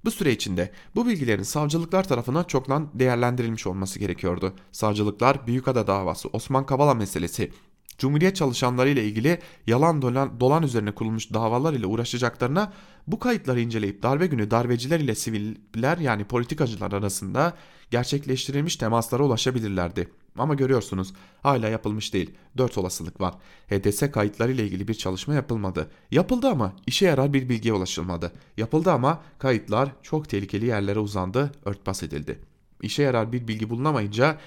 Bu 0.04 0.10
süre 0.10 0.32
içinde 0.32 0.72
bu 0.94 1.06
bilgilerin 1.06 1.42
savcılıklar 1.42 2.08
tarafından 2.08 2.44
çoktan 2.44 2.90
değerlendirilmiş 2.94 3.66
olması 3.66 3.98
gerekiyordu. 3.98 4.54
Savcılıklar 4.72 5.46
Büyükada 5.46 5.86
davası, 5.86 6.28
Osman 6.32 6.66
Kavala 6.66 6.94
meselesi, 6.94 7.52
Cumhuriyet 8.00 8.36
çalışanları 8.36 8.88
ile 8.88 9.04
ilgili 9.04 9.38
yalan 9.66 10.02
dolan, 10.02 10.40
dolan 10.40 10.62
üzerine 10.62 10.92
kurulmuş 10.92 11.32
davalar 11.32 11.72
ile 11.72 11.86
uğraşacaklarına 11.86 12.72
bu 13.06 13.18
kayıtları 13.18 13.60
inceleyip 13.60 14.02
darbe 14.02 14.26
günü 14.26 14.50
darbeciler 14.50 15.00
ile 15.00 15.14
siviller 15.14 15.98
yani 15.98 16.24
politikacılar 16.24 16.92
arasında 16.92 17.54
gerçekleştirilmiş 17.90 18.76
temaslara 18.76 19.22
ulaşabilirlerdi. 19.22 20.08
Ama 20.38 20.54
görüyorsunuz 20.54 21.12
hala 21.42 21.68
yapılmış 21.68 22.14
değil. 22.14 22.30
Dört 22.56 22.78
olasılık 22.78 23.20
var. 23.20 23.34
HDS 23.68 24.10
kayıtları 24.12 24.52
ile 24.52 24.64
ilgili 24.64 24.88
bir 24.88 24.94
çalışma 24.94 25.34
yapılmadı. 25.34 25.90
Yapıldı 26.10 26.48
ama 26.48 26.72
işe 26.86 27.06
yarar 27.06 27.32
bir 27.32 27.48
bilgiye 27.48 27.74
ulaşılmadı. 27.74 28.32
Yapıldı 28.56 28.92
ama 28.92 29.22
kayıtlar 29.38 29.88
çok 30.02 30.28
tehlikeli 30.28 30.66
yerlere 30.66 30.98
uzandı, 30.98 31.52
örtbas 31.64 32.02
edildi. 32.02 32.38
İşe 32.82 33.02
yarar 33.02 33.32
bir 33.32 33.48
bilgi 33.48 33.70
bulunamayınca 33.70 34.38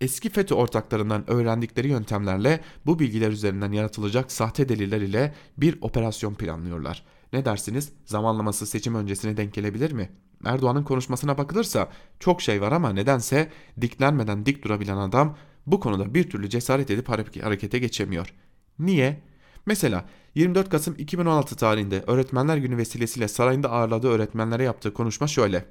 eski 0.00 0.30
FETÖ 0.30 0.54
ortaklarından 0.54 1.30
öğrendikleri 1.30 1.88
yöntemlerle 1.88 2.60
bu 2.86 2.98
bilgiler 2.98 3.30
üzerinden 3.30 3.72
yaratılacak 3.72 4.32
sahte 4.32 4.68
deliller 4.68 5.00
ile 5.00 5.34
bir 5.56 5.78
operasyon 5.80 6.34
planlıyorlar. 6.34 7.04
Ne 7.32 7.44
dersiniz? 7.44 7.92
Zamanlaması 8.04 8.66
seçim 8.66 8.94
öncesine 8.94 9.36
denk 9.36 9.54
gelebilir 9.54 9.92
mi? 9.92 10.10
Erdoğan'ın 10.44 10.84
konuşmasına 10.84 11.38
bakılırsa 11.38 11.88
çok 12.20 12.42
şey 12.42 12.60
var 12.60 12.72
ama 12.72 12.92
nedense 12.92 13.50
diklenmeden 13.80 14.46
dik 14.46 14.64
durabilen 14.64 14.96
adam 14.96 15.36
bu 15.66 15.80
konuda 15.80 16.14
bir 16.14 16.30
türlü 16.30 16.50
cesaret 16.50 16.90
edip 16.90 17.08
harekete 17.08 17.78
geçemiyor. 17.78 18.34
Niye? 18.78 19.22
Mesela 19.66 20.04
24 20.34 20.70
Kasım 20.70 20.94
2016 20.98 21.56
tarihinde 21.56 22.04
Öğretmenler 22.06 22.56
Günü 22.56 22.76
vesilesiyle 22.76 23.28
sarayında 23.28 23.70
ağırladığı 23.70 24.08
öğretmenlere 24.08 24.62
yaptığı 24.62 24.94
konuşma 24.94 25.26
şöyle. 25.26 25.64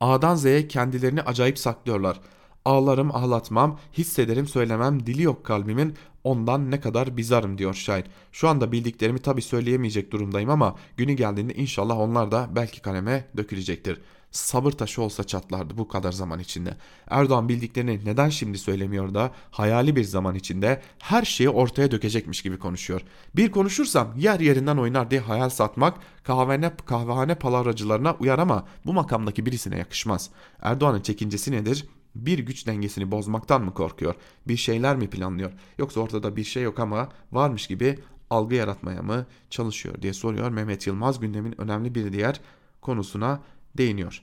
A'dan 0.00 0.34
Z'ye 0.34 0.68
kendilerini 0.68 1.22
acayip 1.22 1.58
saklıyorlar. 1.58 2.20
Ağlarım 2.66 3.16
ağlatmam, 3.16 3.78
hissederim 3.98 4.48
söylemem, 4.48 5.06
dili 5.06 5.22
yok 5.22 5.44
kalbimin, 5.44 5.94
ondan 6.24 6.70
ne 6.70 6.80
kadar 6.80 7.16
bizarım 7.16 7.58
diyor 7.58 7.74
şair. 7.74 8.04
Şu 8.32 8.48
anda 8.48 8.72
bildiklerimi 8.72 9.18
tabi 9.18 9.42
söyleyemeyecek 9.42 10.12
durumdayım 10.12 10.50
ama 10.50 10.76
günü 10.96 11.12
geldiğinde 11.12 11.54
inşallah 11.54 11.98
onlar 11.98 12.30
da 12.30 12.48
belki 12.56 12.82
kaleme 12.82 13.24
dökülecektir. 13.36 14.00
Sabır 14.30 14.72
taşı 14.72 15.02
olsa 15.02 15.24
çatlardı 15.24 15.78
bu 15.78 15.88
kadar 15.88 16.12
zaman 16.12 16.38
içinde. 16.38 16.76
Erdoğan 17.10 17.48
bildiklerini 17.48 18.00
neden 18.04 18.28
şimdi 18.28 18.58
söylemiyor 18.58 19.14
da 19.14 19.30
hayali 19.50 19.96
bir 19.96 20.04
zaman 20.04 20.34
içinde 20.34 20.82
her 20.98 21.22
şeyi 21.22 21.50
ortaya 21.50 21.90
dökecekmiş 21.90 22.42
gibi 22.42 22.58
konuşuyor. 22.58 23.00
Bir 23.36 23.50
konuşursam 23.50 24.12
yer 24.16 24.40
yerinden 24.40 24.76
oynar 24.76 25.10
diye 25.10 25.20
hayal 25.20 25.48
satmak 25.48 25.94
kahvehane, 26.24 26.72
kahvehane 26.86 27.34
palavracılarına 27.34 28.14
uyar 28.14 28.38
ama 28.38 28.66
bu 28.86 28.92
makamdaki 28.92 29.46
birisine 29.46 29.78
yakışmaz. 29.78 30.30
Erdoğan'ın 30.62 31.00
çekincesi 31.00 31.52
nedir? 31.52 31.86
Bir 32.26 32.38
güç 32.38 32.66
dengesini 32.66 33.10
bozmaktan 33.10 33.64
mı 33.64 33.74
korkuyor? 33.74 34.14
Bir 34.48 34.56
şeyler 34.56 34.96
mi 34.96 35.10
planlıyor? 35.10 35.52
Yoksa 35.78 36.00
ortada 36.00 36.36
bir 36.36 36.44
şey 36.44 36.62
yok 36.62 36.78
ama 36.78 37.08
varmış 37.32 37.66
gibi 37.66 37.98
algı 38.30 38.54
yaratmaya 38.54 39.02
mı 39.02 39.26
çalışıyor 39.50 40.02
diye 40.02 40.12
soruyor 40.12 40.50
Mehmet 40.50 40.86
Yılmaz 40.86 41.20
gündemin 41.20 41.60
önemli 41.60 41.94
bir 41.94 42.12
diğer 42.12 42.40
konusuna 42.80 43.40
değiniyor. 43.78 44.22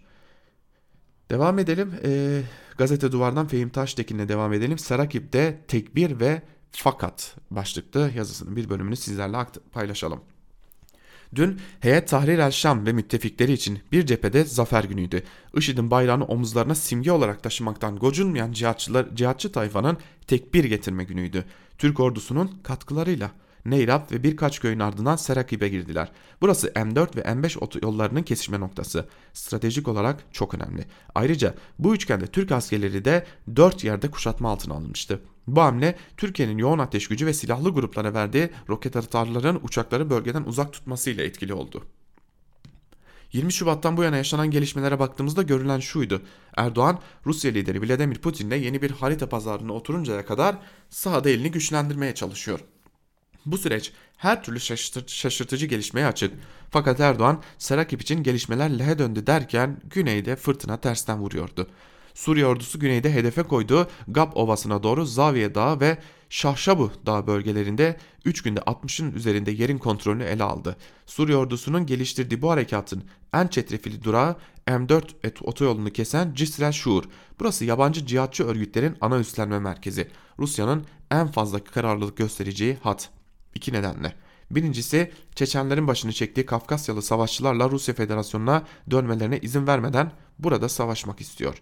Devam 1.32 1.60
edelim. 1.60 1.94
E, 2.04 2.42
gazete 2.78 3.12
Duvar'dan 3.12 3.48
Fehim 3.48 3.70
Taştekin'le 3.70 4.30
devam 4.30 4.54
edelim. 4.54 4.78
Sarakip'te 4.78 5.62
tekbir 5.68 6.20
ve 6.20 6.42
fakat 6.72 7.36
başlıklı 7.52 8.12
yazısının 8.16 8.56
bir 8.56 8.70
bölümünü 8.70 8.96
sizlerle 8.96 9.38
paylaşalım. 9.72 10.22
Dün 11.36 11.60
Heyet 11.80 12.08
Tahrir 12.08 12.40
el 12.40 12.52
Şam 12.52 12.86
ve 12.86 12.94
müttefikleri 12.94 13.54
için 13.54 13.80
bir 13.92 14.06
cephede 14.06 14.44
zafer 14.44 14.84
günüydü. 14.84 15.24
IŞİD'in 15.58 15.92
bayrağını 15.92 16.26
omuzlarına 16.26 16.76
simge 16.76 17.12
olarak 17.12 17.44
taşımaktan 17.44 17.96
gocunmayan 17.96 18.52
cihatçılar, 18.52 19.16
cihatçı 19.16 19.52
tayfanın 19.52 19.98
tekbir 20.28 20.64
getirme 20.64 21.04
günüydü. 21.04 21.46
Türk 21.78 22.00
ordusunun 22.00 22.52
katkılarıyla. 22.64 23.32
Neyrap 23.66 24.12
ve 24.12 24.24
birkaç 24.24 24.60
köyün 24.60 24.80
ardından 24.80 25.16
Serakib'e 25.16 25.70
girdiler. 25.70 26.12
Burası 26.42 26.68
M4 26.68 27.16
ve 27.16 27.22
M5 27.22 27.60
otoyollarının 27.60 28.24
kesişme 28.24 28.60
noktası. 28.60 29.06
Stratejik 29.34 29.88
olarak 29.88 30.24
çok 30.32 30.54
önemli. 30.54 30.86
Ayrıca 31.16 31.56
bu 31.80 31.96
üçgende 31.96 32.28
Türk 32.28 32.52
askerleri 32.52 33.06
de 33.06 33.26
dört 33.56 33.84
yerde 33.84 34.12
kuşatma 34.12 34.50
altına 34.50 34.74
alınmıştı. 34.74 35.20
Bu 35.48 35.62
hamle 35.62 35.96
Türkiye'nin 36.18 36.58
yoğun 36.58 36.80
ateş 36.80 37.08
gücü 37.08 37.26
ve 37.26 37.34
silahlı 37.34 37.70
gruplara 37.70 38.14
verdiği 38.14 38.50
roket 38.70 38.96
atarların 38.96 39.60
uçakları 39.64 40.10
bölgeden 40.10 40.44
uzak 40.44 40.74
tutmasıyla 40.74 41.24
etkili 41.24 41.54
oldu. 41.54 41.84
20 43.34 43.54
Şubat'tan 43.54 43.98
bu 43.98 44.04
yana 44.04 44.18
yaşanan 44.18 44.52
gelişmelere 44.52 45.00
baktığımızda 45.00 45.42
görülen 45.42 45.80
şuydu. 45.80 46.22
Erdoğan, 46.58 47.00
Rusya 47.26 47.52
lideri 47.52 47.82
Vladimir 47.82 48.16
Putin'le 48.16 48.52
yeni 48.52 48.82
bir 48.82 48.92
harita 48.92 49.30
pazarına 49.30 49.74
oturuncaya 49.74 50.26
kadar 50.26 50.56
sahada 50.90 51.30
elini 51.30 51.52
güçlendirmeye 51.52 52.16
çalışıyor. 52.16 52.60
Bu 53.46 53.58
süreç 53.58 53.92
her 54.18 54.44
türlü 54.44 54.60
şaşırtıcı 55.08 55.66
gelişmeye 55.66 56.08
açık. 56.08 56.34
Fakat 56.72 57.00
Erdoğan 57.00 57.42
Sarakip 57.58 58.02
için 58.02 58.24
gelişmeler 58.24 58.80
lehe 58.80 59.00
döndü 59.00 59.28
derken 59.28 59.82
güneyde 59.90 60.36
fırtına 60.36 60.78
tersten 60.78 61.20
vuruyordu. 61.20 61.68
Suriye 62.14 62.46
ordusu 62.46 62.80
güneyde 62.80 63.14
hedefe 63.14 63.44
koyduğu 63.44 63.88
Gab 64.08 64.32
Ovası'na 64.36 64.84
doğru 64.84 65.06
Zaviye 65.06 65.56
Dağı 65.56 65.80
ve 65.80 65.98
Şahşabu 66.30 66.92
Dağı 67.06 67.28
bölgelerinde 67.28 67.98
3 68.26 68.42
günde 68.42 68.60
60'ın 68.60 69.12
üzerinde 69.12 69.52
yerin 69.52 69.78
kontrolünü 69.78 70.24
ele 70.24 70.44
aldı. 70.44 70.78
Suriye 71.06 71.38
ordusunun 71.38 71.86
geliştirdiği 71.86 72.42
bu 72.42 72.52
harekatın 72.52 73.04
en 73.34 73.48
çetrefilli 73.48 74.04
durağı 74.04 74.36
M4 74.68 75.04
et 75.24 75.42
otoyolunu 75.42 75.90
kesen 75.90 76.34
Cisrel 76.34 76.72
Şuur. 76.72 77.04
Burası 77.40 77.66
yabancı 77.66 78.06
cihatçı 78.06 78.44
örgütlerin 78.44 78.98
ana 79.02 79.20
üstlenme 79.20 79.60
merkezi. 79.60 80.08
Rusya'nın 80.40 80.86
en 81.12 81.28
fazla 81.28 81.64
kararlılık 81.64 82.18
göstereceği 82.18 82.78
hat. 82.84 83.10
İki 83.56 83.74
nedenle. 83.74 84.16
Birincisi 84.52 85.12
Çeçenlerin 85.36 85.88
başını 85.88 86.14
çektiği 86.14 86.46
Kafkasyalı 86.46 87.02
savaşçılarla 87.02 87.70
Rusya 87.70 87.94
Federasyonu'na 87.96 88.64
dönmelerine 88.92 89.40
izin 89.40 89.68
vermeden 89.68 90.12
burada 90.40 90.70
savaşmak 90.70 91.22
istiyor. 91.22 91.62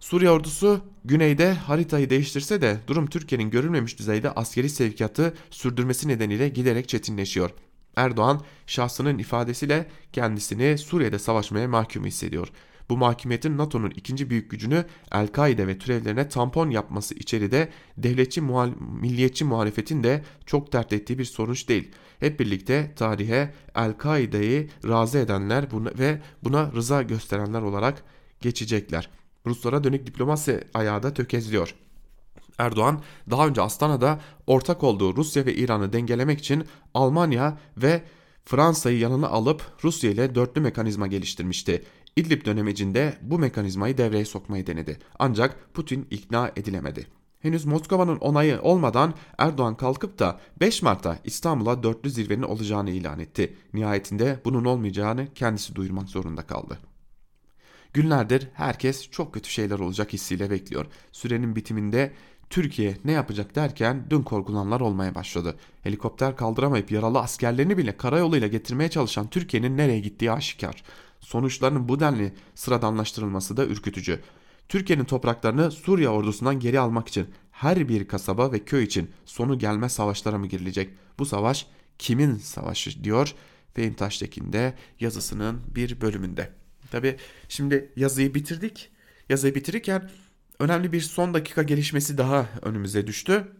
Suriye 0.00 0.30
ordusu 0.30 0.80
güneyde 1.04 1.52
haritayı 1.52 2.10
değiştirse 2.10 2.60
de 2.60 2.80
durum 2.86 3.06
Türkiye'nin 3.06 3.50
görülmemiş 3.50 3.98
düzeyde 3.98 4.30
askeri 4.30 4.70
sevkiyatı 4.70 5.34
sürdürmesi 5.50 6.08
nedeniyle 6.08 6.48
giderek 6.48 6.88
çetinleşiyor. 6.88 7.50
Erdoğan 7.96 8.42
şahsının 8.66 9.18
ifadesiyle 9.18 9.88
kendisini 10.12 10.78
Suriye'de 10.78 11.18
savaşmaya 11.18 11.68
mahkum 11.68 12.04
hissediyor. 12.04 12.48
Bu 12.90 12.96
mahkumiyetin 12.96 13.58
NATO'nun 13.58 13.90
ikinci 13.90 14.30
büyük 14.30 14.50
gücünü 14.50 14.84
El-Kaide 15.12 15.66
ve 15.66 15.78
türevlerine 15.78 16.28
tampon 16.28 16.70
yapması 16.70 17.14
içeride 17.14 17.68
devletçi 17.96 18.40
muhal 18.40 18.70
milliyetçi 19.00 19.44
muhalefetin 19.44 20.04
de 20.04 20.24
çok 20.46 20.72
dert 20.72 20.92
ettiği 20.92 21.18
bir 21.18 21.24
sonuç 21.24 21.68
değil. 21.68 21.92
Hep 22.20 22.40
birlikte 22.40 22.94
tarihe 22.96 23.54
El-Kaide'yi 23.74 24.70
razı 24.88 25.18
edenler 25.18 25.66
ve 25.98 26.20
buna 26.44 26.72
rıza 26.72 27.02
gösterenler 27.02 27.62
olarak 27.62 28.04
geçecekler. 28.40 29.10
Ruslara 29.46 29.84
dönük 29.84 30.06
diplomasi 30.06 30.64
ayağı 30.74 31.02
da 31.02 31.14
tökezliyor. 31.14 31.74
Erdoğan 32.58 33.02
daha 33.30 33.46
önce 33.46 33.62
Astana'da 33.62 34.20
ortak 34.46 34.84
olduğu 34.84 35.16
Rusya 35.16 35.46
ve 35.46 35.54
İran'ı 35.54 35.92
dengelemek 35.92 36.38
için 36.38 36.64
Almanya 36.94 37.58
ve 37.76 38.02
Fransa'yı 38.44 38.98
yanına 38.98 39.28
alıp 39.28 39.62
Rusya 39.84 40.10
ile 40.10 40.34
dörtlü 40.34 40.60
mekanizma 40.60 41.06
geliştirmişti. 41.06 41.84
İdlib 42.18 42.44
dönemecinde 42.44 43.18
bu 43.22 43.38
mekanizmayı 43.38 43.98
devreye 43.98 44.24
sokmayı 44.24 44.66
denedi. 44.66 44.98
Ancak 45.18 45.74
Putin 45.74 46.06
ikna 46.10 46.52
edilemedi. 46.56 47.06
Henüz 47.40 47.64
Moskova'nın 47.64 48.16
onayı 48.16 48.60
olmadan 48.62 49.14
Erdoğan 49.38 49.76
kalkıp 49.76 50.18
da 50.18 50.40
5 50.60 50.82
Mart'ta 50.82 51.18
İstanbul'a 51.24 51.82
dörtlü 51.82 52.10
zirvenin 52.10 52.42
olacağını 52.42 52.90
ilan 52.90 53.18
etti. 53.18 53.56
Nihayetinde 53.74 54.40
bunun 54.44 54.64
olmayacağını 54.64 55.34
kendisi 55.34 55.74
duyurmak 55.74 56.08
zorunda 56.08 56.42
kaldı. 56.42 56.78
Günlerdir 57.92 58.48
herkes 58.54 59.10
çok 59.10 59.34
kötü 59.34 59.50
şeyler 59.50 59.78
olacak 59.78 60.12
hissiyle 60.12 60.50
bekliyor. 60.50 60.86
Sürenin 61.12 61.56
bitiminde 61.56 62.12
Türkiye 62.50 62.96
ne 63.04 63.12
yapacak 63.12 63.54
derken 63.54 64.06
dün 64.10 64.22
korkulanlar 64.22 64.80
olmaya 64.80 65.14
başladı. 65.14 65.56
Helikopter 65.82 66.36
kaldıramayıp 66.36 66.92
yaralı 66.92 67.18
askerlerini 67.18 67.78
bile 67.78 67.96
karayoluyla 67.96 68.48
getirmeye 68.48 68.90
çalışan 68.90 69.30
Türkiye'nin 69.30 69.76
nereye 69.76 70.00
gittiği 70.00 70.32
aşikar. 70.32 70.82
Sonuçlarının 71.20 71.88
bu 71.88 72.00
denli 72.00 72.34
sıradanlaştırılması 72.54 73.56
da 73.56 73.66
ürkütücü. 73.66 74.20
Türkiye'nin 74.68 75.04
topraklarını 75.04 75.70
Suriye 75.70 76.08
ordusundan 76.08 76.60
geri 76.60 76.80
almak 76.80 77.08
için 77.08 77.26
her 77.50 77.88
bir 77.88 78.08
kasaba 78.08 78.52
ve 78.52 78.64
köy 78.64 78.84
için 78.84 79.10
sonu 79.24 79.58
gelmez 79.58 79.92
savaşlara 79.92 80.38
mı 80.38 80.46
girilecek? 80.46 80.90
Bu 81.18 81.26
savaş 81.26 81.66
kimin 81.98 82.36
savaşı 82.36 83.04
diyor 83.04 83.34
Fehim 83.74 83.94
Taştekin 83.94 84.52
de 84.52 84.74
yazısının 85.00 85.60
bir 85.74 86.00
bölümünde. 86.00 86.52
Tabi 86.90 87.16
şimdi 87.48 87.92
yazıyı 87.96 88.34
bitirdik. 88.34 88.90
Yazıyı 89.28 89.54
bitirirken 89.54 90.10
önemli 90.58 90.92
bir 90.92 91.00
son 91.00 91.34
dakika 91.34 91.62
gelişmesi 91.62 92.18
daha 92.18 92.46
önümüze 92.62 93.06
düştü. 93.06 93.52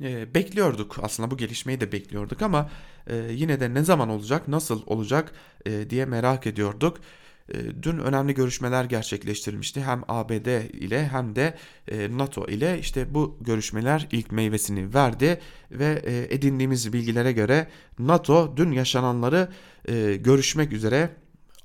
Ee, 0.00 0.34
bekliyorduk 0.34 0.96
aslında 1.02 1.30
bu 1.30 1.36
gelişmeyi 1.36 1.80
de 1.80 1.92
bekliyorduk 1.92 2.42
ama 2.42 2.70
e, 3.06 3.16
yine 3.30 3.60
de 3.60 3.74
ne 3.74 3.84
zaman 3.84 4.08
olacak 4.08 4.48
nasıl 4.48 4.82
olacak 4.86 5.32
e, 5.66 5.90
diye 5.90 6.04
merak 6.06 6.46
ediyorduk. 6.46 7.00
E, 7.48 7.82
dün 7.82 7.98
önemli 7.98 8.34
görüşmeler 8.34 8.84
gerçekleştirilmişti 8.84 9.82
hem 9.82 10.02
ABD 10.08 10.70
ile 10.72 11.08
hem 11.08 11.36
de 11.36 11.54
e, 11.88 12.18
NATO 12.18 12.46
ile 12.46 12.78
işte 12.78 13.14
bu 13.14 13.38
görüşmeler 13.40 14.08
ilk 14.12 14.32
meyvesini 14.32 14.94
verdi 14.94 15.40
ve 15.70 16.02
e, 16.06 16.34
edindiğimiz 16.34 16.92
bilgilere 16.92 17.32
göre 17.32 17.68
NATO 17.98 18.56
dün 18.56 18.72
yaşananları 18.72 19.48
e, 19.88 20.16
görüşmek 20.16 20.72
üzere 20.72 21.10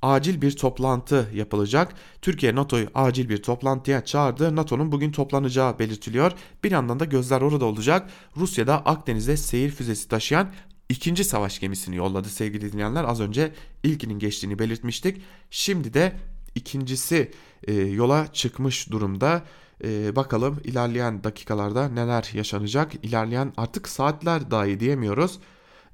acil 0.01 0.41
bir 0.41 0.51
toplantı 0.51 1.29
yapılacak. 1.33 1.93
Türkiye 2.21 2.55
NATO'yu 2.55 2.87
acil 2.95 3.29
bir 3.29 3.43
toplantıya 3.43 4.05
çağırdı. 4.05 4.55
NATO'nun 4.55 4.91
bugün 4.91 5.11
toplanacağı 5.11 5.79
belirtiliyor. 5.79 6.31
Bir 6.63 6.71
yandan 6.71 6.99
da 6.99 7.05
gözler 7.05 7.41
orada 7.41 7.65
olacak. 7.65 8.09
Rusya'da 8.37 8.85
Akdeniz'de 8.85 9.37
seyir 9.37 9.71
füzesi 9.71 10.07
taşıyan 10.07 10.51
ikinci 10.89 11.23
savaş 11.23 11.59
gemisini 11.59 11.95
yolladı 11.95 12.29
sevgili 12.29 12.71
dinleyenler. 12.71 13.03
Az 13.03 13.21
önce 13.21 13.53
ilkinin 13.83 14.19
geçtiğini 14.19 14.59
belirtmiştik. 14.59 15.21
Şimdi 15.49 15.93
de 15.93 16.13
ikincisi 16.55 17.31
e, 17.67 17.73
yola 17.73 18.27
çıkmış 18.33 18.91
durumda. 18.91 19.43
E, 19.83 20.15
bakalım 20.15 20.59
ilerleyen 20.63 21.23
dakikalarda 21.23 21.89
neler 21.89 22.29
yaşanacak. 22.33 22.91
İlerleyen 23.03 23.53
artık 23.57 23.89
saatler 23.89 24.51
dahi 24.51 24.79
diyemiyoruz. 24.79 25.39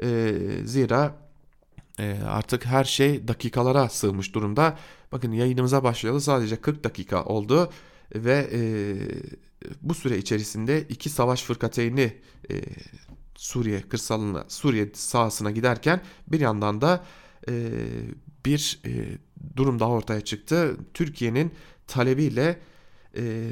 E, 0.03 0.33
zira 0.65 1.26
e, 1.99 2.17
artık 2.27 2.65
her 2.65 2.83
şey 2.83 3.27
dakikalara 3.27 3.89
sığmış 3.89 4.35
durumda. 4.35 4.77
Bakın 5.11 5.31
yayınımıza 5.31 5.83
başlayalı 5.83 6.21
sadece 6.21 6.55
40 6.55 6.83
dakika 6.83 7.23
oldu 7.23 7.71
ve 8.15 8.49
e, 8.51 8.59
bu 9.81 9.93
süre 9.93 10.17
içerisinde 10.17 10.81
iki 10.81 11.09
savaş 11.09 11.43
fırkateyni 11.43 12.13
e, 12.51 12.61
Suriye 13.35 13.81
kırsalına, 13.81 14.45
Suriye 14.47 14.89
sahasına 14.93 15.51
giderken 15.51 16.01
bir 16.27 16.39
yandan 16.39 16.81
da 16.81 17.03
e, 17.49 17.71
bir 18.45 18.79
e, 18.85 19.17
durum 19.55 19.79
daha 19.79 19.89
ortaya 19.89 20.21
çıktı. 20.21 20.77
Türkiye'nin 20.93 21.53
talebiyle 21.87 22.59
e, 23.17 23.51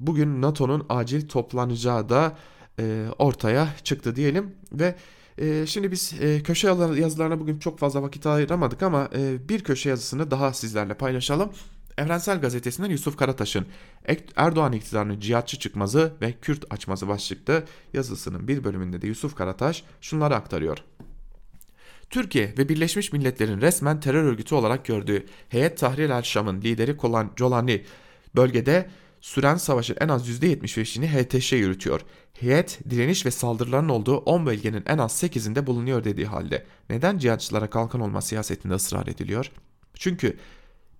bugün 0.00 0.42
NATO'nun 0.42 0.86
acil 0.88 1.28
toplanacağı 1.28 2.08
da 2.08 2.36
e, 2.80 3.06
ortaya 3.18 3.68
çıktı 3.84 4.16
diyelim 4.16 4.54
ve 4.72 4.94
e, 5.38 5.66
şimdi 5.66 5.92
biz 5.92 6.14
e, 6.20 6.42
köşe 6.42 6.66
yazılarına 7.00 7.40
bugün 7.40 7.58
çok 7.58 7.78
fazla 7.78 8.02
vakit 8.02 8.26
ayıramadık 8.26 8.82
ama 8.82 9.08
e, 9.16 9.48
bir 9.48 9.64
köşe 9.64 9.88
yazısını 9.88 10.30
daha 10.30 10.52
sizlerle 10.52 10.94
paylaşalım. 10.94 11.52
Evrensel 11.98 12.40
Gazetesi'nden 12.40 12.90
Yusuf 12.90 13.16
Karataş'ın 13.16 13.66
Erdoğan 14.36 14.72
iktidarının 14.72 15.20
cihatçı 15.20 15.58
çıkmazı 15.58 16.12
ve 16.20 16.32
Kürt 16.32 16.64
açması 16.70 17.08
başlıklı 17.08 17.64
yazısının 17.94 18.48
bir 18.48 18.64
bölümünde 18.64 19.02
de 19.02 19.06
Yusuf 19.06 19.34
Karataş 19.34 19.84
şunları 20.00 20.36
aktarıyor. 20.36 20.78
Türkiye 22.10 22.54
ve 22.58 22.68
Birleşmiş 22.68 23.12
Milletler'in 23.12 23.60
resmen 23.60 24.00
terör 24.00 24.24
örgütü 24.24 24.54
olarak 24.54 24.84
gördüğü 24.84 25.26
Heyet 25.48 25.78
Tahrir 25.78 26.10
el-Şam'ın 26.10 26.62
lideri 26.62 26.96
Kolan 26.96 27.30
Jolani 27.36 27.84
bölgede 28.36 28.90
süren 29.20 29.56
savaşın 29.56 29.96
en 30.00 30.08
az 30.08 30.28
%75'ini 30.28 31.06
HTŞ 31.06 31.52
yürütüyor. 31.52 32.00
Heyet 32.40 32.78
direniş 32.90 33.26
ve 33.26 33.30
saldırıların 33.30 33.88
olduğu 33.88 34.16
10 34.16 34.46
bölgenin 34.46 34.82
en 34.86 34.98
az 34.98 35.22
8'inde 35.22 35.66
bulunuyor 35.66 36.04
dediği 36.04 36.26
halde 36.26 36.66
neden 36.90 37.18
cihatçılara 37.18 37.70
kalkan 37.70 38.00
olma 38.00 38.22
siyasetinde 38.22 38.74
ısrar 38.74 39.06
ediliyor? 39.06 39.50
Çünkü 39.94 40.36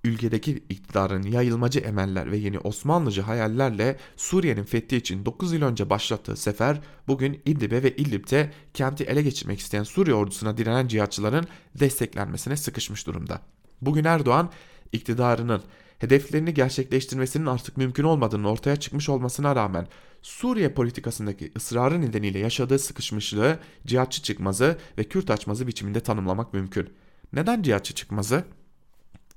ülkedeki 0.05 0.65
iktidarın 0.69 1.23
yayılmacı 1.23 1.79
emeller 1.79 2.31
ve 2.33 2.37
yeni 2.37 2.59
Osmanlıcı 2.59 3.23
hayallerle 3.23 3.97
Suriye'nin 4.17 4.65
fethi 4.65 4.97
için 4.97 5.25
9 5.25 5.53
yıl 5.53 5.63
önce 5.63 5.91
başlattığı 5.91 6.37
sefer 6.37 6.81
bugün 7.09 7.43
İdlib'e 7.47 7.83
ve 7.83 7.97
İdlib'te 7.97 8.53
kenti 8.75 9.05
ele 9.05 9.23
geçirmek 9.23 9.59
isteyen 9.59 9.83
Suriye 9.83 10.17
ordusuna 10.17 10.57
direnen 10.57 10.89
cihatçıların 10.89 11.47
desteklenmesine 11.75 12.57
sıkışmış 12.57 13.07
durumda. 13.07 13.41
Bugün 13.81 14.05
Erdoğan 14.05 14.51
iktidarının 14.93 15.63
hedeflerini 15.99 16.55
gerçekleştirmesinin 16.55 17.47
artık 17.47 17.77
mümkün 17.77 18.05
olmadığını 18.05 18.51
ortaya 18.51 18.77
çıkmış 18.77 19.09
olmasına 19.09 19.57
rağmen 19.57 19.87
Suriye 20.23 20.69
politikasındaki 20.69 21.53
ısrarı 21.57 22.01
nedeniyle 22.01 22.39
yaşadığı 22.39 22.79
sıkışmışlığı 22.79 23.59
cihatçı 23.87 24.23
çıkmazı 24.23 24.79
ve 24.99 25.05
Kürt 25.05 25.31
açmazı 25.31 25.67
biçiminde 25.67 26.01
tanımlamak 26.01 26.55
mümkün. 26.55 26.91
Neden 27.33 27.63
cihatçı 27.63 27.95
çıkmazı? 27.95 28.45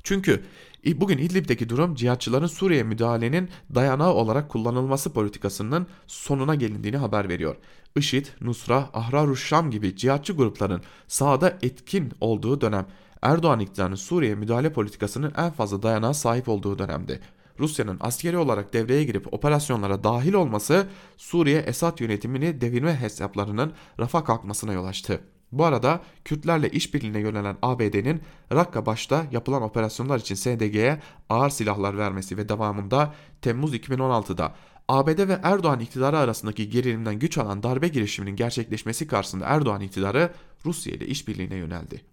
Çünkü 0.03 0.43
bugün 0.85 1.17
İdlib'deki 1.17 1.69
durum 1.69 1.95
cihatçıların 1.95 2.47
Suriye 2.47 2.83
müdahalenin 2.83 3.49
dayanağı 3.75 4.13
olarak 4.13 4.49
kullanılması 4.49 5.13
politikasının 5.13 5.87
sonuna 6.07 6.55
gelindiğini 6.55 6.97
haber 6.97 7.29
veriyor. 7.29 7.55
IŞİD, 7.95 8.25
Nusra, 8.41 8.89
Ahrar 8.93 9.35
Şam 9.35 9.71
gibi 9.71 9.95
cihatçı 9.95 10.33
grupların 10.33 10.81
sahada 11.07 11.57
etkin 11.61 12.11
olduğu 12.21 12.61
dönem 12.61 12.87
Erdoğan 13.21 13.59
iktidarının 13.59 13.95
Suriye 13.95 14.35
müdahale 14.35 14.73
politikasının 14.73 15.33
en 15.37 15.51
fazla 15.51 15.83
dayanağa 15.83 16.13
sahip 16.13 16.49
olduğu 16.49 16.79
dönemde. 16.79 17.19
Rusya'nın 17.59 17.97
askeri 18.01 18.37
olarak 18.37 18.73
devreye 18.73 19.03
girip 19.03 19.33
operasyonlara 19.33 20.03
dahil 20.03 20.33
olması 20.33 20.87
Suriye 21.17 21.59
Esad 21.59 21.99
yönetimini 21.99 22.61
devirme 22.61 22.95
hesaplarının 22.95 23.73
rafa 23.99 24.23
kalkmasına 24.23 24.73
yol 24.73 24.85
açtı. 24.85 25.21
Bu 25.51 25.65
arada 25.65 26.01
Kürtlerle 26.25 26.69
işbirliğine 26.69 27.19
yönelen 27.19 27.57
ABD'nin 27.61 28.21
Rakka 28.53 28.85
başta 28.85 29.25
yapılan 29.31 29.61
operasyonlar 29.61 30.19
için 30.19 30.35
SDG'ye 30.35 30.99
ağır 31.29 31.49
silahlar 31.49 31.97
vermesi 31.97 32.37
ve 32.37 32.49
devamında 32.49 33.13
Temmuz 33.41 33.75
2016'da 33.75 34.55
ABD 34.87 35.27
ve 35.27 35.39
Erdoğan 35.43 35.79
iktidarı 35.79 36.17
arasındaki 36.17 36.69
gerilimden 36.69 37.19
güç 37.19 37.37
alan 37.37 37.63
darbe 37.63 37.87
girişiminin 37.87 38.35
gerçekleşmesi 38.35 39.07
karşısında 39.07 39.45
Erdoğan 39.45 39.81
iktidarı 39.81 40.31
Rusya 40.65 40.93
ile 40.93 41.05
işbirliğine 41.05 41.55
yöneldi. 41.55 42.10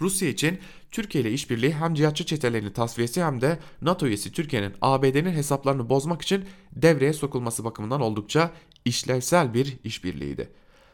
Rusya 0.00 0.28
için 0.28 0.58
Türkiye 0.90 1.22
ile 1.22 1.32
işbirliği 1.32 1.74
hem 1.74 1.94
cihatçı 1.94 2.26
çetelerini 2.26 2.72
tasfiyesi 2.72 3.24
hem 3.24 3.40
de 3.40 3.58
NATO 3.82 4.06
üyesi 4.06 4.32
Türkiye'nin 4.32 4.72
ABD'nin 4.80 5.32
hesaplarını 5.32 5.88
bozmak 5.88 6.22
için 6.22 6.44
devreye 6.72 7.12
sokulması 7.12 7.64
bakımından 7.64 8.00
oldukça 8.00 8.50
işlevsel 8.84 9.54
bir 9.54 9.76
işbirliğiydi. 9.84 10.48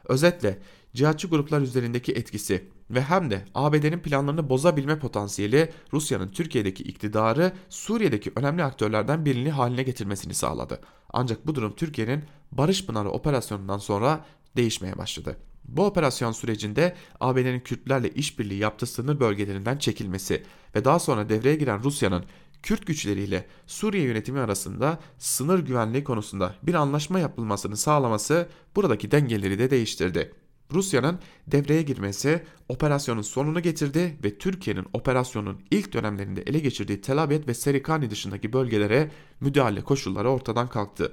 Özetle 0.04 0.58
cihatçı 0.94 1.28
gruplar 1.28 1.60
üzerindeki 1.60 2.12
etkisi 2.12 2.64
ve 2.90 3.02
hem 3.02 3.30
de 3.30 3.44
ABD'nin 3.54 3.98
planlarını 3.98 4.50
bozabilme 4.50 4.98
potansiyeli 4.98 5.72
Rusya'nın 5.92 6.28
Türkiye'deki 6.28 6.82
iktidarı 6.82 7.52
Suriye'deki 7.68 8.32
önemli 8.36 8.64
aktörlerden 8.64 9.24
birini 9.24 9.50
haline 9.50 9.82
getirmesini 9.82 10.34
sağladı. 10.34 10.80
Ancak 11.12 11.46
bu 11.46 11.54
durum 11.54 11.76
Türkiye'nin 11.76 12.24
Barış 12.52 12.86
Pınarı 12.86 13.10
operasyonundan 13.10 13.78
sonra 13.78 14.24
değişmeye 14.56 14.98
başladı. 14.98 15.36
Bu 15.68 15.86
operasyon 15.86 16.32
sürecinde 16.32 16.96
ABD'nin 17.20 17.60
Kürtlerle 17.60 18.10
işbirliği 18.10 18.58
yaptığı 18.58 18.86
sınır 18.86 19.20
bölgelerinden 19.20 19.78
çekilmesi 19.78 20.42
ve 20.74 20.84
daha 20.84 20.98
sonra 20.98 21.28
devreye 21.28 21.56
giren 21.56 21.82
Rusya'nın 21.82 22.24
Kürt 22.62 22.86
güçleriyle 22.86 23.46
Suriye 23.66 24.04
yönetimi 24.04 24.40
arasında 24.40 24.98
sınır 25.18 25.58
güvenliği 25.58 26.04
konusunda 26.04 26.54
bir 26.62 26.74
anlaşma 26.74 27.18
yapılmasını 27.18 27.76
sağlaması 27.76 28.48
buradaki 28.76 29.10
dengeleri 29.10 29.58
de 29.58 29.70
değiştirdi. 29.70 30.32
Rusya'nın 30.72 31.18
devreye 31.46 31.82
girmesi 31.82 32.42
operasyonun 32.68 33.22
sonunu 33.22 33.62
getirdi 33.62 34.16
ve 34.24 34.38
Türkiye'nin 34.38 34.86
operasyonun 34.92 35.60
ilk 35.70 35.92
dönemlerinde 35.92 36.42
ele 36.42 36.58
geçirdiği 36.58 37.00
Tel 37.00 37.22
Abyad 37.22 37.48
ve 37.48 37.54
Serikani 37.54 38.10
dışındaki 38.10 38.52
bölgelere 38.52 39.10
müdahale 39.40 39.80
koşulları 39.80 40.30
ortadan 40.30 40.68
kalktı. 40.68 41.12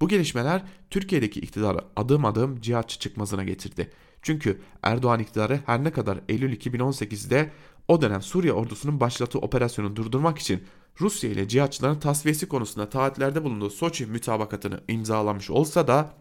Bu 0.00 0.08
gelişmeler 0.08 0.62
Türkiye'deki 0.90 1.40
iktidarı 1.40 1.78
adım 1.96 2.24
adım 2.24 2.60
cihatçı 2.60 2.98
çıkmazına 2.98 3.44
getirdi. 3.44 3.90
Çünkü 4.22 4.60
Erdoğan 4.82 5.20
iktidarı 5.20 5.60
her 5.66 5.84
ne 5.84 5.92
kadar 5.92 6.20
Eylül 6.28 6.56
2018'de 6.56 7.50
o 7.88 8.02
dönem 8.02 8.22
Suriye 8.22 8.52
ordusunun 8.52 9.00
başlattığı 9.00 9.38
operasyonu 9.38 9.96
durdurmak 9.96 10.38
için 10.38 10.64
Rusya 11.00 11.30
ile 11.30 11.48
cihatçıların 11.48 12.00
tasfiyesi 12.00 12.48
konusunda 12.48 12.88
taahhütlerde 12.88 13.44
bulunduğu 13.44 13.70
Soçi 13.70 14.06
mütabakatını 14.06 14.80
imzalamış 14.88 15.50
olsa 15.50 15.88
da 15.88 16.14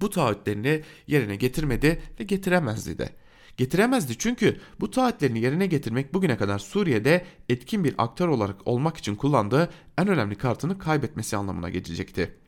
bu 0.00 0.10
taahhütlerini 0.10 0.82
yerine 1.06 1.36
getirmedi 1.36 2.02
ve 2.20 2.24
getiremezdi 2.24 2.98
de. 2.98 3.10
Getiremezdi 3.56 4.18
çünkü 4.18 4.60
bu 4.80 4.90
taahhütlerini 4.90 5.40
yerine 5.40 5.66
getirmek 5.66 6.14
bugüne 6.14 6.36
kadar 6.36 6.58
Suriye'de 6.58 7.24
etkin 7.48 7.84
bir 7.84 7.94
aktör 7.98 8.28
olarak 8.28 8.66
olmak 8.66 8.96
için 8.96 9.14
kullandığı 9.14 9.70
en 9.98 10.08
önemli 10.08 10.34
kartını 10.34 10.78
kaybetmesi 10.78 11.36
anlamına 11.36 11.70
gelecekti. 11.70 12.45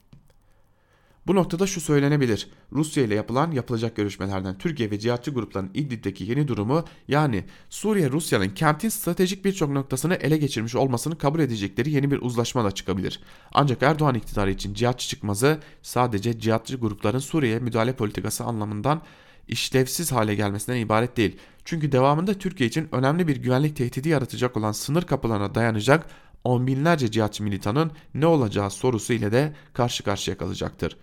Bu 1.29 1.35
noktada 1.35 1.67
şu 1.67 1.81
söylenebilir. 1.81 2.49
Rusya 2.73 3.05
ile 3.05 3.15
yapılan 3.15 3.53
yapılacak 3.53 3.97
görüşmelerden 3.97 4.59
Türkiye 4.59 4.91
ve 4.91 4.99
cihatçı 4.99 5.31
grupların 5.31 5.71
İdlib'deki 5.75 6.25
yeni 6.25 6.49
durumu 6.49 6.85
yani 7.09 7.45
Suriye 7.71 8.11
Rusya'nın 8.11 8.49
kentin 8.49 8.89
stratejik 8.89 9.45
birçok 9.45 9.71
noktasını 9.71 10.15
ele 10.15 10.37
geçirmiş 10.37 10.75
olmasını 10.75 11.19
kabul 11.19 11.41
edecekleri 11.41 11.91
yeni 11.91 12.11
bir 12.11 12.23
uzlaşma 12.23 12.65
da 12.65 12.71
çıkabilir. 12.71 13.21
Ancak 13.53 13.83
Erdoğan 13.83 14.15
iktidarı 14.15 14.51
için 14.51 14.75
cihatçı 14.75 15.09
çıkmazı 15.09 15.61
sadece 15.83 16.41
cihatçı 16.41 16.77
grupların 16.77 17.19
Suriye'ye 17.19 17.59
müdahale 17.59 17.93
politikası 17.93 18.45
anlamından 18.45 19.03
işlevsiz 19.49 20.13
hale 20.13 20.35
gelmesinden 20.35 20.79
ibaret 20.79 21.17
değil. 21.17 21.37
Çünkü 21.65 21.93
devamında 21.93 22.35
Türkiye 22.35 22.69
için 22.69 22.89
önemli 22.93 23.29
bir 23.29 23.37
güvenlik 23.37 23.77
tehdidi 23.77 24.09
yaratacak 24.09 24.57
olan 24.57 24.73
sınır 24.73 25.03
kapılarına 25.03 25.55
dayanacak 25.55 26.07
on 26.45 26.67
binlerce 26.67 27.11
cihatçı 27.11 27.43
militanın 27.43 27.91
ne 28.15 28.27
olacağı 28.27 28.71
sorusu 28.71 29.13
ile 29.13 29.33
de 29.33 29.55
karşı 29.73 30.05
karşıya 30.05 30.39
kalacaktır. 30.39 30.97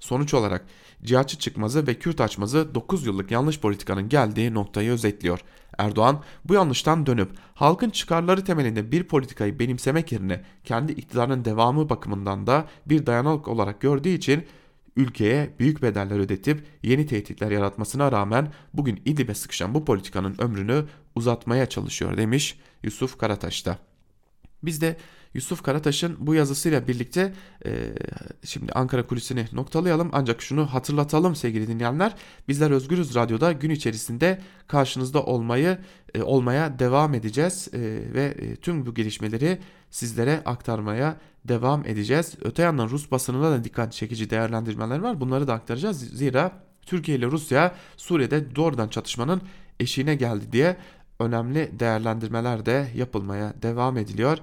Sonuç 0.00 0.34
olarak 0.34 0.66
cihatçı 1.02 1.38
çıkmazı 1.38 1.86
ve 1.86 1.94
Kürt 1.94 2.20
açmazı 2.20 2.74
9 2.74 3.06
yıllık 3.06 3.30
yanlış 3.30 3.60
politikanın 3.60 4.08
geldiği 4.08 4.54
noktayı 4.54 4.90
özetliyor. 4.90 5.40
Erdoğan 5.78 6.22
bu 6.44 6.54
yanlıştan 6.54 7.06
dönüp 7.06 7.30
halkın 7.54 7.90
çıkarları 7.90 8.44
temelinde 8.44 8.92
bir 8.92 9.04
politikayı 9.04 9.58
benimsemek 9.58 10.12
yerine 10.12 10.44
kendi 10.64 10.92
iktidarının 10.92 11.44
devamı 11.44 11.88
bakımından 11.88 12.46
da 12.46 12.66
bir 12.86 13.06
dayanık 13.06 13.48
olarak 13.48 13.80
gördüğü 13.80 14.08
için 14.08 14.46
ülkeye 14.96 15.54
büyük 15.58 15.82
bedeller 15.82 16.18
ödetip 16.18 16.66
yeni 16.82 17.06
tehditler 17.06 17.50
yaratmasına 17.50 18.12
rağmen 18.12 18.52
bugün 18.74 19.02
İdlib'e 19.04 19.34
sıkışan 19.34 19.74
bu 19.74 19.84
politikanın 19.84 20.34
ömrünü 20.38 20.84
uzatmaya 21.14 21.68
çalışıyor 21.68 22.16
demiş 22.16 22.60
Yusuf 22.82 23.18
Karataş'ta. 23.18 23.78
Biz 24.62 24.80
de 24.80 24.96
Yusuf 25.38 25.62
Karataş'ın 25.62 26.16
bu 26.18 26.34
yazısıyla 26.34 26.88
birlikte 26.88 27.32
e, 27.66 27.70
şimdi 28.44 28.72
Ankara 28.72 29.06
kulisini 29.06 29.46
noktalayalım. 29.52 30.10
Ancak 30.12 30.42
şunu 30.42 30.66
hatırlatalım 30.66 31.36
sevgili 31.36 31.68
dinleyenler. 31.68 32.14
Bizler 32.48 32.70
Özgürüz 32.70 33.14
Radyo'da 33.14 33.52
gün 33.52 33.70
içerisinde 33.70 34.40
karşınızda 34.66 35.22
olmayı 35.22 35.78
e, 36.14 36.22
olmaya 36.22 36.78
devam 36.78 37.14
edeceğiz. 37.14 37.68
E, 37.72 37.78
ve 38.14 38.24
e, 38.24 38.56
tüm 38.56 38.86
bu 38.86 38.94
gelişmeleri 38.94 39.58
sizlere 39.90 40.42
aktarmaya 40.44 41.16
devam 41.44 41.86
edeceğiz. 41.86 42.34
Öte 42.44 42.62
yandan 42.62 42.88
Rus 42.88 43.10
basınında 43.10 43.50
da 43.50 43.64
dikkat 43.64 43.92
çekici 43.92 44.30
değerlendirmeler 44.30 44.98
var. 44.98 45.20
Bunları 45.20 45.48
da 45.48 45.54
aktaracağız. 45.54 46.00
Zira 46.00 46.52
Türkiye 46.82 47.18
ile 47.18 47.26
Rusya 47.26 47.74
Suriye'de 47.96 48.56
doğrudan 48.56 48.88
çatışmanın 48.88 49.42
eşiğine 49.80 50.14
geldi 50.14 50.52
diye 50.52 50.76
önemli 51.20 51.70
değerlendirmeler 51.78 52.66
de 52.66 52.88
yapılmaya 52.94 53.54
devam 53.62 53.98
ediliyor. 53.98 54.38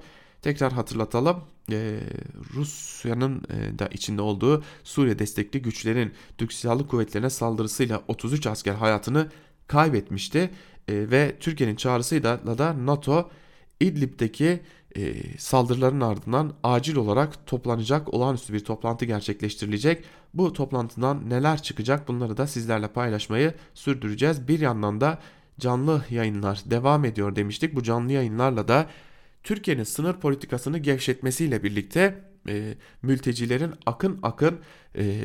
Tekrar 0.46 0.72
hatırlatalım. 0.72 1.36
Ee, 1.72 2.00
Rusya'nın 2.54 3.42
e, 3.50 3.78
da 3.78 3.86
içinde 3.86 4.22
olduğu 4.22 4.62
Suriye 4.84 5.18
destekli 5.18 5.62
güçlerin 5.62 6.12
Türk 6.38 6.52
Silahlı 6.52 6.88
Kuvvetleri'ne 6.88 7.30
saldırısıyla 7.30 8.02
33 8.08 8.46
asker 8.46 8.74
hayatını 8.74 9.28
kaybetmişti. 9.66 10.38
E, 10.88 11.10
ve 11.10 11.36
Türkiye'nin 11.40 11.76
çağrısıyla 11.76 12.58
da 12.58 12.86
NATO 12.86 13.30
İdlib'deki 13.80 14.60
e, 14.96 15.14
saldırıların 15.38 16.00
ardından 16.00 16.52
acil 16.62 16.96
olarak 16.96 17.46
toplanacak 17.46 18.14
olağanüstü 18.14 18.52
bir 18.52 18.64
toplantı 18.64 19.04
gerçekleştirilecek. 19.04 20.04
Bu 20.34 20.52
toplantıdan 20.52 21.30
neler 21.30 21.62
çıkacak 21.62 22.08
bunları 22.08 22.36
da 22.36 22.46
sizlerle 22.46 22.88
paylaşmayı 22.88 23.54
sürdüreceğiz. 23.74 24.48
Bir 24.48 24.60
yandan 24.60 25.00
da 25.00 25.18
canlı 25.60 26.04
yayınlar 26.10 26.62
devam 26.66 27.04
ediyor 27.04 27.36
demiştik. 27.36 27.74
Bu 27.74 27.82
canlı 27.82 28.12
yayınlarla 28.12 28.68
da 28.68 28.86
Türkiye'nin 29.46 29.84
sınır 29.84 30.14
politikasını 30.14 30.78
gevşetmesiyle 30.78 31.62
birlikte 31.62 32.20
e, 32.48 32.74
mültecilerin 33.02 33.72
akın 33.86 34.18
akın 34.22 34.58
e, 34.98 35.22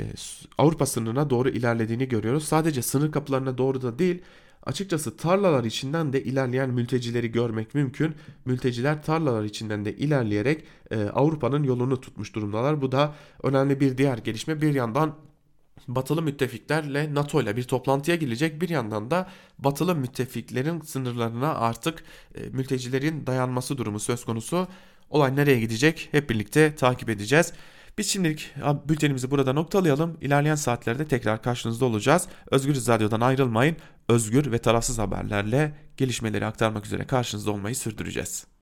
Avrupa 0.57 0.85
sınırına 0.85 1.29
doğru 1.29 1.49
ilerlediğini 1.49 2.07
görüyoruz. 2.07 2.43
Sadece 2.43 2.81
sınır 2.81 3.11
kapılarına 3.11 3.57
doğru 3.57 3.81
da 3.81 3.99
değil 3.99 4.21
açıkçası 4.63 5.17
tarlalar 5.17 5.63
içinden 5.63 6.13
de 6.13 6.23
ilerleyen 6.23 6.69
mültecileri 6.69 7.31
görmek 7.31 7.75
mümkün. 7.75 8.15
Mülteciler 8.45 9.03
tarlalar 9.03 9.43
içinden 9.43 9.85
de 9.85 9.95
ilerleyerek 9.95 10.63
e, 10.91 11.03
Avrupa'nın 11.03 11.63
yolunu 11.63 12.01
tutmuş 12.01 12.35
durumdalar. 12.35 12.81
Bu 12.81 12.91
da 12.91 13.15
önemli 13.43 13.79
bir 13.79 13.97
diğer 13.97 14.17
gelişme. 14.17 14.61
Bir 14.61 14.73
yandan 14.73 15.15
batılı 15.87 16.21
müttefiklerle 16.21 17.15
NATO 17.15 17.41
ile 17.41 17.57
bir 17.57 17.63
toplantıya 17.63 18.17
girecek 18.17 18.61
bir 18.61 18.69
yandan 18.69 19.11
da 19.11 19.29
batılı 19.59 19.95
müttefiklerin 19.95 20.81
sınırlarına 20.81 21.55
artık 21.55 22.03
e, 22.35 22.41
mültecilerin 22.49 23.27
dayanması 23.27 23.77
durumu 23.77 23.99
söz 23.99 24.25
konusu. 24.25 24.67
Olay 25.09 25.35
nereye 25.35 25.59
gidecek 25.59 26.09
hep 26.11 26.29
birlikte 26.29 26.75
takip 26.75 27.09
edeceğiz. 27.09 27.53
Biz 27.97 28.09
şimdilik 28.09 28.53
bültenimizi 28.89 29.31
burada 29.31 29.53
noktalayalım. 29.53 30.17
İlerleyen 30.21 30.55
saatlerde 30.55 31.07
tekrar 31.07 31.41
karşınızda 31.41 31.85
olacağız. 31.85 32.27
Özgür 32.51 32.75
Radyo'dan 32.75 33.21
ayrılmayın. 33.21 33.75
Özgür 34.09 34.51
ve 34.51 34.57
tarafsız 34.57 34.99
haberlerle 34.99 35.73
gelişmeleri 35.97 36.45
aktarmak 36.45 36.85
üzere 36.85 37.07
karşınızda 37.07 37.51
olmayı 37.51 37.75
sürdüreceğiz. 37.75 38.51